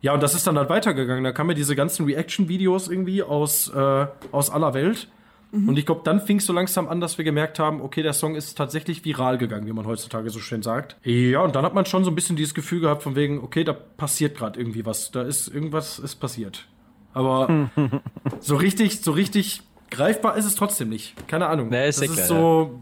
Ja, 0.00 0.14
und 0.14 0.22
das 0.22 0.34
ist 0.34 0.46
dann 0.46 0.56
halt 0.56 0.70
weitergegangen. 0.70 1.24
Da 1.24 1.32
kamen 1.32 1.50
ja 1.50 1.54
diese 1.56 1.74
ganzen 1.74 2.06
Reaction-Videos 2.06 2.88
irgendwie 2.88 3.22
aus, 3.22 3.68
äh, 3.68 4.06
aus 4.30 4.50
aller 4.50 4.72
Welt. 4.74 5.08
Und 5.50 5.78
ich 5.78 5.86
glaube, 5.86 6.02
dann 6.04 6.20
fing 6.20 6.38
es 6.38 6.46
so 6.46 6.52
langsam 6.52 6.88
an, 6.88 7.00
dass 7.00 7.16
wir 7.16 7.24
gemerkt 7.24 7.58
haben, 7.58 7.80
okay, 7.80 8.02
der 8.02 8.12
Song 8.12 8.34
ist 8.34 8.56
tatsächlich 8.58 9.04
viral 9.06 9.38
gegangen, 9.38 9.66
wie 9.66 9.72
man 9.72 9.86
heutzutage 9.86 10.28
so 10.28 10.40
schön 10.40 10.62
sagt. 10.62 10.96
Ja, 11.04 11.40
und 11.40 11.56
dann 11.56 11.64
hat 11.64 11.72
man 11.74 11.86
schon 11.86 12.04
so 12.04 12.10
ein 12.10 12.14
bisschen 12.14 12.36
dieses 12.36 12.52
Gefühl 12.52 12.80
gehabt 12.80 13.02
von 13.02 13.16
wegen, 13.16 13.42
okay, 13.42 13.64
da 13.64 13.72
passiert 13.72 14.36
gerade 14.36 14.60
irgendwie 14.60 14.84
was. 14.84 15.10
Da 15.10 15.22
ist 15.22 15.48
irgendwas 15.48 15.98
ist 15.98 16.16
passiert. 16.16 16.66
Aber 17.14 17.70
so 18.40 18.56
richtig, 18.56 19.00
so 19.00 19.12
richtig 19.12 19.62
greifbar 19.90 20.36
ist 20.36 20.44
es 20.44 20.54
trotzdem 20.54 20.90
nicht. 20.90 21.14
Keine 21.28 21.46
Ahnung. 21.46 21.70
Nee, 21.70 21.88
ist 21.88 22.02
das 22.02 22.08
ist 22.10 22.14
klar, 22.16 22.26
so, 22.26 22.80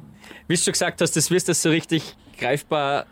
Wie 0.48 0.56
du 0.56 0.60
schon 0.60 0.72
gesagt 0.72 1.00
hast, 1.00 1.14
das 1.16 1.30
wirst 1.30 1.48
das 1.48 1.62
so 1.62 1.70
richtig 1.70 2.16
greifbar 2.36 3.06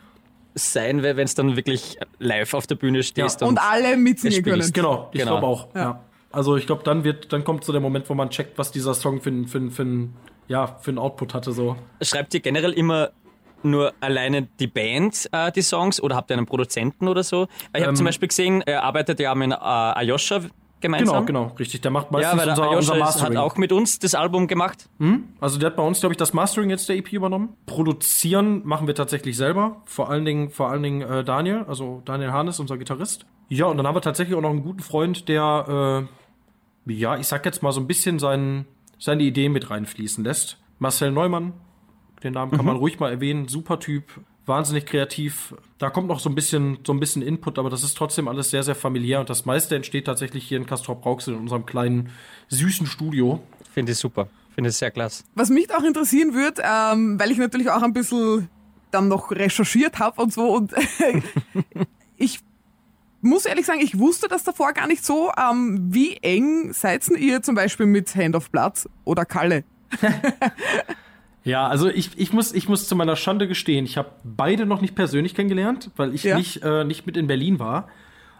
sein, 0.56 1.02
wenn 1.02 1.18
es 1.18 1.34
dann 1.34 1.56
wirklich 1.56 1.98
live 2.18 2.54
auf 2.54 2.66
der 2.66 2.74
Bühne 2.74 3.02
stehst. 3.04 3.42
Und 3.42 3.58
alle 3.58 3.96
mitsingen 3.96 4.42
können. 4.42 4.72
Genau, 4.72 5.10
ich 5.12 5.20
Genau. 5.20 5.38
glaube 5.38 5.46
auch. 5.46 5.74
Ja. 5.74 6.00
Also 6.34 6.56
ich 6.56 6.66
glaube, 6.66 6.82
dann 6.84 7.04
wird, 7.04 7.32
dann 7.32 7.44
kommt 7.44 7.64
so 7.64 7.72
der 7.72 7.80
Moment, 7.80 8.08
wo 8.10 8.14
man 8.14 8.30
checkt, 8.30 8.58
was 8.58 8.70
dieser 8.72 8.94
Song 8.94 9.20
für, 9.20 9.30
ein- 9.30 9.46
für, 9.46 9.70
für, 9.70 9.86
ja, 10.48 10.66
für 10.80 10.90
einen 10.90 10.98
Output 10.98 11.32
hatte. 11.34 11.52
So. 11.52 11.76
Schreibt 12.02 12.34
ihr 12.34 12.40
generell 12.40 12.72
immer 12.72 13.10
nur 13.62 13.94
alleine 14.00 14.42
die 14.60 14.66
Band 14.66 15.28
äh, 15.32 15.50
die 15.50 15.62
Songs 15.62 15.98
oder 16.02 16.16
habt 16.16 16.30
ihr 16.30 16.36
einen 16.36 16.44
Produzenten 16.46 17.08
oder 17.08 17.22
so? 17.22 17.46
Weil 17.72 17.80
ich 17.80 17.80
habe 17.82 17.90
Ähm, 17.90 17.96
zum 17.96 18.04
Beispiel 18.04 18.28
gesehen, 18.28 18.60
er 18.60 18.82
arbeitet 18.82 19.18
ja 19.20 19.34
mit 19.34 19.52
äh, 19.52 19.54
Ayosha 19.54 20.40
Genau, 20.80 20.98
gemeinsam. 20.98 21.24
genau, 21.24 21.44
richtig. 21.58 21.80
Der 21.80 21.90
macht 21.90 22.10
meistens 22.10 22.32
Ja, 22.32 22.36
weil 22.38 22.44
der 22.44 22.58
unser, 22.58 22.76
unser 22.76 22.96
Mastering. 22.96 23.38
hat 23.38 23.42
auch 23.42 23.56
mit 23.56 23.72
uns 23.72 23.98
das 24.00 24.14
Album 24.14 24.46
gemacht. 24.48 24.90
also 25.40 25.58
der 25.58 25.68
hat 25.70 25.76
bei 25.76 25.82
uns, 25.82 26.00
glaube 26.00 26.12
ich, 26.12 26.18
das 26.18 26.34
Mastering 26.34 26.68
jetzt 26.68 26.90
der 26.90 26.96
EP 26.96 27.10
übernommen. 27.14 27.54
Produzieren 27.64 28.60
machen 28.66 28.86
wir 28.86 28.94
tatsächlich 28.94 29.34
selber. 29.36 29.80
Vor 29.86 30.10
allen 30.10 30.26
Dingen, 30.26 30.50
vor 30.50 30.68
allen 30.70 30.82
Dingen 30.82 31.00
äh, 31.00 31.24
Daniel, 31.24 31.64
also 31.68 32.02
Daniel 32.04 32.32
Harnes, 32.32 32.60
unser 32.60 32.76
Gitarrist. 32.76 33.24
Ja, 33.48 33.64
und 33.66 33.78
dann 33.78 33.86
haben 33.86 33.94
wir 33.94 34.02
tatsächlich 34.02 34.36
auch 34.36 34.42
noch 34.42 34.50
einen 34.50 34.62
guten 34.62 34.80
Freund, 34.80 35.26
der, 35.28 36.06
äh, 36.06 36.23
ja, 36.86 37.16
ich 37.16 37.26
sag 37.26 37.44
jetzt 37.46 37.62
mal 37.62 37.72
so 37.72 37.80
ein 37.80 37.86
bisschen 37.86 38.18
seinen, 38.18 38.66
seine 38.98 39.22
Ideen 39.22 39.52
mit 39.52 39.70
reinfließen 39.70 40.24
lässt. 40.24 40.58
Marcel 40.78 41.10
Neumann, 41.10 41.52
den 42.22 42.34
Namen 42.34 42.52
kann 42.52 42.66
man 42.66 42.76
ruhig 42.76 42.98
mal 43.00 43.10
erwähnen. 43.10 43.48
Super 43.48 43.80
Typ, 43.80 44.04
wahnsinnig 44.46 44.86
kreativ. 44.86 45.54
Da 45.78 45.90
kommt 45.90 46.08
noch 46.08 46.20
so 46.20 46.28
ein 46.28 46.34
bisschen, 46.34 46.78
so 46.84 46.92
ein 46.92 47.00
bisschen 47.00 47.22
Input, 47.22 47.58
aber 47.58 47.70
das 47.70 47.82
ist 47.82 47.96
trotzdem 47.96 48.28
alles 48.28 48.50
sehr, 48.50 48.62
sehr 48.62 48.74
familiär 48.74 49.20
und 49.20 49.30
das 49.30 49.44
meiste 49.44 49.76
entsteht 49.76 50.06
tatsächlich 50.06 50.46
hier 50.46 50.58
in 50.58 50.66
Castrop 50.66 51.04
Rauxel 51.04 51.34
in 51.34 51.40
unserem 51.40 51.66
kleinen, 51.66 52.10
süßen 52.48 52.86
Studio. 52.86 53.40
Finde 53.72 53.92
ich 53.92 53.98
super. 53.98 54.28
Finde 54.54 54.70
ich 54.70 54.76
sehr 54.76 54.90
klasse. 54.90 55.24
Was 55.34 55.50
mich 55.50 55.74
auch 55.74 55.82
interessieren 55.82 56.34
wird, 56.34 56.60
ähm, 56.62 57.18
weil 57.18 57.30
ich 57.30 57.38
natürlich 57.38 57.70
auch 57.70 57.82
ein 57.82 57.92
bisschen 57.92 58.48
dann 58.90 59.08
noch 59.08 59.32
recherchiert 59.32 59.98
habe 59.98 60.22
und 60.22 60.32
so 60.32 60.54
und 60.54 60.72
ich 62.16 62.40
muss 63.24 63.46
ehrlich 63.46 63.66
sagen, 63.66 63.80
ich 63.80 63.98
wusste 63.98 64.28
das 64.28 64.44
davor 64.44 64.72
gar 64.72 64.86
nicht 64.86 65.04
so. 65.04 65.30
Ähm, 65.36 65.88
wie 65.90 66.16
eng 66.22 66.72
seid 66.72 67.06
ihr 67.08 67.42
zum 67.42 67.54
Beispiel 67.54 67.86
mit 67.86 68.14
Hand 68.14 68.36
of 68.36 68.50
Blood 68.50 68.88
oder 69.04 69.24
Kalle? 69.24 69.64
Ja, 71.46 71.68
also 71.68 71.90
ich, 71.90 72.12
ich, 72.18 72.32
muss, 72.32 72.54
ich 72.54 72.70
muss 72.70 72.88
zu 72.88 72.96
meiner 72.96 73.16
Schande 73.16 73.46
gestehen, 73.46 73.84
ich 73.84 73.98
habe 73.98 74.12
beide 74.24 74.64
noch 74.64 74.80
nicht 74.80 74.94
persönlich 74.94 75.34
kennengelernt, 75.34 75.90
weil 75.96 76.14
ich 76.14 76.24
Ja. 76.24 76.38
nicht, 76.38 76.62
äh, 76.62 76.84
nicht 76.84 77.04
mit 77.06 77.18
in 77.18 77.26
Berlin 77.26 77.58
war. 77.58 77.88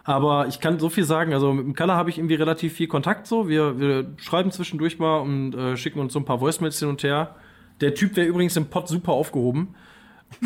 Aber 0.05 0.47
ich 0.49 0.59
kann 0.61 0.79
so 0.79 0.89
viel 0.89 1.05
sagen, 1.05 1.35
also 1.35 1.53
mit 1.53 1.67
dem 1.67 1.75
Kalle 1.75 1.95
habe 1.95 2.09
ich 2.09 2.17
irgendwie 2.17 2.35
relativ 2.35 2.73
viel 2.73 2.89
Kontakt 2.89 3.27
so. 3.27 3.47
Wir, 3.47 3.79
wir 3.79 4.07
schreiben 4.17 4.51
zwischendurch 4.51 4.99
mal 4.99 5.19
und 5.19 5.55
äh, 5.55 5.77
schicken 5.77 5.99
uns 5.99 6.15
so 6.15 6.19
ein 6.19 6.25
paar 6.25 6.41
Voicemails 6.41 6.79
hin 6.79 6.89
und 6.89 7.03
her. 7.03 7.35
Der 7.83 7.95
Typ 7.95 8.17
wäre 8.17 8.27
übrigens 8.27 8.57
im 8.57 8.67
Pod 8.67 8.89
super 8.89 9.13
aufgehoben. 9.13 9.75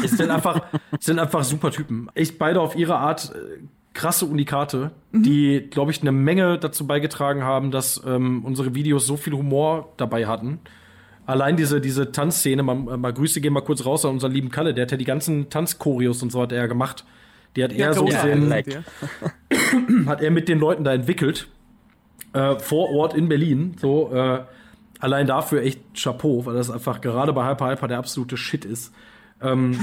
Es 0.03 0.12
sind 0.12 0.31
einfach, 0.31 0.62
es 0.98 1.07
sind 1.07 1.20
einfach 1.20 1.44
super 1.44 1.70
Typen. 1.70 2.09
Echt 2.14 2.38
beide 2.40 2.61
auf 2.61 2.74
ihre 2.74 2.96
Art 2.96 3.33
äh, 3.37 3.59
krasse 3.99 4.27
Unikate, 4.27 4.93
die, 5.13 5.69
glaube 5.71 5.91
ich, 5.91 6.01
eine 6.03 6.13
Menge 6.13 6.57
dazu 6.57 6.87
beigetragen 6.87 7.43
haben, 7.43 7.73
dass 7.73 8.01
ähm, 8.07 8.45
unsere 8.45 8.77
Videos 8.77 9.07
so 9.07 9.17
viel 9.17 9.33
Humor 9.33 9.93
dabei 9.97 10.27
hatten. 10.27 10.61
Allein 11.27 11.57
diese, 11.57 11.81
diese 11.81 12.13
Tanzszene, 12.13 12.63
mal, 12.63 12.77
mal 12.77 13.13
Grüße 13.13 13.41
gehen 13.41 13.53
mal 13.53 13.61
kurz 13.63 13.85
raus 13.85 14.05
an 14.05 14.13
unseren 14.13 14.31
lieben 14.31 14.51
Kalle, 14.51 14.73
der 14.73 14.83
hat 14.83 14.93
ja 14.93 14.97
die 14.97 15.05
ganzen 15.05 15.51
Tanzchoreos 15.51 16.23
und 16.23 16.31
so 16.31 16.41
hat 16.41 16.53
er 16.53 16.59
ja 16.59 16.67
gemacht. 16.67 17.05
Die 17.57 17.65
hat 17.65 17.73
er 17.73 17.93
so 17.93 18.05
gesehen, 18.05 18.49
like. 18.49 18.67
hat 20.07 20.23
er 20.23 20.31
mit 20.31 20.49
den 20.49 20.61
Leuten 20.61 20.85
da 20.85 20.95
entwickelt. 20.95 21.49
Äh, 22.35 22.57
vor 22.61 22.91
Ort 22.91 23.15
in 23.15 23.29
Berlin. 23.29 23.75
So, 23.81 24.13
äh, 24.15 24.45
allein 25.01 25.27
dafür 25.27 25.63
echt 25.63 25.81
Chapeau, 26.01 26.47
weil 26.47 26.55
das 26.55 26.71
einfach 26.71 27.01
gerade 27.01 27.33
bei 27.33 27.51
Hyper 27.51 27.69
Hyper 27.69 27.89
der 27.89 27.99
absolute 27.99 28.37
Shit 28.37 28.65
ist. 28.65 28.95
Ähm, 29.40 29.79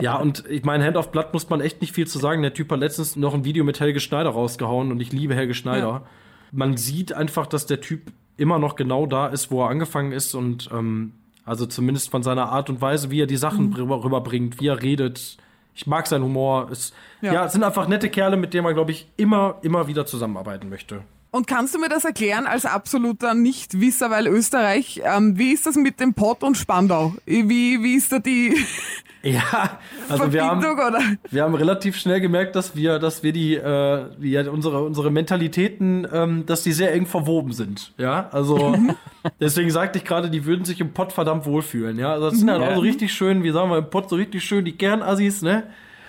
ja, 0.00 0.16
und 0.16 0.44
ich 0.48 0.64
meine, 0.64 0.84
Hand 0.84 0.96
of 0.96 1.12
Blood 1.12 1.32
muss 1.32 1.48
man 1.48 1.60
echt 1.60 1.80
nicht 1.80 1.94
viel 1.94 2.06
zu 2.06 2.18
sagen. 2.18 2.42
Der 2.42 2.54
Typ 2.54 2.70
hat 2.70 2.80
letztens 2.80 3.16
noch 3.16 3.34
ein 3.34 3.44
Video 3.44 3.64
mit 3.64 3.80
Helge 3.80 4.00
Schneider 4.00 4.30
rausgehauen 4.30 4.90
und 4.90 5.00
ich 5.00 5.12
liebe 5.12 5.34
Helge 5.34 5.54
Schneider. 5.54 6.02
Man 6.50 6.76
sieht 6.76 7.12
einfach, 7.12 7.46
dass 7.46 7.66
der 7.66 7.80
Typ 7.80 8.12
immer 8.36 8.58
noch 8.58 8.76
genau 8.76 9.06
da 9.06 9.28
ist, 9.28 9.50
wo 9.50 9.62
er 9.62 9.70
angefangen 9.70 10.12
ist 10.12 10.34
und 10.34 10.68
ähm, 10.72 11.12
also 11.44 11.66
zumindest 11.66 12.10
von 12.10 12.22
seiner 12.22 12.50
Art 12.50 12.70
und 12.70 12.80
Weise, 12.80 13.10
wie 13.10 13.20
er 13.20 13.26
die 13.26 13.36
Sachen 13.36 13.72
rüber, 13.74 14.04
rüberbringt, 14.04 14.60
wie 14.60 14.68
er 14.68 14.82
redet. 14.82 15.36
Ich 15.74 15.86
mag 15.86 16.06
seinen 16.06 16.24
Humor. 16.24 16.68
Es, 16.70 16.92
ja. 17.20 17.32
Ja. 17.32 17.44
es 17.46 17.52
sind 17.52 17.64
einfach 17.64 17.88
nette 17.88 18.10
Kerle, 18.10 18.36
mit 18.36 18.54
denen 18.54 18.64
man, 18.64 18.74
glaube 18.74 18.90
ich, 18.90 19.08
immer, 19.16 19.56
immer 19.62 19.86
wieder 19.86 20.06
zusammenarbeiten 20.06 20.68
möchte. 20.68 21.02
Und 21.32 21.46
kannst 21.46 21.74
du 21.74 21.78
mir 21.78 21.88
das 21.88 22.04
erklären 22.04 22.46
als 22.46 22.66
absoluter 22.66 23.32
Nichtwisser, 23.32 24.10
weil 24.10 24.26
Österreich, 24.26 25.00
ähm, 25.02 25.38
wie 25.38 25.52
ist 25.52 25.64
das 25.64 25.76
mit 25.76 25.98
dem 25.98 26.12
Pott 26.12 26.42
und 26.42 26.58
Spandau? 26.58 27.14
Wie, 27.24 27.82
wie 27.82 27.94
ist 27.94 28.12
da 28.12 28.18
die 28.18 28.54
Ja, 29.22 29.78
also 30.08 30.32
wir 30.32 30.44
haben, 30.44 30.60
Verbindung 30.60 30.86
oder? 30.86 31.00
wir 31.30 31.42
haben 31.44 31.54
relativ 31.54 31.96
schnell 31.96 32.20
gemerkt, 32.20 32.56
dass 32.56 32.74
wir, 32.74 32.98
dass 32.98 33.22
wir 33.22 33.32
die, 33.32 33.54
äh, 33.54 34.06
die 34.18 34.36
unsere, 34.36 34.82
unsere 34.82 35.10
Mentalitäten, 35.10 36.06
ähm, 36.12 36.44
dass 36.44 36.64
die 36.64 36.72
sehr 36.72 36.92
eng 36.92 37.06
verwoben 37.06 37.52
sind. 37.52 37.92
Ja, 37.98 38.28
also 38.32 38.76
deswegen 39.40 39.70
sagte 39.70 39.98
ich 39.98 40.04
gerade, 40.04 40.28
die 40.28 40.44
würden 40.44 40.64
sich 40.64 40.80
im 40.80 40.92
Pott 40.92 41.12
verdammt 41.12 41.46
wohlfühlen. 41.46 41.98
Ja, 41.98 42.12
also 42.12 42.30
das 42.30 42.40
sind 42.40 42.50
halt 42.50 42.62
auch 42.62 42.74
so 42.74 42.80
richtig 42.80 43.12
schön, 43.12 43.44
wie 43.44 43.52
sagen 43.52 43.70
wir 43.70 43.78
im 43.78 43.90
Pott 43.90 44.10
so 44.10 44.16
richtig 44.16 44.44
schön 44.44 44.64
die 44.64 44.72
Kernassis, 44.72 45.40
ne? 45.40 45.64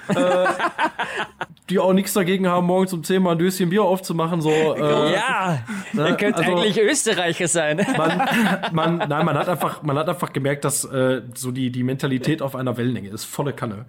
Äh, 0.09 0.45
die 1.69 1.79
auch 1.79 1.93
nichts 1.93 2.13
dagegen 2.13 2.47
haben, 2.47 2.67
morgens 2.67 2.93
um 2.93 3.03
10 3.03 3.21
mal 3.21 3.31
ein 3.31 3.37
Döschen 3.37 3.69
Bier 3.69 3.83
aufzumachen, 3.83 4.41
so. 4.41 4.49
Äh, 4.49 5.13
ja, 5.13 5.59
ne? 5.93 6.09
ihr 6.09 6.15
könnt 6.15 6.35
Also- 6.37 6.51
eigentlich 6.51 6.79
Österreicher 6.79 7.47
sein. 7.47 7.85
man, 7.97 8.21
man, 8.71 8.97
nein, 9.09 9.25
man 9.25 9.37
hat 9.37 9.49
einfach, 9.49 9.81
man 9.83 9.97
hat 9.97 10.09
einfach 10.09 10.33
gemerkt, 10.33 10.65
dass 10.65 10.83
äh, 10.85 11.21
so 11.35 11.51
die, 11.51 11.71
die 11.71 11.83
Mentalität 11.83 12.41
auf 12.41 12.55
einer 12.55 12.77
Wellenlänge 12.77 13.09
ist, 13.09 13.25
volle 13.25 13.53
Kanne. 13.53 13.85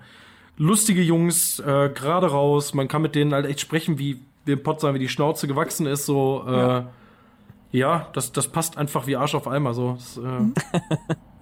Lustige 0.57 1.03
Jungs, 1.03 1.59
äh, 1.59 1.91
gerade 1.91 2.31
raus, 2.31 2.75
man 2.75 2.87
kann 2.89 3.03
mit 3.03 3.15
denen 3.15 3.33
halt 3.35 3.47
echt 3.47 3.61
sprechen, 3.61 3.99
wie 3.99 4.21
wie 4.47 4.53
im 4.53 4.63
Pott 4.63 4.81
sagen, 4.81 4.95
wie 4.95 4.99
die 4.99 5.09
Schnauze 5.09 5.47
gewachsen 5.49 5.87
ist, 5.87 6.05
so, 6.05 6.45
äh, 6.47 6.53
ja, 6.53 6.87
das, 8.13 8.33
das 8.33 8.49
passt 8.49 8.79
einfach 8.79 9.07
wie 9.07 9.17
Arsch 9.17 9.35
auf 9.35 9.49
Eimer, 9.49 9.75
so. 9.75 9.95
Das, 9.95 10.17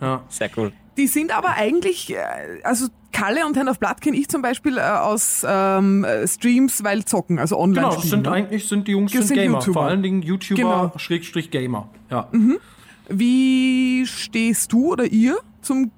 äh, 0.00 0.16
Sehr 0.28 0.50
cool. 0.56 0.72
Die 0.96 1.06
sind 1.06 1.36
aber 1.36 1.50
eigentlich, 1.54 2.12
äh, 2.14 2.16
also 2.64 2.86
Kalle 3.12 3.46
und 3.46 3.56
Hand 3.56 3.68
of 3.68 3.78
Blood 3.78 4.00
kenne 4.00 4.16
ich 4.16 4.28
zum 4.28 4.42
Beispiel 4.42 4.78
äh, 4.78 4.80
aus 4.80 5.44
ähm, 5.48 6.04
äh, 6.04 6.26
Streams, 6.26 6.82
weil 6.82 7.04
zocken, 7.04 7.38
also 7.38 7.58
online. 7.58 7.82
genau, 7.88 7.94
das 7.94 8.10
sind 8.10 8.26
eigentlich, 8.26 8.66
sind 8.66 8.88
die 8.88 8.92
Jungs 8.92 9.12
sind 9.12 9.24
sind 9.24 9.36
Gamer, 9.36 9.58
YouTuber. 9.58 9.72
vor 9.80 9.82
allen 9.88 10.02
Dingen 10.02 10.22
YouTuber, 10.22 10.56
Genau. 10.62 10.84
Mhm. 10.94 10.98
Schrägstrich 10.98 11.50
Gamer, 11.50 11.88
ja. 12.10 12.28
Wie 13.08 14.06
stehst 14.06 14.72
du 14.72 14.92
oder 14.92 15.04
ihr 15.04 15.36
zum 15.60 15.90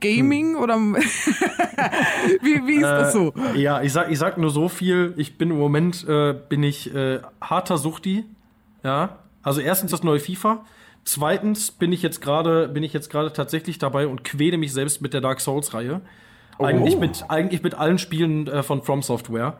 Gaming 0.00 0.56
oder 0.56 0.76
wie, 2.42 2.66
wie 2.66 2.76
ist 2.76 2.82
das 2.82 3.12
so? 3.12 3.32
Äh, 3.54 3.60
Ja, 3.60 3.82
ich 3.82 3.92
sag, 3.92 4.10
ich 4.10 4.18
sag 4.18 4.38
nur 4.38 4.50
so 4.50 4.68
viel. 4.68 5.12
Ich 5.16 5.36
bin 5.36 5.50
im 5.50 5.58
Moment 5.58 6.06
äh, 6.08 6.34
bin 6.48 6.62
ich 6.62 6.94
äh, 6.94 7.20
harter 7.40 7.76
Suchti. 7.78 8.24
Ja. 8.82 9.18
Also 9.42 9.60
erstens 9.60 9.90
das 9.90 10.02
neue 10.02 10.20
FIFA. 10.20 10.64
Zweitens 11.04 11.70
bin 11.70 11.92
ich 11.92 12.02
jetzt 12.02 12.20
gerade 12.20 12.68
bin 12.68 12.82
ich 12.82 12.92
jetzt 12.92 13.10
gerade 13.10 13.32
tatsächlich 13.32 13.78
dabei 13.78 14.06
und 14.06 14.22
quäle 14.22 14.58
mich 14.58 14.72
selbst 14.72 15.00
mit 15.00 15.14
der 15.14 15.20
Dark 15.20 15.40
Souls 15.40 15.72
Reihe. 15.72 16.02
Eigentlich 16.58 16.98
mit 16.98 17.24
eigentlich 17.28 17.62
mit 17.62 17.74
allen 17.74 17.98
Spielen 17.98 18.46
äh, 18.46 18.62
von 18.62 18.82
From 18.82 19.02
Software. 19.02 19.58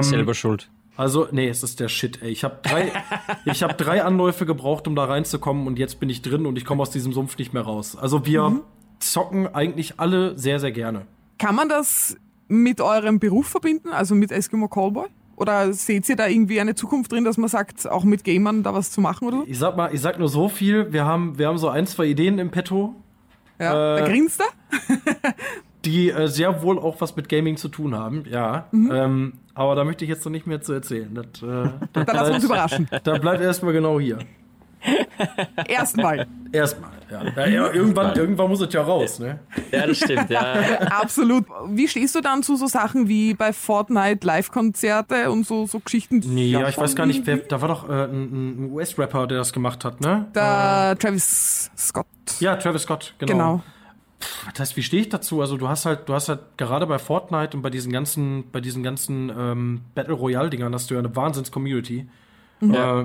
Selber 0.00 0.32
schuld. 0.34 0.70
Also 0.96 1.28
nee, 1.30 1.48
es 1.48 1.62
ist 1.62 1.80
der 1.80 1.88
Shit. 1.88 2.22
Ey. 2.22 2.30
Ich 2.30 2.44
habe 2.44 2.58
drei 2.62 2.92
ich 3.44 3.62
habe 3.62 3.74
drei 3.74 4.02
Anläufe 4.02 4.46
gebraucht, 4.46 4.86
um 4.88 4.96
da 4.96 5.04
reinzukommen 5.04 5.66
und 5.66 5.78
jetzt 5.78 6.00
bin 6.00 6.08
ich 6.08 6.22
drin 6.22 6.46
und 6.46 6.56
ich 6.56 6.64
komme 6.64 6.82
aus 6.82 6.90
diesem 6.90 7.12
Sumpf 7.12 7.38
nicht 7.38 7.52
mehr 7.52 7.62
raus. 7.62 7.96
Also 7.96 8.26
wir 8.26 8.62
zocken 9.00 9.54
eigentlich 9.54 10.00
alle 10.00 10.38
sehr 10.38 10.58
sehr 10.58 10.72
gerne. 10.72 11.06
Kann 11.38 11.54
man 11.54 11.68
das 11.68 12.16
mit 12.48 12.80
eurem 12.80 13.18
Beruf 13.18 13.48
verbinden, 13.48 13.88
also 13.90 14.14
mit 14.14 14.30
Eskimo 14.30 14.68
Callboy? 14.68 15.08
Oder 15.36 15.72
seht 15.72 16.08
ihr 16.08 16.16
da 16.16 16.26
irgendwie 16.28 16.60
eine 16.60 16.74
Zukunft 16.74 17.10
drin, 17.12 17.24
dass 17.24 17.36
man 17.38 17.48
sagt, 17.48 17.88
auch 17.90 18.04
mit 18.04 18.24
Gamern 18.24 18.62
da 18.62 18.72
was 18.74 18.90
zu 18.90 19.00
machen 19.00 19.26
oder 19.28 19.38
so? 19.38 19.44
Ich 19.46 19.58
sag 19.58 19.76
mal, 19.76 19.92
ich 19.94 20.00
sag 20.00 20.18
nur 20.18 20.28
so 20.28 20.48
viel. 20.48 20.92
Wir 20.92 21.04
haben, 21.04 21.38
wir 21.38 21.48
haben 21.48 21.58
so 21.58 21.68
ein, 21.68 21.86
zwei 21.86 22.06
Ideen 22.06 22.38
im 22.38 22.50
Petto, 22.50 22.94
Ja, 23.58 23.96
Äh, 23.96 24.00
da 24.00 24.06
grinst 24.08 24.40
er. 25.22 25.34
die 25.84 26.10
äh, 26.10 26.28
sehr 26.28 26.62
wohl 26.62 26.78
auch 26.78 27.00
was 27.00 27.14
mit 27.16 27.28
Gaming 27.28 27.56
zu 27.56 27.68
tun 27.68 27.94
haben. 27.94 28.24
Ja. 28.30 28.66
Ähm, 28.72 29.34
aber 29.54 29.74
da 29.74 29.84
möchte 29.84 30.04
ich 30.04 30.08
jetzt 30.10 30.24
noch 30.24 30.32
nicht 30.32 30.46
mehr 30.46 30.60
zu 30.62 30.72
erzählen. 30.72 31.14
Das, 31.14 31.42
äh, 31.42 31.70
das 31.92 32.06
Da 32.06 32.12
lassen 32.12 32.28
wir 32.30 32.34
uns 32.36 32.44
überraschen. 32.44 32.88
Da 33.04 33.18
bleibt 33.18 33.42
erstmal 33.42 33.72
genau 33.72 34.00
hier. 34.00 34.18
Erstmal. 35.68 36.26
Erstmal. 36.52 36.90
Ja. 37.10 37.22
Ja, 37.36 37.46
ja, 37.46 37.72
irgendwann, 37.72 38.16
irgendwann 38.16 38.48
muss 38.48 38.60
es 38.60 38.72
ja 38.72 38.82
raus, 38.82 39.18
ne? 39.18 39.38
Ja, 39.70 39.86
das 39.86 39.98
stimmt, 39.98 40.30
ja. 40.30 40.40
Absolut. 40.90 41.44
Wie 41.68 41.86
stehst 41.86 42.14
du 42.14 42.20
dann 42.20 42.42
zu 42.42 42.56
so 42.56 42.66
Sachen 42.66 43.08
wie 43.08 43.34
bei 43.34 43.52
Fortnite 43.52 44.26
Live-Konzerte 44.26 45.30
und 45.30 45.46
so, 45.46 45.66
so 45.66 45.80
Geschichten? 45.80 46.22
Nee, 46.26 46.46
ja, 46.46 46.68
ich 46.68 46.78
weiß 46.78 46.96
gar 46.96 47.06
nicht, 47.06 47.26
wer, 47.26 47.36
da 47.36 47.60
war 47.60 47.68
doch 47.68 47.88
äh, 47.88 48.04
ein, 48.04 48.66
ein 48.66 48.72
US-Rapper, 48.72 49.26
der 49.26 49.38
das 49.38 49.52
gemacht 49.52 49.84
hat, 49.84 50.00
ne? 50.00 50.26
Der 50.34 50.96
Travis 50.98 51.70
Scott. 51.76 52.06
Ja, 52.40 52.56
Travis 52.56 52.82
Scott, 52.82 53.14
genau. 53.18 53.32
Genau. 53.32 53.62
Das 54.52 54.60
heißt, 54.60 54.76
wie 54.76 54.82
stehe 54.82 55.02
ich 55.02 55.08
dazu? 55.08 55.40
Also 55.40 55.56
du 55.56 55.68
hast 55.68 55.86
halt, 55.86 56.08
du 56.08 56.14
hast 56.14 56.28
halt 56.28 56.40
gerade 56.56 56.86
bei 56.86 56.98
Fortnite 56.98 57.56
und 57.56 57.62
bei 57.62 57.70
diesen 57.70 57.92
ganzen, 57.92 58.50
bei 58.50 58.60
diesen 58.60 58.82
ganzen 58.82 59.30
ähm, 59.36 59.82
Battle 59.94 60.14
Royale 60.14 60.50
Dingern 60.50 60.72
hast 60.72 60.90
du 60.90 60.94
ja 60.94 61.00
eine 61.00 61.14
Wahnsinns 61.14 61.50
Community. 61.50 62.08
Äh, 62.62 63.04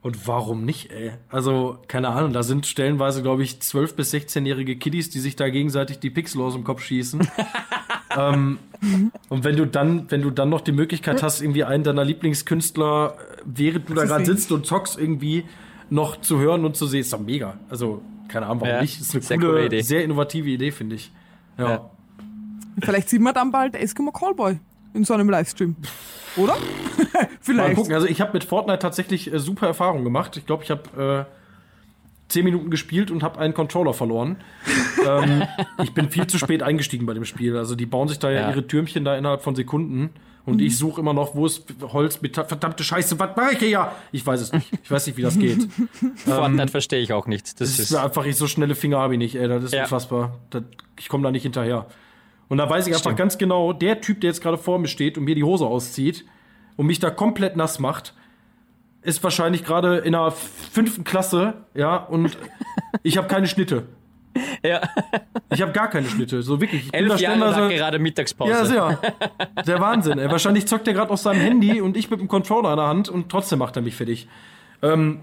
und 0.00 0.28
warum 0.28 0.64
nicht, 0.64 0.92
ey? 0.92 1.12
Also 1.28 1.78
keine 1.88 2.08
Ahnung, 2.08 2.32
da 2.32 2.42
sind 2.42 2.66
stellenweise 2.66 3.22
glaube 3.22 3.42
ich 3.42 3.60
12 3.60 3.96
bis 3.96 4.14
16-jährige 4.14 4.76
Kiddies, 4.76 5.10
die 5.10 5.18
sich 5.18 5.36
da 5.36 5.48
gegenseitig 5.48 5.98
die 5.98 6.10
Pixel 6.10 6.40
aus 6.40 6.54
dem 6.54 6.64
Kopf 6.64 6.82
schießen. 6.82 7.26
ähm, 8.16 8.58
und 9.28 9.44
wenn 9.44 9.56
du 9.56 9.66
dann, 9.66 10.10
wenn 10.10 10.22
du 10.22 10.30
dann 10.30 10.48
noch 10.48 10.60
die 10.60 10.72
Möglichkeit 10.72 11.22
hast, 11.22 11.42
irgendwie 11.42 11.64
einen 11.64 11.82
deiner 11.82 12.04
Lieblingskünstler, 12.04 13.16
äh, 13.18 13.42
während 13.44 13.88
du 13.90 13.94
da 13.94 14.04
gerade 14.04 14.24
sitzt 14.24 14.52
und 14.52 14.66
zockst, 14.66 14.98
irgendwie 14.98 15.44
noch 15.90 16.20
zu 16.20 16.38
hören 16.38 16.64
und 16.64 16.76
zu 16.76 16.86
sehen, 16.86 17.00
ist 17.00 17.12
doch 17.12 17.20
mega. 17.20 17.58
Also 17.68 18.02
keine 18.28 18.46
Ahnung, 18.46 18.60
warum 18.60 18.74
Ja, 18.74 18.80
nicht? 18.82 19.00
Ist 19.00 19.14
eine 19.14 19.22
sehr 19.22 19.38
coole, 19.38 19.50
coole 19.50 19.66
Idee. 19.66 19.80
sehr 19.80 20.04
innovative 20.04 20.48
Idee, 20.48 20.70
finde 20.70 20.96
ich. 20.96 21.10
Ja. 21.56 21.70
Ja. 21.70 21.90
Vielleicht 22.80 23.08
sieht 23.08 23.20
man 23.20 23.34
dann 23.34 23.50
bald 23.50 23.74
Eskimo 23.74 24.12
Callboy 24.12 24.58
in 24.98 25.04
so 25.04 25.14
einem 25.14 25.30
Livestream. 25.30 25.76
Oder? 26.36 26.54
Mal 27.14 27.28
Vielleicht. 27.40 27.74
gucken. 27.76 27.94
Also 27.94 28.06
ich 28.06 28.20
habe 28.20 28.32
mit 28.34 28.44
Fortnite 28.44 28.78
tatsächlich 28.80 29.32
äh, 29.32 29.38
super 29.38 29.66
Erfahrungen 29.66 30.04
gemacht. 30.04 30.36
Ich 30.36 30.44
glaube, 30.44 30.62
ich 30.64 30.70
habe 30.70 31.26
äh, 31.26 31.32
zehn 32.28 32.44
Minuten 32.44 32.70
gespielt 32.70 33.10
und 33.10 33.22
habe 33.22 33.38
einen 33.38 33.54
Controller 33.54 33.94
verloren. 33.94 34.36
ähm, 35.06 35.44
ich 35.82 35.94
bin 35.94 36.10
viel 36.10 36.26
zu 36.26 36.36
spät 36.38 36.62
eingestiegen 36.62 37.06
bei 37.06 37.14
dem 37.14 37.24
Spiel. 37.24 37.56
Also 37.56 37.74
die 37.74 37.86
bauen 37.86 38.08
sich 38.08 38.18
da 38.18 38.30
ja, 38.30 38.40
Ja. 38.42 38.50
ihre 38.50 38.66
Türmchen 38.66 39.04
da 39.04 39.16
innerhalb 39.16 39.42
von 39.42 39.54
Sekunden. 39.56 40.10
Und 40.44 40.62
ich 40.62 40.78
suche 40.78 41.02
immer 41.02 41.12
noch, 41.12 41.34
wo 41.34 41.44
ist 41.44 41.64
Holz 41.82 42.22
mit 42.22 42.34
verdammte 42.36 42.82
Scheiße, 42.82 43.18
was 43.20 43.36
mache 43.36 43.52
ich 43.52 43.58
hier? 43.58 43.68
Ja, 43.68 43.92
ich 44.12 44.24
weiß 44.26 44.40
es 44.40 44.50
nicht. 44.50 44.70
Ich 44.82 44.90
weiß 44.90 45.06
nicht, 45.06 45.18
wie 45.18 45.22
das 45.22 45.38
geht. 45.38 45.68
Fortnite 46.24 46.68
verstehe 46.68 47.00
ich 47.00 47.12
auch 47.12 47.26
nicht. 47.26 47.44
Das 47.46 47.54
Das 47.56 47.78
ist 47.78 47.90
ist, 47.90 47.94
einfach, 47.94 48.24
ich 48.24 48.34
so 48.36 48.46
schnelle 48.46 48.74
Finger 48.74 48.96
habe 48.98 49.12
ich 49.12 49.18
nicht, 49.18 49.34
ey. 49.34 49.46
Das 49.46 49.62
ist 49.64 49.74
Ja. 49.74 49.82
unfassbar. 49.82 50.38
Das, 50.48 50.62
ich 50.98 51.10
komme 51.10 51.22
da 51.24 51.30
nicht 51.30 51.42
hinterher. 51.42 51.84
Und 52.48 52.58
da 52.58 52.68
weiß 52.68 52.86
ich 52.86 52.92
einfach 52.92 53.02
Stimmt. 53.02 53.18
ganz 53.18 53.38
genau, 53.38 53.72
der 53.72 54.00
Typ, 54.00 54.20
der 54.22 54.28
jetzt 54.30 54.42
gerade 54.42 54.56
vor 54.58 54.78
mir 54.78 54.88
steht 54.88 55.18
und 55.18 55.24
mir 55.24 55.34
die 55.34 55.44
Hose 55.44 55.66
auszieht 55.66 56.24
und 56.76 56.86
mich 56.86 56.98
da 56.98 57.10
komplett 57.10 57.56
nass 57.56 57.78
macht, 57.78 58.14
ist 59.02 59.22
wahrscheinlich 59.22 59.64
gerade 59.64 59.98
in 59.98 60.12
der 60.12 60.30
fünften 60.30 61.04
Klasse, 61.04 61.54
ja, 61.74 61.96
und 61.96 62.36
ich 63.02 63.16
habe 63.18 63.28
keine 63.28 63.46
Schnitte. 63.46 63.86
ja. 64.62 64.80
Ich 65.50 65.62
habe 65.62 65.72
gar 65.72 65.88
keine 65.88 66.06
Schnitte. 66.08 66.42
So 66.42 66.60
wirklich. 66.60 66.86
Ich 66.88 66.94
Elf 66.94 67.18
Jahre 67.20 67.38
hat 67.40 67.54
stellenweise- 67.54 67.74
gerade 67.76 67.98
Mittagspause. 67.98 68.50
ja, 68.52 68.64
sehr. 68.64 68.98
Der 69.66 69.80
Wahnsinn, 69.80 70.18
ey. 70.18 70.30
Wahrscheinlich 70.30 70.66
zockt 70.66 70.86
er 70.88 70.94
gerade 70.94 71.10
auf 71.10 71.20
seinem 71.20 71.40
Handy 71.40 71.80
und 71.80 71.96
ich 71.96 72.10
mit 72.10 72.20
dem 72.20 72.28
Controller 72.28 72.70
in 72.72 72.76
der 72.76 72.86
Hand 72.86 73.08
und 73.08 73.30
trotzdem 73.30 73.58
macht 73.58 73.76
er 73.76 73.82
mich 73.82 73.94
fertig. 73.96 74.28
Ähm, 74.82 75.20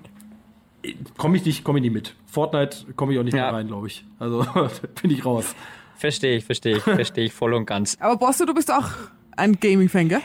komme 1.17 1.37
ich 1.37 1.45
nicht, 1.45 1.63
komme 1.63 1.79
ich 1.79 1.83
nicht 1.83 1.93
mit. 1.93 2.15
Fortnite 2.25 2.93
komme 2.95 3.13
ich 3.13 3.19
auch 3.19 3.23
nicht 3.23 3.35
Ja. 3.35 3.43
mehr 3.43 3.53
rein, 3.53 3.67
glaube 3.67 3.87
ich. 3.87 4.03
Also 4.19 4.45
bin 5.01 5.11
ich 5.11 5.23
raus. 5.25 5.55
Verstehe 5.97 6.37
ich, 6.37 6.45
verstehe 6.45 6.77
ich, 6.77 6.83
verstehe 6.83 7.25
ich 7.25 7.33
voll 7.33 7.53
und 7.53 7.65
ganz. 7.65 7.97
Aber 7.99 8.17
Bosse, 8.17 8.45
du 8.45 8.53
bist 8.53 8.71
auch 8.71 8.89
ein 9.37 9.59
Gaming-Fan, 9.59 10.09
gell? 10.09 10.21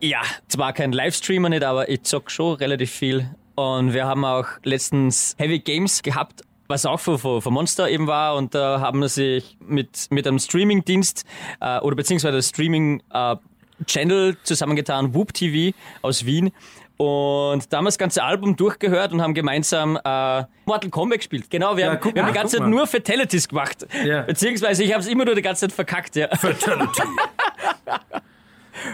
Ja, 0.00 0.20
zwar 0.48 0.72
kein 0.72 0.92
Livestreamer 0.92 1.48
nicht, 1.48 1.64
aber 1.64 1.88
ich 1.88 2.02
zock 2.02 2.30
schon 2.30 2.56
relativ 2.56 2.90
viel. 2.90 3.30
Und 3.54 3.94
wir 3.94 4.06
haben 4.06 4.24
auch 4.24 4.46
letztens 4.62 5.34
Heavy 5.38 5.60
Games 5.60 6.02
gehabt, 6.02 6.42
was 6.68 6.84
auch 6.84 7.00
von, 7.00 7.18
von, 7.18 7.40
von 7.40 7.52
Monster 7.54 7.88
eben 7.88 8.06
war. 8.06 8.36
Und 8.36 8.54
da 8.54 8.80
haben 8.80 9.00
wir 9.00 9.08
sich 9.08 9.56
mit, 9.60 10.08
mit 10.10 10.26
einem 10.26 10.38
Streaming-Dienst 10.38 11.24
äh, 11.60 11.78
oder 11.80 11.96
beziehungsweise 11.96 12.42
Streaming-Channel 12.42 14.36
zusammengetan, 14.42 15.14
Whoop 15.14 15.32
TV 15.32 15.74
aus 16.02 16.26
Wien. 16.26 16.52
Und 16.98 17.70
da 17.72 17.76
haben 17.78 17.84
wir 17.84 17.88
das 17.88 17.98
ganze 17.98 18.22
Album 18.24 18.56
durchgehört 18.56 19.12
und 19.12 19.20
haben 19.20 19.34
gemeinsam 19.34 19.96
äh, 20.02 20.44
Mortal 20.64 20.90
Kombat 20.90 21.18
gespielt. 21.18 21.50
Genau, 21.50 21.76
wir 21.76 21.84
Ja, 21.84 21.90
haben, 21.92 22.02
wir 22.04 22.10
haben 22.22 22.26
mal, 22.28 22.32
die 22.32 22.38
ganze 22.38 22.52
Zeit 22.56 22.60
mal. 22.66 22.70
nur 22.70 22.86
Fatalities 22.86 23.48
gemacht. 23.48 23.86
Ja. 24.04 24.22
Beziehungsweise 24.22 24.82
ich 24.82 24.92
habe 24.92 25.02
es 25.02 25.08
immer 25.08 25.24
nur 25.26 25.34
die 25.34 25.42
ganze 25.42 25.62
Zeit 25.68 25.72
verkackt. 25.72 26.16
Ja. 26.16 26.28
Fatality. 26.36 27.02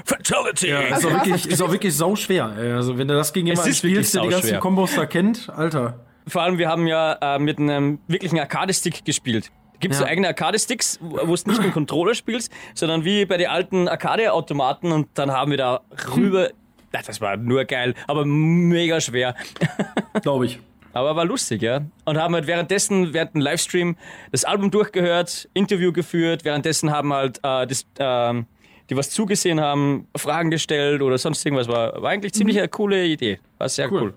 Fatality! 0.05 0.69
Ja, 0.69 0.81
ist, 0.81 0.93
Also 0.93 1.09
auch 1.09 1.13
wirklich, 1.15 1.47
ist 1.49 1.63
auch 1.63 1.71
wirklich 1.73 1.97
sau 1.97 2.17
schwer. 2.17 2.47
Also 2.47 2.99
wenn 2.99 3.09
du 3.09 3.15
das 3.15 3.33
gegen 3.33 3.47
jemanden 3.49 3.75
spielst, 3.75 4.15
der 4.15 4.23
die 4.23 4.29
ganzen. 4.29 4.61
Kombos 4.61 4.95
da 4.95 5.07
kennt, 5.07 5.49
Alter. 5.55 6.01
Vor 6.27 6.43
allem, 6.43 6.59
wir 6.59 6.69
haben 6.69 6.87
ja 6.87 7.15
äh, 7.21 7.39
mit 7.39 7.59
einem 7.59 7.99
wirklichen 8.07 8.39
Arcade-Stick 8.39 9.05
gespielt. 9.05 9.51
Gibt 9.81 9.95
so 9.95 10.05
Ja. 10.05 10.11
eigene 10.11 10.29
Arcade-Sticks, 10.29 10.99
wo 11.01 11.17
wo 11.17 11.21
du 11.21 11.29
nicht 11.31 11.47
mit 11.47 11.65
dem 11.65 11.73
Controller 11.73 12.15
spielst, 12.15 12.53
sondern 12.75 13.05
wie 13.05 13.27
bei 13.27 13.37
den 13.37 13.49
alten 13.49 13.89
Arcade-Automaten 13.89 14.93
und 14.93 15.09
dann 15.15 15.33
haben 15.33 15.51
wir 15.51 15.59
da 15.59 15.81
rüber. 16.17 16.51
Das 16.93 17.21
war 17.21 17.37
nur 17.37 17.65
geil, 17.65 17.95
aber 18.07 18.25
mega 18.25 19.01
schwer. 19.01 19.35
Glaube 20.23 20.47
ich. 20.47 20.61
Aber 20.95 21.17
war 21.17 21.25
lustig, 21.25 21.63
ja. 21.63 21.81
Und 22.05 22.19
haben 22.19 22.35
halt 22.35 22.47
währenddessen, 22.47 23.15
während 23.15 23.35
dem 23.35 23.41
Livestream, 23.41 23.97
das 24.31 24.45
Album 24.45 24.71
durchgehört, 24.71 25.49
Interview 25.55 25.91
geführt. 25.93 26.45
Währenddessen 26.45 26.91
haben 26.91 27.13
halt 27.15 27.39
äh, 27.43 27.67
das, 27.67 27.87
ähm, 27.99 28.45
die 28.91 28.97
was 28.97 29.09
zugesehen 29.09 29.59
haben, 29.61 30.07
Fragen 30.15 30.51
gestellt 30.51 31.01
oder 31.01 31.17
sonst 31.17 31.45
irgendwas. 31.47 31.67
War, 31.69 32.03
war 32.03 32.11
eigentlich 32.11 32.35
ziemlich 32.35 32.59
eine 32.59 32.69
coole 32.69 33.07
Idee. 33.07 33.39
War 33.57 33.71
sehr 33.71 33.91
cool. 33.91 34.03
Cool. 34.03 34.15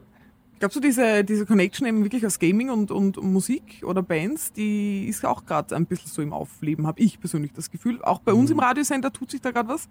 Glaubst 0.59 0.75
du, 0.75 0.81
diese, 0.81 1.23
diese 1.23 1.45
Connection 1.45 1.85
eben 1.87 2.03
wirklich 2.03 2.25
aus 2.25 2.39
Gaming 2.39 2.69
und, 2.69 2.91
und 2.91 3.17
Musik 3.21 3.81
oder 3.83 4.01
Bands, 4.01 4.51
die 4.51 5.05
ist 5.07 5.25
auch 5.25 5.45
gerade 5.45 5.75
ein 5.75 5.85
bisschen 5.85 6.09
so 6.09 6.21
im 6.21 6.33
Aufleben, 6.33 6.87
habe 6.87 6.99
ich 7.01 7.19
persönlich 7.19 7.51
das 7.53 7.69
Gefühl. 7.71 8.01
Auch 8.01 8.19
bei 8.19 8.33
Mhm. 8.33 8.39
uns 8.39 8.51
im 8.51 8.59
Radiosender 8.59 9.11
tut 9.13 9.31
sich 9.31 9.41
da 9.41 9.51
gerade 9.51 9.69
was, 9.69 9.87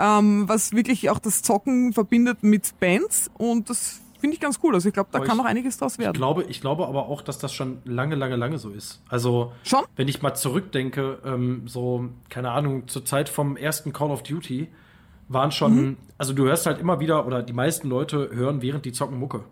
ähm, 0.00 0.48
was 0.48 0.72
wirklich 0.72 1.10
auch 1.10 1.18
das 1.18 1.42
Zocken 1.42 1.92
verbindet 1.92 2.42
mit 2.42 2.78
Bands 2.80 3.30
und 3.38 3.68
das 3.70 4.00
finde 4.18 4.34
ich 4.34 4.40
ganz 4.40 4.58
cool. 4.62 4.74
Also 4.74 4.88
ich 4.88 4.94
glaube, 4.94 5.08
da 5.12 5.18
Aber 5.18 5.26
kann 5.26 5.36
ich- 5.36 5.42
noch 5.42 5.48
einiges 5.48 5.78
draus 5.78 5.92
Ich 5.94 5.98
werden. 6.00 6.12
glaube, 6.14 6.44
ich 6.48 6.60
glaube 6.60 6.86
aber 6.88 7.06
auch, 7.08 7.22
dass 7.22 7.38
das 7.38 7.52
schon 7.52 7.78
lange, 7.84 8.14
lange, 8.16 8.36
lange 8.36 8.58
so 8.58 8.70
ist. 8.70 9.00
Also, 9.08 9.52
Schon? 9.62 9.80
wenn 9.96 10.08
ich 10.08 10.20
mal 10.22 10.34
zurückdenke, 10.34 11.18
ähm, 11.24 11.62
so, 11.66 12.08
keine 12.28 12.50
Ahnung, 12.50 12.88
zur 12.88 13.04
Zeit 13.04 13.28
vom 13.28 13.56
ersten 13.56 13.92
Call 13.92 14.10
of 14.10 14.22
Duty 14.22 14.68
waren 15.28 15.52
schon, 15.52 15.96
also 16.18 16.32
du 16.32 16.44
hörst 16.44 16.66
halt 16.66 16.80
immer 16.80 16.98
wieder, 17.00 17.26
oder 17.26 17.42
die 17.42 17.52
meisten 17.52 17.88
Leute 17.88 18.30
hören, 18.32 18.62
während 18.62 18.84
die 18.84 18.92
zocken 18.92 19.18
Mucke. 19.18 19.44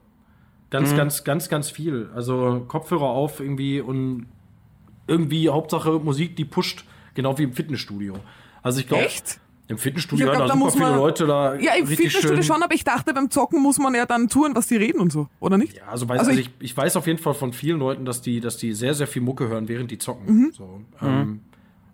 Ganz, 0.70 0.94
ganz, 0.94 1.24
ganz, 1.24 1.48
ganz 1.48 1.70
viel. 1.70 2.10
Also 2.14 2.64
Kopfhörer 2.68 3.04
auf 3.08 3.40
irgendwie 3.40 3.80
und 3.80 4.26
irgendwie 5.06 5.48
Hauptsache 5.48 5.92
Musik, 5.92 6.36
die 6.36 6.44
pusht, 6.44 6.84
genau 7.14 7.38
wie 7.38 7.44
im 7.44 7.52
Fitnessstudio. 7.54 8.14
Also 8.62 8.80
ich 8.80 8.86
glaube, 8.88 9.04
Echt? 9.06 9.40
Im 9.68 9.78
Fitnessstudio 9.78 10.24
glaub, 10.26 10.36
hören 10.38 10.48
da 10.48 10.54
super 10.54 10.64
muss 10.64 10.74
viele 10.74 10.86
man- 10.86 10.98
Leute 10.98 11.26
da 11.26 11.54
Ja, 11.56 11.74
im 11.74 11.86
Fitnessstudio 11.86 12.34
schön. 12.36 12.42
schon, 12.42 12.62
aber 12.62 12.74
ich 12.74 12.84
dachte, 12.84 13.12
beim 13.14 13.30
Zocken 13.30 13.62
muss 13.62 13.78
man 13.78 13.94
ja 13.94 14.06
dann 14.06 14.28
touren, 14.28 14.54
was 14.56 14.66
die 14.66 14.76
reden 14.76 14.98
und 15.00 15.12
so, 15.12 15.28
oder 15.40 15.58
nicht? 15.58 15.76
Ja, 15.76 15.84
also, 15.88 16.08
weiß, 16.08 16.20
Also 16.20 16.30
also, 16.30 16.40
ich- 16.40 16.46
ich, 16.58 16.70
ich 16.70 16.76
weiß 16.76 16.96
auf 16.96 17.06
jeden 17.06 17.18
Fall 17.18 17.34
von 17.34 17.52
vielen 17.52 17.78
Leuten, 17.78 18.04
dass 18.04 18.20
die, 18.22 18.40
dass 18.40 18.56
die 18.56 18.72
sehr, 18.72 18.94
sehr 18.94 19.06
viel 19.06 19.22
Mucke 19.22 19.48
hören, 19.48 19.68
während 19.68 19.90
die 19.90 19.98
zocken. 19.98 20.26
Mhm. 20.34 20.52
So, 20.52 20.80
ähm, 21.02 21.40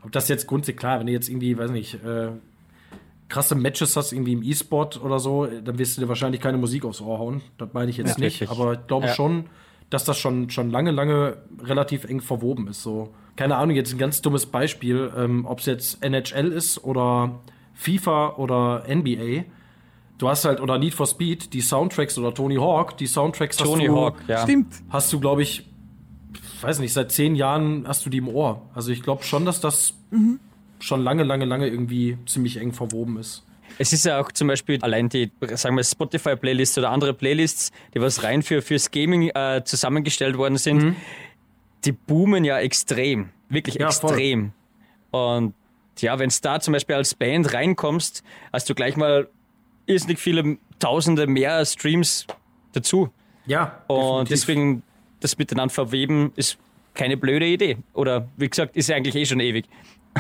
ob 0.05 0.13
das 0.13 0.29
jetzt 0.29 0.47
grundsätzlich 0.47 0.77
klar, 0.77 1.01
wenn 1.01 1.07
du 1.07 1.13
jetzt 1.13 1.29
irgendwie, 1.29 1.59
weiß 1.59 1.71
nicht, 1.73 1.95
äh, 2.05 2.29
krasse 3.29 3.55
Matches 3.55 3.97
hast, 3.97 4.13
irgendwie 4.13 4.35
im 4.35 4.43
E-Sport 4.43 5.03
oder 5.03 5.19
so, 5.19 5.47
dann 5.47 5.79
wirst 5.79 5.97
du 5.97 6.03
dir 6.03 6.09
wahrscheinlich 6.09 6.41
keine 6.41 6.59
Musik 6.59 6.85
aufs 6.85 7.01
Ohr 7.01 7.19
hauen. 7.19 7.41
Das 7.59 7.71
meine 7.73 7.91
ich 7.91 7.97
jetzt 7.97 8.19
Ja, 8.19 8.25
nicht. 8.25 8.41
richtig. 8.43 8.51
Aber 8.51 8.75
ich 8.75 8.87
glaube 8.87 9.07
Ja. 9.07 9.15
schon, 9.15 9.47
dass 9.91 10.05
das 10.05 10.19
schon, 10.19 10.51
schon 10.51 10.71
lange, 10.71 10.91
lange 10.91 11.39
relativ 11.63 12.05
eng 12.05 12.21
verwoben 12.21 12.69
ist. 12.69 12.83
So, 12.83 13.13
keine 13.37 13.57
Ahnung, 13.57 13.75
jetzt 13.75 13.93
ein 13.93 13.99
ganz 13.99 14.21
dummes 14.23 14.47
Beispiel, 14.47 15.11
ähm, 15.17 15.47
ob 15.47 15.61
es 15.61 15.67
jetzt 15.67 16.05
NHL 16.05 16.53
ist 16.53 16.85
oder 16.85 17.41
FIFA 17.75 18.35
oder 18.37 18.85
NBA. 18.89 19.45
Du 20.19 20.29
hast 20.29 20.45
halt, 20.45 20.61
oder 20.61 20.79
Need 20.79 20.95
for 20.95 21.07
Speed, 21.07 21.53
die 21.53 21.61
Soundtracks 21.61 22.17
oder 22.19 22.33
Tony 22.33 22.57
Hawk, 22.57 22.97
die 22.97 23.07
Soundtracks 23.07 23.59
hast 23.59 23.67
Tony 23.67 23.87
du, 23.87 23.97
Hawk, 23.97 24.17
ja. 24.29 24.43
Stimmt. 24.45 24.73
hast 24.89 25.13
du, 25.13 25.19
glaube 25.21 25.43
ich, 25.43 25.69
weiß 26.61 26.79
nicht, 26.79 26.93
seit 26.93 27.11
zehn 27.13 27.35
Jahren 27.35 27.87
hast 27.87 28.07
du 28.07 28.11
die 28.11 28.19
im 28.19 28.29
Ohr. 28.29 28.63
Also 28.75 28.93
ich 28.93 29.03
glaube 29.03 29.25
schon, 29.25 29.45
dass 29.45 29.61
das 29.61 29.95
schon 30.79 31.03
lange, 31.03 31.25
lange, 31.25 31.45
lange 31.45 31.67
irgendwie 31.69 32.17
ziemlich 32.27 32.57
eng 32.59 32.73
verwoben 32.73 33.19
ist. 33.19 33.45
Es 33.79 33.93
ist 33.93 34.05
ja 34.05 34.21
auch 34.21 34.31
zum 34.31 34.47
Beispiel 34.47 34.79
allein 34.83 35.09
die, 35.09 35.33
sagen 35.55 35.77
wir, 35.77 35.83
Spotify-Playlists 35.83 36.79
oder 36.79 36.91
andere 36.91 37.13
Playlists, 37.13 37.73
die 37.93 38.01
was 38.01 38.23
rein 38.23 38.43
für, 38.45 38.63
fürs 38.63 38.93
Gaming 38.93 39.31
äh, 39.35 39.63
zusammengestellt 39.65 40.39
worden 40.39 40.59
sind, 40.59 40.95
die 41.85 41.91
boomen 41.93 42.45
ja 42.45 42.59
extrem. 42.61 43.31
Wirklich 43.49 43.75
Ja, 43.77 43.91
voll. 43.91 44.11
extrem. 44.11 44.53
Und 45.11 45.55
ja, 46.01 46.19
wenn 46.19 46.29
du 46.29 46.37
da 46.43 46.61
zum 46.61 46.73
Beispiel 46.73 46.97
als 46.97 47.15
Band 47.15 47.53
reinkommst, 47.53 48.23
hast 48.53 48.69
du 48.69 48.75
gleich 48.75 48.97
mal 48.97 49.29
irrsinnig 49.87 50.19
viele 50.19 50.59
Tausende 50.79 51.27
mehr 51.27 51.65
Streams 51.65 52.27
dazu. 52.73 53.11
Ja, 53.47 53.83
Und 53.87 54.29
definitiv. 54.29 54.29
deswegen 54.29 54.83
das 55.21 55.39
miteinander 55.39 55.73
verweben 55.73 56.33
ist 56.37 56.59
keine 56.95 57.17
blöde 57.17 57.47
Idee. 57.47 57.79
Oder 57.93 58.29
wie 58.37 58.49
gesagt, 58.49 58.77
ist 58.77 58.89
ja 58.89 58.97
eigentlich 58.97 59.15
eh 59.15 59.25
schon 59.25 59.41
ewig. 59.41 59.67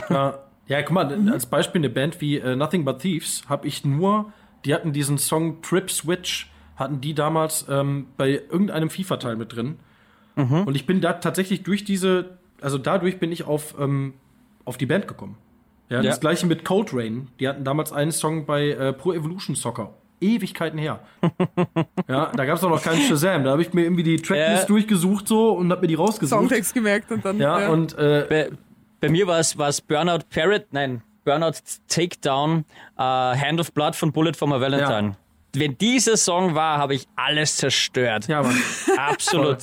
Ja, 0.08 0.38
ja 0.66 0.82
guck 0.82 0.92
mal, 0.92 1.30
als 1.30 1.46
Beispiel 1.46 1.80
eine 1.80 1.90
Band 1.90 2.20
wie 2.20 2.38
äh, 2.38 2.56
Nothing 2.56 2.84
But 2.84 3.00
Thieves 3.00 3.44
habe 3.48 3.66
ich 3.66 3.84
nur, 3.84 4.32
die 4.64 4.74
hatten 4.74 4.92
diesen 4.92 5.18
Song 5.18 5.60
Trip 5.62 5.90
Switch, 5.90 6.50
hatten 6.76 7.00
die 7.00 7.14
damals 7.14 7.66
ähm, 7.68 8.06
bei 8.16 8.30
irgendeinem 8.30 8.90
FIFA-Teil 8.90 9.36
mit 9.36 9.54
drin. 9.54 9.76
Und 10.36 10.74
ich 10.74 10.84
bin 10.84 11.00
da 11.00 11.12
tatsächlich 11.12 11.62
durch 11.62 11.84
diese, 11.84 12.38
also 12.60 12.76
dadurch 12.76 13.20
bin 13.20 13.30
ich 13.30 13.44
auf, 13.44 13.76
ähm, 13.78 14.14
auf 14.64 14.76
die 14.76 14.86
Band 14.86 15.06
gekommen. 15.06 15.36
Ja, 15.94 16.00
Ja. 16.02 16.10
das 16.10 16.20
gleiche 16.20 16.46
mit 16.46 16.64
Cold 16.64 16.90
Rain. 16.92 17.28
Die 17.40 17.48
hatten 17.48 17.64
damals 17.64 17.92
einen 17.92 18.12
Song 18.12 18.46
bei 18.46 18.68
äh, 18.70 18.92
Pro 18.92 19.12
Evolution 19.12 19.54
Soccer. 19.56 19.90
Ewigkeiten 20.20 20.78
her. 20.78 21.00
ja, 22.08 22.30
da 22.34 22.44
gab 22.46 22.56
es 22.56 22.64
auch 22.64 22.70
noch 22.70 22.82
keinen 22.82 23.00
Shazam. 23.02 23.44
Da 23.44 23.50
habe 23.50 23.62
ich 23.62 23.72
mir 23.74 23.82
irgendwie 23.82 24.02
die 24.02 24.16
Tracklist 24.16 24.62
Ja. 24.62 24.66
durchgesucht 24.68 25.28
so 25.28 25.52
und 25.52 25.70
habe 25.70 25.82
mir 25.82 25.88
die 25.88 25.94
rausgesucht. 25.94 26.38
Songtext 26.38 26.72
gemerkt 26.74 27.10
und 27.12 27.24
dann. 27.24 27.38
Ja, 27.38 27.68
und 27.68 27.96
äh, 27.98 28.26
Bei, 28.28 28.50
bei 29.00 29.08
mir 29.10 29.26
war 29.26 29.38
es 29.40 29.54
Burnout 29.82 30.20
Parrot, 30.30 30.66
nein, 30.70 31.02
Burnout 31.24 31.52
Takedown, 31.88 32.64
äh, 32.96 33.02
Hand 33.02 33.60
of 33.60 33.72
Blood 33.72 33.96
von 33.96 34.12
Bullet 34.12 34.32
for 34.34 34.48
my 34.48 34.60
Valentine. 34.60 35.16
Wenn 35.56 35.78
dieser 35.78 36.16
Song 36.16 36.54
war, 36.54 36.78
habe 36.78 36.94
ich 36.94 37.06
alles 37.16 37.56
zerstört. 37.56 38.26
ja, 38.28 38.42
Mann. 38.42 38.56
Absolut. 38.96 39.58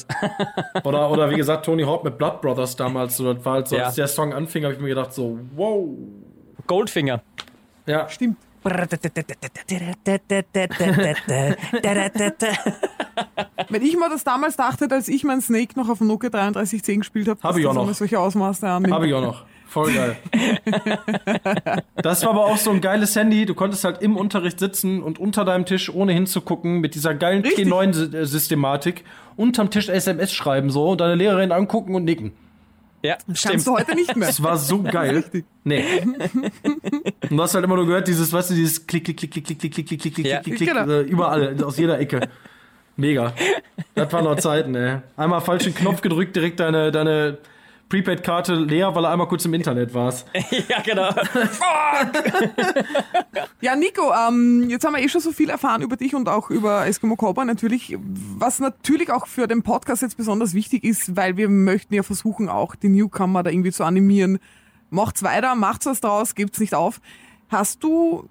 Oder, 0.84 1.10
oder 1.12 1.30
wie 1.30 1.36
gesagt, 1.36 1.66
Tony 1.66 1.84
Hawk 1.84 2.04
mit 2.04 2.18
Blood 2.18 2.42
Brothers 2.42 2.76
damals. 2.76 3.18
So, 3.18 3.34
das 3.34 3.44
war 3.46 3.54
halt 3.54 3.68
so, 3.68 3.76
Ja. 3.78 3.86
als 3.86 3.96
der 3.96 4.08
Song 4.08 4.34
anfing, 4.34 4.64
habe 4.64 4.74
ich 4.74 4.80
mir 4.80 4.90
gedacht, 4.90 5.14
so, 5.14 5.40
wow. 5.56 5.88
Goldfinger. 6.68 7.22
Ja, 7.86 8.08
Stimmt. 8.10 8.38
Wenn 13.70 13.82
ich 13.84 13.98
mal 13.98 14.10
das 14.10 14.24
damals 14.24 14.56
dachte, 14.56 14.88
als 14.92 15.08
ich 15.08 15.24
mein 15.24 15.42
Snake 15.42 15.80
noch 15.80 15.90
auf 15.90 15.98
dem 16.00 16.08
Nokia 16.08 16.30
3310 16.30 17.00
gespielt 17.00 17.28
habe, 17.28 17.40
Hab 17.42 17.58
ich 17.58 17.66
auch 17.66 17.74
noch. 17.74 17.92
solche 17.94 18.20
Ausmaße 18.20 18.68
annimmt. 18.68 18.94
habe 18.94 19.08
ich 19.08 19.14
auch 19.14 19.22
noch. 19.22 19.46
Voll 19.72 19.94
geil. 19.94 20.18
das 21.96 22.24
war 22.24 22.32
aber 22.32 22.46
auch 22.48 22.58
so 22.58 22.72
ein 22.72 22.82
geiles 22.82 23.16
Handy. 23.16 23.46
Du 23.46 23.54
konntest 23.56 23.86
halt 23.86 24.02
im 24.02 24.18
Unterricht 24.18 24.60
sitzen 24.60 25.02
und 25.02 25.18
unter 25.18 25.46
deinem 25.46 25.66
Tisch, 25.66 25.90
ohne 25.90 26.12
hinzugucken, 26.12 26.82
mit 26.82 26.94
dieser 26.94 27.16
geilen 27.16 27.42
Richtig. 27.42 27.68
T9-Systematik, 27.70 29.06
unterm 29.38 29.70
Tisch 29.70 29.88
SMS 29.88 30.34
schreiben 30.34 30.70
so 30.72 30.90
und 30.90 31.00
deine 31.00 31.16
Lehrerin 31.16 31.54
angucken 31.54 31.96
und 31.96 32.04
nicken. 32.04 32.34
Ja, 33.02 33.16
Kannst 33.26 33.40
stimmt. 33.48 33.66
du 33.66 33.78
heute 33.78 33.96
nicht 33.96 34.14
mehr. 34.18 34.28
Das 34.28 34.44
war 34.44 34.58
so 34.58 34.84
geil. 34.84 35.16
Richtig. 35.20 35.46
Nee. 35.64 35.84
Und 36.04 37.38
du 37.38 37.42
hast 37.42 37.56
halt 37.56 37.64
immer 37.64 37.78
nur 37.78 37.86
gehört, 37.88 38.10
dieses, 38.10 38.34
weißt 38.34 38.50
du, 38.50 38.56
dieses 38.56 38.86
Klick, 38.86 39.06
Klick, 39.06 39.18
Klick, 39.18 39.32
Klick, 39.32 39.46
Klick, 39.46 39.58
Klick, 39.60 39.72
Klick, 39.74 39.88
Klick, 39.88 40.02
Klick, 40.02 40.14
Klick, 40.16 40.26
Ja. 40.28 40.40
Klick, 40.42 40.58
Klick, 40.58 40.70
Genau. 40.70 40.86
äh, 40.92 41.02
überall, 41.04 41.64
aus 41.64 41.78
jeder 41.78 41.98
Ecke. 41.98 42.28
Mega. 42.98 43.32
Das 43.96 44.12
waren 44.12 44.26
noch 44.26 44.36
Zeiten, 44.36 44.76
ey. 44.76 44.98
Einmal 45.16 45.40
falschen 45.42 45.74
Knopf 45.74 46.02
gedrückt, 46.02 46.36
direkt 46.36 46.60
deine, 46.60 46.92
deine 46.92 47.38
Prepaid-Karte 47.92 48.56
leer, 48.56 48.96
weil 48.96 49.04
du 49.04 49.10
einmal 49.10 49.28
kurz 49.28 49.44
im 49.44 49.54
Internet 49.54 49.94
warst. 49.94 50.26
ja, 50.70 50.80
genau. 50.82 51.10
Ja, 53.60 53.76
Nico, 53.76 54.14
ähm, 54.14 54.70
jetzt 54.70 54.86
haben 54.86 54.96
wir 54.96 55.04
eh 55.04 55.10
schon 55.10 55.20
so 55.20 55.34
viel 55.34 55.50
erfahren 55.50 55.82
über 55.82 55.98
dich 55.98 56.16
und 56.16 56.30
auch 56.30 56.50
über 56.50 56.88
Eskimo 56.88 57.18
Cowboy 57.18 57.44
natürlich, 57.44 57.98
was 58.00 58.60
natürlich 58.60 59.12
auch 59.12 59.28
für 59.28 59.46
den 59.46 59.62
Podcast 59.62 60.04
jetzt 60.04 60.16
besonders 60.16 60.54
wichtig 60.54 60.86
ist, 60.86 61.18
weil 61.18 61.36
wir 61.36 61.50
möchten 61.50 61.94
ja 61.94 62.04
versuchen, 62.04 62.48
auch 62.48 62.76
die 62.76 62.88
Newcomer 62.88 63.44
da 63.44 63.50
irgendwie 63.50 63.74
zu 63.74 63.84
animieren. 63.84 64.40
Macht's 64.90 65.22
weiter, 65.22 65.56
macht's 65.56 65.86
was 65.86 66.00
draus, 66.00 66.34
gebt's 66.34 66.62
nicht 66.62 66.74
auf. 66.74 67.02
Hast 67.50 67.84
du 67.84 68.30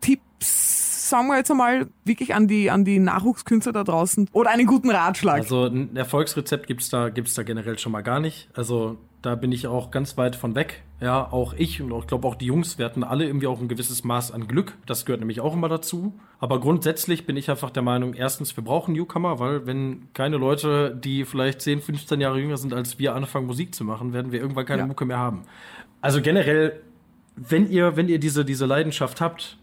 Tipps, 0.00 0.87
sagen 1.08 1.28
wir 1.28 1.36
jetzt 1.36 1.50
einmal, 1.50 1.86
wirklich 2.04 2.34
an 2.34 2.48
die, 2.48 2.70
an 2.70 2.84
die 2.84 2.98
Nachwuchskünstler 2.98 3.72
da 3.72 3.84
draußen 3.84 4.28
oder 4.32 4.50
einen 4.50 4.66
guten 4.66 4.90
Ratschlag? 4.90 5.36
Also 5.38 5.66
ein 5.66 5.96
Erfolgsrezept 5.96 6.66
gibt's 6.66 6.88
da, 6.88 7.08
gibt's 7.08 7.34
da 7.34 7.42
generell 7.42 7.78
schon 7.78 7.92
mal 7.92 8.02
gar 8.02 8.20
nicht. 8.20 8.48
Also 8.54 8.98
da 9.22 9.34
bin 9.34 9.50
ich 9.50 9.66
auch 9.66 9.90
ganz 9.90 10.16
weit 10.16 10.36
von 10.36 10.54
weg. 10.54 10.82
Ja, 11.00 11.30
auch 11.30 11.54
ich 11.54 11.80
und 11.80 11.92
auch, 11.92 12.02
ich 12.02 12.06
glaube 12.06 12.26
auch 12.26 12.34
die 12.34 12.46
Jungs, 12.46 12.78
wir 12.78 12.84
hatten 12.84 13.04
alle 13.04 13.24
irgendwie 13.24 13.46
auch 13.46 13.60
ein 13.60 13.68
gewisses 13.68 14.04
Maß 14.04 14.32
an 14.32 14.48
Glück. 14.48 14.74
Das 14.86 15.04
gehört 15.04 15.20
nämlich 15.20 15.40
auch 15.40 15.54
immer 15.54 15.68
dazu. 15.68 16.12
Aber 16.40 16.60
grundsätzlich 16.60 17.26
bin 17.26 17.36
ich 17.36 17.50
einfach 17.50 17.70
der 17.70 17.82
Meinung, 17.82 18.14
erstens, 18.14 18.56
wir 18.56 18.64
brauchen 18.64 18.94
Newcomer, 18.94 19.38
weil 19.38 19.66
wenn 19.66 20.08
keine 20.12 20.36
Leute, 20.36 20.94
die 20.94 21.24
vielleicht 21.24 21.60
10, 21.62 21.80
15 21.82 22.20
Jahre 22.20 22.40
jünger 22.40 22.56
sind 22.56 22.72
als 22.74 22.98
wir, 22.98 23.14
anfangen 23.14 23.46
Musik 23.46 23.74
zu 23.74 23.84
machen, 23.84 24.12
werden 24.12 24.32
wir 24.32 24.40
irgendwann 24.40 24.66
keine 24.66 24.82
Ja. 24.82 24.86
Mucke 24.86 25.04
mehr 25.04 25.18
haben. 25.18 25.42
Also 26.00 26.20
generell, 26.20 26.80
wenn 27.36 27.68
ihr, 27.70 27.96
wenn 27.96 28.08
ihr 28.08 28.18
diese, 28.18 28.44
diese 28.44 28.66
Leidenschaft 28.66 29.20
habt, 29.20 29.58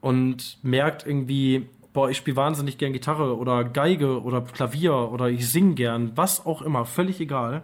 und 0.00 0.58
merkt 0.62 1.06
irgendwie, 1.06 1.66
boah, 1.92 2.10
ich 2.10 2.16
spiele 2.16 2.36
wahnsinnig 2.36 2.78
gern 2.78 2.92
Gitarre 2.92 3.36
oder 3.36 3.64
Geige 3.64 4.22
oder 4.22 4.40
Klavier 4.42 5.10
oder 5.12 5.28
ich 5.28 5.48
sing 5.48 5.74
gern, 5.74 6.12
was 6.14 6.46
auch 6.46 6.62
immer, 6.62 6.84
völlig 6.84 7.20
egal. 7.20 7.62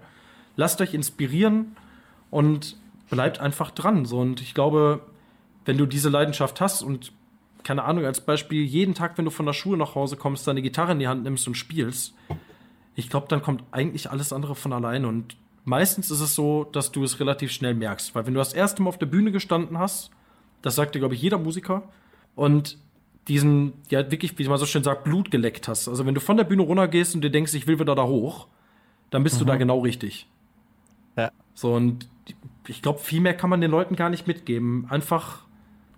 Lasst 0.57 0.81
euch 0.81 0.95
inspirieren 0.95 1.77
und 2.31 2.77
bleibt 3.11 3.41
einfach 3.41 3.71
dran. 3.71 4.05
So, 4.05 4.19
und 4.19 4.41
ich 4.41 4.55
glaube, 4.55 5.01
wenn 5.65 5.79
du 5.79 5.87
diese 5.87 6.09
Leidenschaft 6.09 6.61
hast 6.61 6.83
und 6.83 7.13
keine 7.63 7.85
Ahnung, 7.85 8.05
als 8.05 8.21
Beispiel, 8.21 8.63
jeden 8.65 8.95
Tag, 8.95 9.17
wenn 9.17 9.25
du 9.25 9.31
von 9.31 9.47
der 9.47 9.55
Schule 9.55 9.79
nach 9.79 9.95
Hause 9.95 10.17
kommst, 10.17 10.47
deine 10.47 10.63
Gitarre 10.63 10.93
in 10.93 10.99
die 10.99 11.09
Hand 11.09 11.25
nimmst 11.25 11.47
und 11.47 11.55
spielst, 11.55 12.15
ich 12.95 13.09
glaube, 13.09 13.27
dann 13.29 13.43
kommt 13.43 13.65
eigentlich 13.71 14.11
alles 14.11 14.33
andere 14.33 14.55
von 14.55 14.73
alleine 14.73 15.09
und 15.09 15.37
meistens 15.65 16.11
ist 16.11 16.21
es 16.21 16.35
so, 16.35 16.65
dass 16.65 16.93
du 16.93 17.03
es 17.05 17.21
relativ 17.21 17.51
schnell 17.51 17.75
merkst. 17.75 18.15
Weil 18.15 18.27
wenn 18.27 18.35
du 18.35 18.39
das 18.39 18.53
erste 18.53 18.83
Mal 18.83 18.91
auf 18.91 18.99
der 18.99 19.07
Bühne 19.07 19.33
gestanden 19.33 19.79
hast, 19.79 20.11
das 20.63 20.77
sagt 20.77 20.95
dir, 20.95 20.99
glaube 20.99 21.15
ich, 21.15 21.23
jeder 21.23 21.39
Musiker, 21.39 21.83
und 22.35 22.79
diesen, 23.29 23.73
ja, 23.89 24.11
wirklich, 24.11 24.39
wie 24.39 24.49
man 24.49 24.59
so 24.59 24.67
schön 24.67 24.85
sagt, 24.85 25.05
Blut 25.05 25.31
geleckt 25.31 25.69
hast. 25.69 25.89
Also 25.89 26.05
wenn 26.05 26.15
du 26.15 26.21
von 26.21 26.37
der 26.37 26.45
Bühne 26.45 26.63
runtergehst 26.63 27.15
und 27.15 27.23
dir 27.23 27.31
denkst, 27.31 27.55
ich 27.55 27.67
will 27.67 27.79
wieder 27.79 27.95
da 27.95 28.05
hoch, 28.05 28.49
dann 29.11 29.23
bist 29.23 29.41
du 29.41 29.45
da 29.45 29.57
genau 29.57 29.79
richtig. 29.81 30.27
Ja. 31.17 31.31
So, 31.55 31.73
und 31.73 32.09
ich 32.67 32.83
glaube, 32.83 32.99
viel 32.99 33.21
mehr 33.21 33.37
kann 33.37 33.51
man 33.51 33.61
den 33.61 33.71
Leuten 33.71 33.97
gar 33.97 34.11
nicht 34.11 34.27
mitgeben. 34.27 34.87
Einfach 34.91 35.45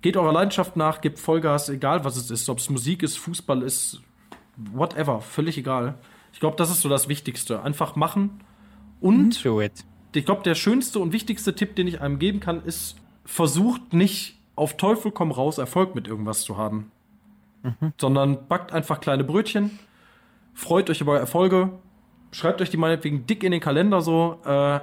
geht 0.03 0.16
eurer 0.16 0.32
Leidenschaft 0.32 0.76
nach, 0.76 1.01
gebt 1.01 1.18
Vollgas, 1.18 1.68
egal 1.68 2.05
was 2.05 2.16
es 2.16 2.30
ist. 2.30 2.49
Ob 2.49 2.59
es 2.59 2.70
Musik 2.70 3.03
ist, 3.03 3.16
Fußball 3.16 3.62
ist, 3.62 4.03
whatever, 4.57 5.20
völlig 5.20 5.59
egal. 5.59 5.95
Ich 6.32 6.41
glaube, 6.41 6.57
das 6.57 6.70
ist 6.70 6.82
so 6.82 6.89
das 6.89 7.09
Wichtigste. 7.09 7.62
Einfach 7.62 7.97
machen. 7.97 8.41
Und 9.01 9.45
it. 9.45 9.84
ich 10.14 10.24
glaube, 10.24 10.43
der 10.43 10.55
schönste 10.55 10.99
und 10.99 11.12
wichtigste 11.12 11.55
Tipp, 11.55 11.74
den 11.76 11.87
ich 11.87 12.01
einem 12.01 12.18
geben 12.18 12.41
kann, 12.41 12.62
ist, 12.62 12.97
versucht 13.24 13.93
nicht 13.93 14.36
auf 14.57 14.77
Teufel 14.77 15.13
komm 15.13 15.31
raus 15.31 15.59
Erfolg 15.59 15.95
mit 15.95 16.09
irgendwas 16.09 16.43
zu 16.43 16.57
haben. 16.57 16.91
Sondern 18.01 18.47
backt 18.49 18.73
einfach 18.73 19.01
kleine 19.01 19.25
Brötchen, 19.25 19.79
freut 20.55 20.89
euch 20.89 21.01
über 21.01 21.19
Erfolge, 21.19 21.71
schreibt 22.31 22.61
euch 22.61 22.71
die 22.71 22.77
meinetwegen 22.77 23.27
dick 23.27 23.43
in 23.43 23.51
den 23.53 23.61
Kalender 23.61 24.03
so, 24.03 24.39
äh, 24.45 24.79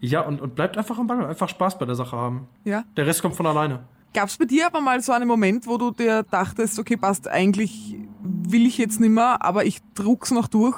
ja, 0.00 0.20
und, 0.20 0.40
und 0.40 0.54
bleibt 0.54 0.78
einfach 0.78 0.98
am 0.98 1.06
Ball, 1.06 1.24
einfach 1.26 1.48
Spaß 1.48 1.78
bei 1.78 1.86
der 1.86 1.94
Sache 1.96 2.16
haben. 2.16 2.46
Ja. 2.64 2.84
Der 2.96 3.06
Rest 3.06 3.22
kommt 3.22 3.34
von 3.34 3.46
alleine. 3.46 3.80
Gab 4.14 4.28
es 4.28 4.36
bei 4.36 4.44
dir 4.44 4.66
aber 4.66 4.80
mal 4.80 5.00
so 5.00 5.12
einen 5.12 5.28
Moment, 5.28 5.66
wo 5.66 5.76
du 5.76 5.90
dir 5.92 6.22
dachtest, 6.24 6.78
okay, 6.78 6.96
passt, 6.96 7.28
eigentlich 7.28 7.96
will 8.22 8.66
ich 8.66 8.78
jetzt 8.78 9.00
nimmer, 9.00 9.42
aber 9.44 9.64
ich 9.64 9.78
druck's 9.94 10.30
noch 10.30 10.48
durch? 10.48 10.76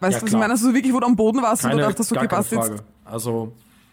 Weißt 0.00 0.02
Ja, 0.02 0.08
du, 0.08 0.14
was 0.14 0.22
ich 0.22 0.28
klar. 0.28 0.40
meine? 0.40 0.52
Also 0.52 0.74
wirklich, 0.74 0.92
wo 0.92 1.00
du 1.00 1.06
am 1.06 1.16
Boden 1.16 1.42
warst 1.42 1.64
und 1.64 1.70
Keine, 1.70 1.82
du 1.82 1.88
dachtest, 1.88 2.12
okay, 2.12 2.28
passt 2.28 2.52
jetzt. 2.52 2.68
Frage. 2.68 2.82
Also 3.04 3.52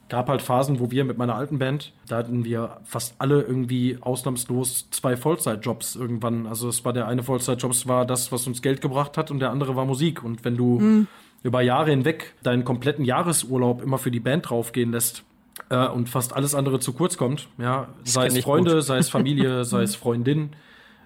gab 0.09 0.29
halt 0.29 0.41
Phasen, 0.41 0.79
wo 0.79 0.89
wir 0.91 1.03
mit 1.03 1.17
meiner 1.17 1.35
alten 1.35 1.59
Band, 1.59 1.91
da 2.07 2.17
hatten 2.17 2.45
wir 2.45 2.77
fast 2.85 3.15
alle 3.19 3.41
irgendwie 3.41 3.97
ausnahmslos 3.99 4.87
zwei 4.91 5.17
Vollzeitjobs 5.17 5.95
irgendwann. 5.95 6.47
Also 6.47 6.69
es 6.69 6.85
war 6.85 6.93
der 6.93 7.07
eine 7.07 7.23
Vollzeitjob, 7.23 7.73
war 7.87 8.05
das, 8.05 8.31
was 8.31 8.47
uns 8.47 8.61
Geld 8.61 8.81
gebracht 8.81 9.17
hat 9.17 9.31
und 9.31 9.39
der 9.39 9.51
andere 9.51 9.75
war 9.75 9.85
Musik. 9.85 10.23
Und 10.23 10.45
wenn 10.45 10.55
du 10.55 10.79
Mhm. 10.79 11.07
über 11.43 11.61
Jahre 11.61 11.89
hinweg 11.91 12.33
deinen 12.43 12.63
kompletten 12.63 13.03
Jahresurlaub 13.05 13.81
immer 13.81 13.97
für 13.97 14.11
die 14.11 14.19
Band 14.21 14.49
draufgehen 14.49 14.91
lässt, 14.91 15.23
äh, 15.69 15.87
und 15.87 16.07
fast 16.07 16.33
alles 16.33 16.55
andere 16.55 16.79
zu 16.79 16.93
kurz 16.93 17.17
kommt, 17.17 17.47
ja, 17.57 17.89
sei 18.03 18.27
kenn 18.27 18.37
es 18.37 18.43
Freunde, 18.43 18.73
gut. 18.75 18.83
sei 18.83 18.97
es 18.99 19.09
Familie, 19.09 19.65
sei 19.65 19.81
es 19.81 19.95
Freundin, 19.95 20.51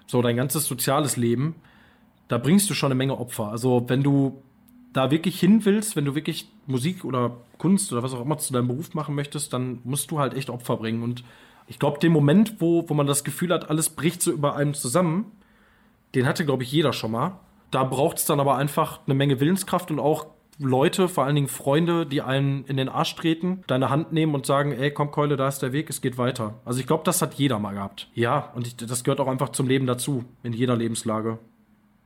so 0.06 0.22
dein 0.22 0.36
ganzes 0.36 0.66
soziales 0.66 1.16
Leben, 1.16 1.54
da 2.28 2.38
bringst 2.38 2.68
du 2.70 2.74
schon 2.74 2.88
eine 2.88 2.94
Menge 2.94 3.18
Opfer. 3.18 3.48
Also 3.48 3.84
wenn 3.88 4.02
du 4.02 4.42
da 4.92 5.10
wirklich 5.10 5.40
hin 5.40 5.64
willst, 5.64 5.96
wenn 5.96 6.04
du 6.04 6.14
wirklich 6.14 6.48
Musik 6.66 7.04
oder 7.04 7.32
Kunst 7.62 7.92
oder 7.92 8.02
was 8.02 8.12
auch 8.12 8.20
immer 8.20 8.38
zu 8.38 8.52
deinem 8.52 8.66
Beruf 8.66 8.92
machen 8.92 9.14
möchtest, 9.14 9.52
dann 9.52 9.78
musst 9.84 10.10
du 10.10 10.18
halt 10.18 10.34
echt 10.34 10.50
Opfer 10.50 10.76
bringen. 10.78 11.04
Und 11.04 11.22
ich 11.68 11.78
glaube, 11.78 12.00
den 12.00 12.10
Moment, 12.10 12.60
wo, 12.60 12.88
wo 12.88 12.94
man 12.94 13.06
das 13.06 13.22
Gefühl 13.22 13.52
hat, 13.52 13.70
alles 13.70 13.90
bricht 13.90 14.20
so 14.20 14.32
über 14.32 14.56
einem 14.56 14.74
zusammen, 14.74 15.30
den 16.16 16.26
hatte, 16.26 16.44
glaube 16.44 16.64
ich, 16.64 16.72
jeder 16.72 16.92
schon 16.92 17.12
mal. 17.12 17.38
Da 17.70 17.84
braucht 17.84 18.18
es 18.18 18.24
dann 18.24 18.40
aber 18.40 18.56
einfach 18.56 18.98
eine 19.06 19.14
Menge 19.14 19.38
Willenskraft 19.38 19.92
und 19.92 20.00
auch 20.00 20.26
Leute, 20.58 21.08
vor 21.08 21.24
allen 21.24 21.36
Dingen 21.36 21.46
Freunde, 21.46 22.04
die 22.04 22.20
einen 22.20 22.64
in 22.64 22.76
den 22.76 22.88
Arsch 22.88 23.14
treten, 23.14 23.62
deine 23.68 23.90
Hand 23.90 24.12
nehmen 24.12 24.34
und 24.34 24.44
sagen, 24.44 24.72
ey, 24.72 24.90
komm 24.90 25.12
Keule, 25.12 25.36
da 25.36 25.46
ist 25.46 25.60
der 25.60 25.72
Weg, 25.72 25.88
es 25.88 26.00
geht 26.00 26.18
weiter. 26.18 26.54
Also 26.64 26.80
ich 26.80 26.88
glaube, 26.88 27.04
das 27.04 27.22
hat 27.22 27.34
jeder 27.34 27.60
mal 27.60 27.74
gehabt. 27.74 28.08
Ja, 28.12 28.50
und 28.56 28.66
ich, 28.66 28.76
das 28.76 29.04
gehört 29.04 29.20
auch 29.20 29.28
einfach 29.28 29.50
zum 29.50 29.68
Leben 29.68 29.86
dazu, 29.86 30.24
in 30.42 30.52
jeder 30.52 30.76
Lebenslage. 30.76 31.38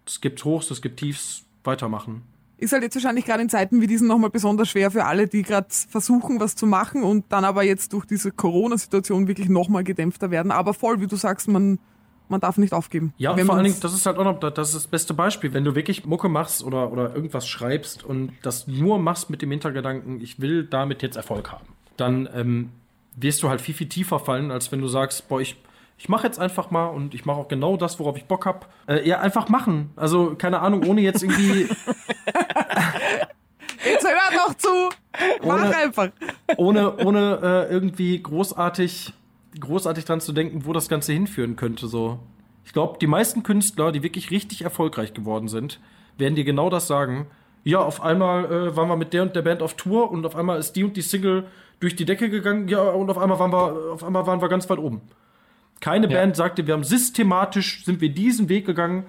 Es 0.07 0.21
gibt 0.21 0.45
Hochs, 0.45 0.71
es 0.71 0.83
gibt 0.83 1.01
Tiefs, 1.01 1.47
weitermachen. 1.65 2.23
Ist 2.59 2.73
halt 2.73 2.83
jetzt 2.83 2.95
wahrscheinlich 2.95 3.27
gerade 3.27 3.43
in 3.43 3.51
Zeiten 3.51 3.83
wie 3.83 3.87
diesen 3.87 4.09
nochmal 4.09 4.31
besonders 4.31 4.71
schwer 4.71 4.91
für 4.91 5.05
alle, 5.05 5.27
die 5.27 5.43
gerade 5.43 5.67
versuchen, 5.71 6.41
was 6.41 6.57
zu 6.57 6.67
machen 6.67 7.03
und 7.03 7.27
dann 7.29 7.45
aber 7.45 7.63
jetzt 7.65 7.93
durch 7.93 8.07
diese 8.07 8.33
Corona-Situation 8.33 9.29
wirklich 9.29 9.51
nochmal 9.51 9.85
gedämpfter 9.85 10.31
werden. 10.31 10.51
Aber 10.51 10.73
voll, 10.73 11.01
wie 11.01 11.07
du 11.07 11.17
sagst, 11.17 11.49
man, 11.49 11.79
man 12.29 12.41
darf 12.41 12.57
nicht 12.57 12.73
aufgeben. 12.73 13.13
Ja, 13.19 13.37
vor 13.37 13.55
allen 13.55 13.65
Dingen, 13.65 13.77
das 13.81 13.93
ist 13.93 14.07
halt 14.07 14.17
auch 14.17 14.25
noch 14.25 14.41
das, 14.41 14.73
das 14.73 14.87
beste 14.87 15.13
Beispiel. 15.13 15.53
Wenn 15.53 15.65
du 15.65 15.75
wirklich 15.75 16.07
Mucke 16.07 16.31
machst 16.31 16.65
oder, 16.65 16.91
oder 16.93 17.15
irgendwas 17.15 17.47
schreibst 17.47 18.05
und 18.05 18.33
das 18.43 18.67
nur 18.67 18.99
machst 18.99 19.29
mit 19.29 19.43
dem 19.43 19.51
Hintergedanken, 19.51 20.23
ich 20.23 20.41
will 20.41 20.65
damit 20.65 21.03
jetzt 21.03 21.17
Erfolg 21.17 21.53
haben, 21.53 21.67
dann 21.99 22.27
ähm, 22.35 22.71
wirst 23.17 23.43
du 23.43 23.51
halt 23.51 23.61
viel, 23.61 23.75
viel 23.75 23.89
tiefer 23.89 24.19
fallen, 24.19 24.51
als 24.51 24.73
wenn 24.73 24.81
du 24.81 24.89
sagst, 24.89 25.29
boah, 25.29 25.41
ich, 25.41 25.57
ich 25.99 26.09
mache 26.09 26.27
jetzt 26.27 26.39
einfach 26.39 26.71
mal 26.71 26.87
und 26.87 27.15
ich 27.15 27.25
mache 27.25 27.39
auch 27.39 27.49
genau 27.49 27.77
das, 27.77 27.99
worauf 27.99 28.17
ich 28.17 28.25
Bock 28.27 28.45
hab. 28.47 28.69
Äh, 28.87 29.07
ja, 29.09 29.21
einfach 29.21 29.49
machen. 29.49 29.91
Also, 29.97 30.35
keine 30.37 30.61
Ahnung, 30.61 30.87
ohne 30.87 31.01
jetzt 31.01 31.23
irgendwie, 31.23 31.69
Jetzt 33.85 34.05
hör 34.07 34.37
noch 34.37 34.55
zu! 34.55 34.69
Mach 35.45 35.55
Ohne- 35.65 35.77
einfach! 35.77 36.09
ohne, 36.57 36.97
ohne 37.05 37.39
äh, 37.43 37.73
irgendwie 37.73 38.21
großartig, 38.23 39.13
großartig 39.61 40.05
dran 40.05 40.21
zu 40.21 40.33
denken, 40.33 40.67
wo 40.67 40.73
das 40.73 40.89
Ganze 40.89 41.13
hinführen 41.13 41.57
könnte. 41.57 41.87
So. 41.87 42.19
Ich 42.65 42.73
glaube, 42.73 42.99
die 43.01 43.07
meisten 43.07 43.43
Künstler, 43.43 43.93
die 43.93 44.03
wirklich 44.03 44.31
richtig 44.31 44.63
erfolgreich 44.63 45.15
geworden 45.15 45.49
sind, 45.49 45.81
werden 46.19 46.35
dir 46.35 46.45
genau 46.45 46.69
das 46.71 46.87
sagen. 46.87 47.27
Ja, 47.65 47.81
auf 47.81 48.03
einmal 48.03 48.45
äh, 48.47 48.77
waren 48.77 48.89
wir 48.89 48.97
mit 48.97 49.13
der 49.13 49.23
und 49.23 49.35
der 49.37 49.43
Band 49.43 49.63
auf 49.63 49.75
Tour 49.75 50.11
und 50.11 50.25
auf 50.27 50.37
einmal 50.37 50.59
ist 50.59 50.73
die 50.75 50.85
und 50.85 50.97
die 50.97 51.03
Single 51.03 51.47
durch 51.81 51.95
die 51.97 52.05
Decke 52.05 52.31
gegangen, 52.31 52.69
ja, 52.69 52.81
und 52.81 53.11
auf 53.11 53.19
einmal 53.19 53.39
waren 53.39 53.53
wir, 53.53 53.93
auf 53.93 54.03
einmal 54.05 54.27
waren 54.27 54.41
wir 54.41 54.49
ganz 54.49 54.69
weit 54.71 54.79
oben. 54.79 55.03
Keine 55.81 56.09
Ja. 56.09 56.21
Band 56.21 56.37
sagte, 56.37 56.67
wir 56.67 56.75
haben 56.75 56.85
systematisch, 56.85 57.85
sind 57.85 58.01
wir 58.01 58.09
diesen 58.11 58.49
Weg 58.49 58.67
gegangen 58.67 59.05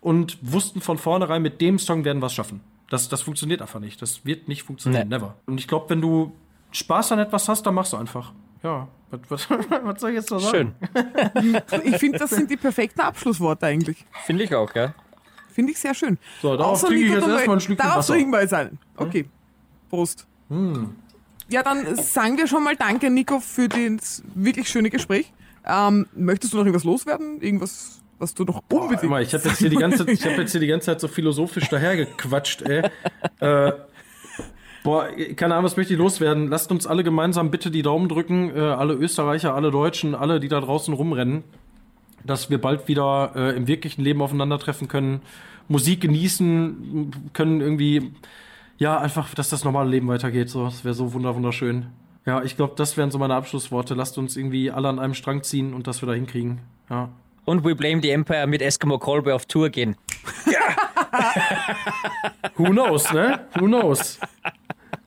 und 0.00 0.38
wussten 0.42 0.80
von 0.80 0.98
vornherein, 0.98 1.42
mit 1.42 1.60
dem 1.60 1.78
Song 1.78 2.04
werden 2.04 2.20
wir 2.22 2.26
es 2.26 2.32
schaffen. 2.34 2.60
Das, 2.90 3.08
das 3.08 3.22
funktioniert 3.22 3.62
einfach 3.62 3.80
nicht. 3.80 4.00
Das 4.02 4.24
wird 4.24 4.48
nicht 4.48 4.62
funktionieren. 4.64 5.08
Nee. 5.08 5.16
Never. 5.16 5.34
Und 5.46 5.58
ich 5.58 5.66
glaube, 5.66 5.88
wenn 5.90 6.00
du 6.00 6.32
Spaß 6.72 7.12
an 7.12 7.18
etwas 7.18 7.48
hast, 7.48 7.64
dann 7.66 7.74
machst 7.74 7.92
du 7.92 7.96
einfach. 7.96 8.32
Ja, 8.62 8.88
was, 9.10 9.48
was, 9.48 9.50
was 9.82 10.00
soll 10.00 10.10
ich 10.10 10.16
jetzt 10.16 10.30
noch 10.30 10.40
sagen? 10.40 10.74
Schön. 11.34 11.60
Ich 11.84 11.96
finde, 11.96 12.18
das 12.18 12.30
sind 12.30 12.50
die 12.50 12.56
perfekten 12.56 13.00
Abschlussworte 13.00 13.66
eigentlich. 13.66 14.04
Finde 14.24 14.44
ich 14.44 14.54
auch, 14.54 14.72
ja. 14.74 14.94
Finde 15.52 15.72
ich 15.72 15.78
sehr 15.78 15.94
schön. 15.94 16.18
So, 16.40 16.56
darauf 16.56 16.74
Außer 16.74 16.86
trinke 16.88 17.02
ich 17.04 17.08
Nico, 17.10 17.20
jetzt 17.26 17.28
erstmal 17.36 17.56
ein 17.56 17.60
Schlückchen 17.60 17.82
Darauf 17.86 17.98
Wasser. 17.98 18.12
trinken 18.14 18.30
wir 18.32 18.40
jetzt 18.40 18.54
einen. 18.54 18.78
Okay. 18.96 19.26
Prost. 19.90 20.26
Ja, 21.48 21.62
dann 21.62 21.96
sagen 21.96 22.38
wir 22.38 22.46
schon 22.46 22.64
mal 22.64 22.76
Danke, 22.76 23.10
Nico, 23.10 23.40
für 23.40 23.68
das 23.68 24.22
wirklich 24.34 24.68
schöne 24.68 24.88
Gespräch. 24.90 25.32
Ähm, 25.66 26.06
möchtest 26.14 26.52
du 26.52 26.56
noch 26.58 26.64
irgendwas 26.64 26.84
loswerden? 26.84 27.40
Irgendwas, 27.40 28.00
was 28.18 28.34
du 28.34 28.44
noch 28.44 28.62
unbedingt. 28.70 29.00
Guck 29.00 29.10
mal, 29.10 29.22
ich 29.22 29.32
habe 29.34 29.48
jetzt, 29.48 29.58
hier 29.58 29.70
die 29.70 29.76
ganze- 29.76 30.10
ich 30.10 30.24
hab 30.24 30.36
jetzt 30.38 30.52
hier 30.52 30.60
die 30.60 30.66
ganze 30.66 30.86
Zeit 30.86 31.00
so 31.00 31.08
philosophisch 31.08 31.68
dahergequatscht, 31.68 32.62
ey. 32.62 32.82
äh, 33.40 33.72
boah, 34.82 35.08
keine 35.36 35.54
Ahnung, 35.54 35.64
was 35.64 35.76
möchte 35.76 35.92
ich 35.92 35.98
loswerden? 35.98 36.48
Lasst 36.48 36.70
uns 36.72 36.86
alle 36.86 37.04
gemeinsam 37.04 37.50
bitte 37.50 37.70
die 37.70 37.82
Daumen 37.82 38.08
drücken, 38.08 38.50
äh, 38.56 38.60
alle 38.60 38.94
Österreicher, 38.94 39.54
alle 39.54 39.70
Deutschen, 39.70 40.14
alle, 40.14 40.40
die 40.40 40.48
da 40.48 40.60
draußen 40.60 40.92
rumrennen, 40.94 41.44
dass 42.24 42.50
wir 42.50 42.60
bald 42.60 42.88
wieder 42.88 43.32
äh, 43.36 43.56
im 43.56 43.66
wirklichen 43.66 44.02
Leben 44.02 44.22
aufeinandertreffen 44.22 44.88
können, 44.88 45.22
Musik 45.68 46.00
genießen 46.00 47.30
können, 47.32 47.60
irgendwie, 47.60 48.12
ja, 48.78 48.98
einfach, 48.98 49.32
dass 49.34 49.48
das 49.48 49.64
normale 49.64 49.90
Leben 49.90 50.08
weitergeht. 50.08 50.48
So, 50.50 50.64
das 50.64 50.84
wäre 50.84 50.94
so 50.94 51.12
wunder 51.12 51.34
wunderschön. 51.36 51.86
Ja, 52.24 52.42
ich 52.42 52.56
glaube, 52.56 52.74
das 52.76 52.96
wären 52.96 53.10
so 53.10 53.18
meine 53.18 53.34
Abschlussworte. 53.34 53.94
Lasst 53.94 54.16
uns 54.18 54.36
irgendwie 54.36 54.70
alle 54.70 54.88
an 54.88 54.98
einem 54.98 55.14
Strang 55.14 55.42
ziehen 55.42 55.74
und 55.74 55.86
das 55.86 56.02
wir 56.02 56.06
da 56.08 56.14
hinkriegen. 56.14 56.60
Ja. 56.88 57.08
Und 57.44 57.64
We 57.64 57.74
Blame 57.74 58.00
the 58.00 58.10
Empire 58.10 58.46
mit 58.46 58.62
Eskimo 58.62 58.98
Callboy 58.98 59.32
auf 59.32 59.46
Tour 59.46 59.68
gehen. 59.70 59.96
Who 62.56 62.64
knows, 62.70 63.12
ne? 63.12 63.40
Who 63.58 63.66
knows? 63.66 64.18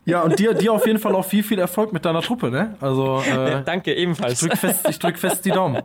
Ja, 0.06 0.22
und 0.22 0.38
dir, 0.38 0.54
dir 0.54 0.74
auf 0.74 0.86
jeden 0.86 1.00
Fall 1.00 1.16
auch 1.16 1.26
viel, 1.26 1.42
viel 1.44 1.58
Erfolg 1.58 1.92
mit 1.94 2.06
deiner 2.06 2.22
Truppe, 2.22 2.52
ne? 2.52 2.76
Also, 2.82 3.22
äh, 3.22 3.64
Danke, 3.66 3.94
ich 3.94 4.00
ebenfalls. 4.04 4.40
drück 4.40 4.58
fest, 4.58 4.86
ich 4.90 5.00
drück 5.00 5.18
fest 5.18 5.46
die 5.46 5.52
Daumen. 5.52 5.82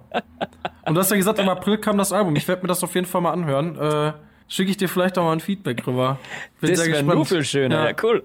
Und 0.85 0.95
du 0.95 1.01
hast 1.01 1.11
ja 1.11 1.17
gesagt, 1.17 1.39
im 1.39 1.49
April 1.49 1.79
kam 1.79 1.97
das 1.97 2.13
Album. 2.13 2.37
Ich 2.37 2.47
werde 2.49 2.63
mir 2.63 2.69
das 2.69 2.83
auf 2.85 2.95
jeden 2.95 3.07
Fall 3.07 3.21
mal 3.23 3.33
anhören. 3.33 3.79
Äh, 3.79 4.13
Schicke 4.53 4.73
ich 4.73 4.77
dir 4.77 4.89
vielleicht 4.89 5.17
auch 5.17 5.23
mal 5.23 5.33
ein 5.35 5.39
Feedback 5.41 5.87
rüber. 5.87 6.19
Bin 6.61 6.71
Das 6.71 6.81
wäre 6.81 6.89
gespannt. 6.91 7.15
nur 7.15 7.25
viel 7.25 7.45
schöner. 7.45 7.85
Ja, 7.85 7.89
Ja. 7.91 7.95
cool. 8.03 8.25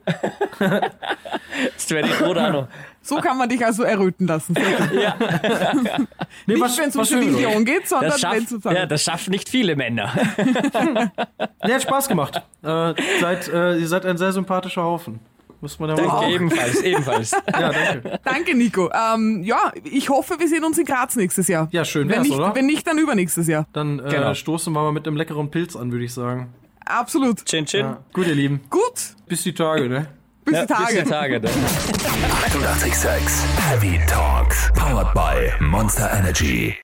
Ich 1.77 2.21
rot 2.21 2.37
auch 2.39 2.51
noch. 2.51 2.67
So 3.05 3.17
kann 3.17 3.37
man 3.37 3.47
dich 3.49 3.63
also 3.63 3.83
erröten 3.83 4.27
lassen. 4.27 4.55
Gut. 4.55 4.63
Nee, 6.47 6.55
Nicht, 6.55 6.77
wenn 6.77 6.89
es 6.89 6.95
um. 6.95 7.03
Vision 7.21 7.63
geht, 7.65 7.87
sondern 7.87 8.11
wenn 8.21 8.43
es 8.43 8.49
sozusagen. 8.49 8.75
ja, 8.75 8.85
das 8.85 9.03
schaffen 9.03 9.31
nicht 9.31 9.47
viele 9.49 9.75
Männer. 9.75 10.11
Nee, 11.65 11.73
hat 11.73 11.81
Spaß 11.81 12.07
gemacht. 12.07 12.41
Äh, 12.63 12.93
seid, 13.21 13.47
äh, 13.47 13.77
ihr 13.77 13.87
seid 13.87 14.05
ein 14.05 14.17
sehr 14.17 14.31
sympathischer 14.31 14.83
Haufen. 14.83 15.19
Muss 15.61 15.79
man 15.79 15.89
ja 15.89 15.95
mal 15.95 16.01
Danke, 16.03 16.19
sagen. 16.21 16.31
ebenfalls, 16.33 16.81
ebenfalls. 16.81 17.31
Ja, 17.51 17.71
danke. 17.71 18.19
Danke, 18.23 18.55
Nico. 18.55 18.91
Ähm, 18.91 19.41
ja, 19.43 19.71
ich 19.83 20.09
hoffe, 20.09 20.35
wir 20.39 20.47
sehen 20.47 20.63
uns 20.63 20.77
in 20.77 20.85
Graz 20.85 21.15
nächstes 21.15 21.47
Jahr. 21.47 21.67
Ja, 21.71 21.85
schön 21.85 22.07
wenn 22.09 22.21
nicht, 22.23 22.33
oder? 22.33 22.53
Wenn 22.53 22.65
nicht, 22.67 22.85
dann 22.85 22.97
übernächstes 22.99 23.47
Jahr. 23.47 23.65
Dann 23.73 23.99
äh, 23.99 24.09
Genau. 24.09 24.33
stoßen 24.33 24.71
wir 24.73 24.81
mal 24.83 24.91
mit 24.91 25.07
einem 25.07 25.17
leckeren 25.17 25.49
Pilz 25.49 25.75
an, 25.75 25.91
würde 25.91 26.05
ich 26.05 26.13
sagen. 26.13 26.53
Absolut. 26.85 27.45
Chin, 27.45 27.65
chin. 27.65 27.81
Ja. 27.85 27.97
Gut, 28.13 28.27
ihr 28.27 28.35
Lieben. 28.35 28.61
Gut. 28.69 29.15
Bis 29.27 29.41
die 29.43 29.53
Tage, 29.53 29.89
ne? 29.89 30.07
Bis 30.45 30.53
Ja, 30.53 30.61
die 30.61 30.67
Tage. 30.73 30.93
Bis 30.95 31.03
die 31.03 31.09
Tage. 31.09 31.39
dann. 31.41 31.51
886 32.45 33.45
Heavy 33.67 33.99
Talks. 34.07 34.71
Powered 34.75 35.13
by 35.13 35.51
Monster 35.59 36.11
Energy. 36.13 36.73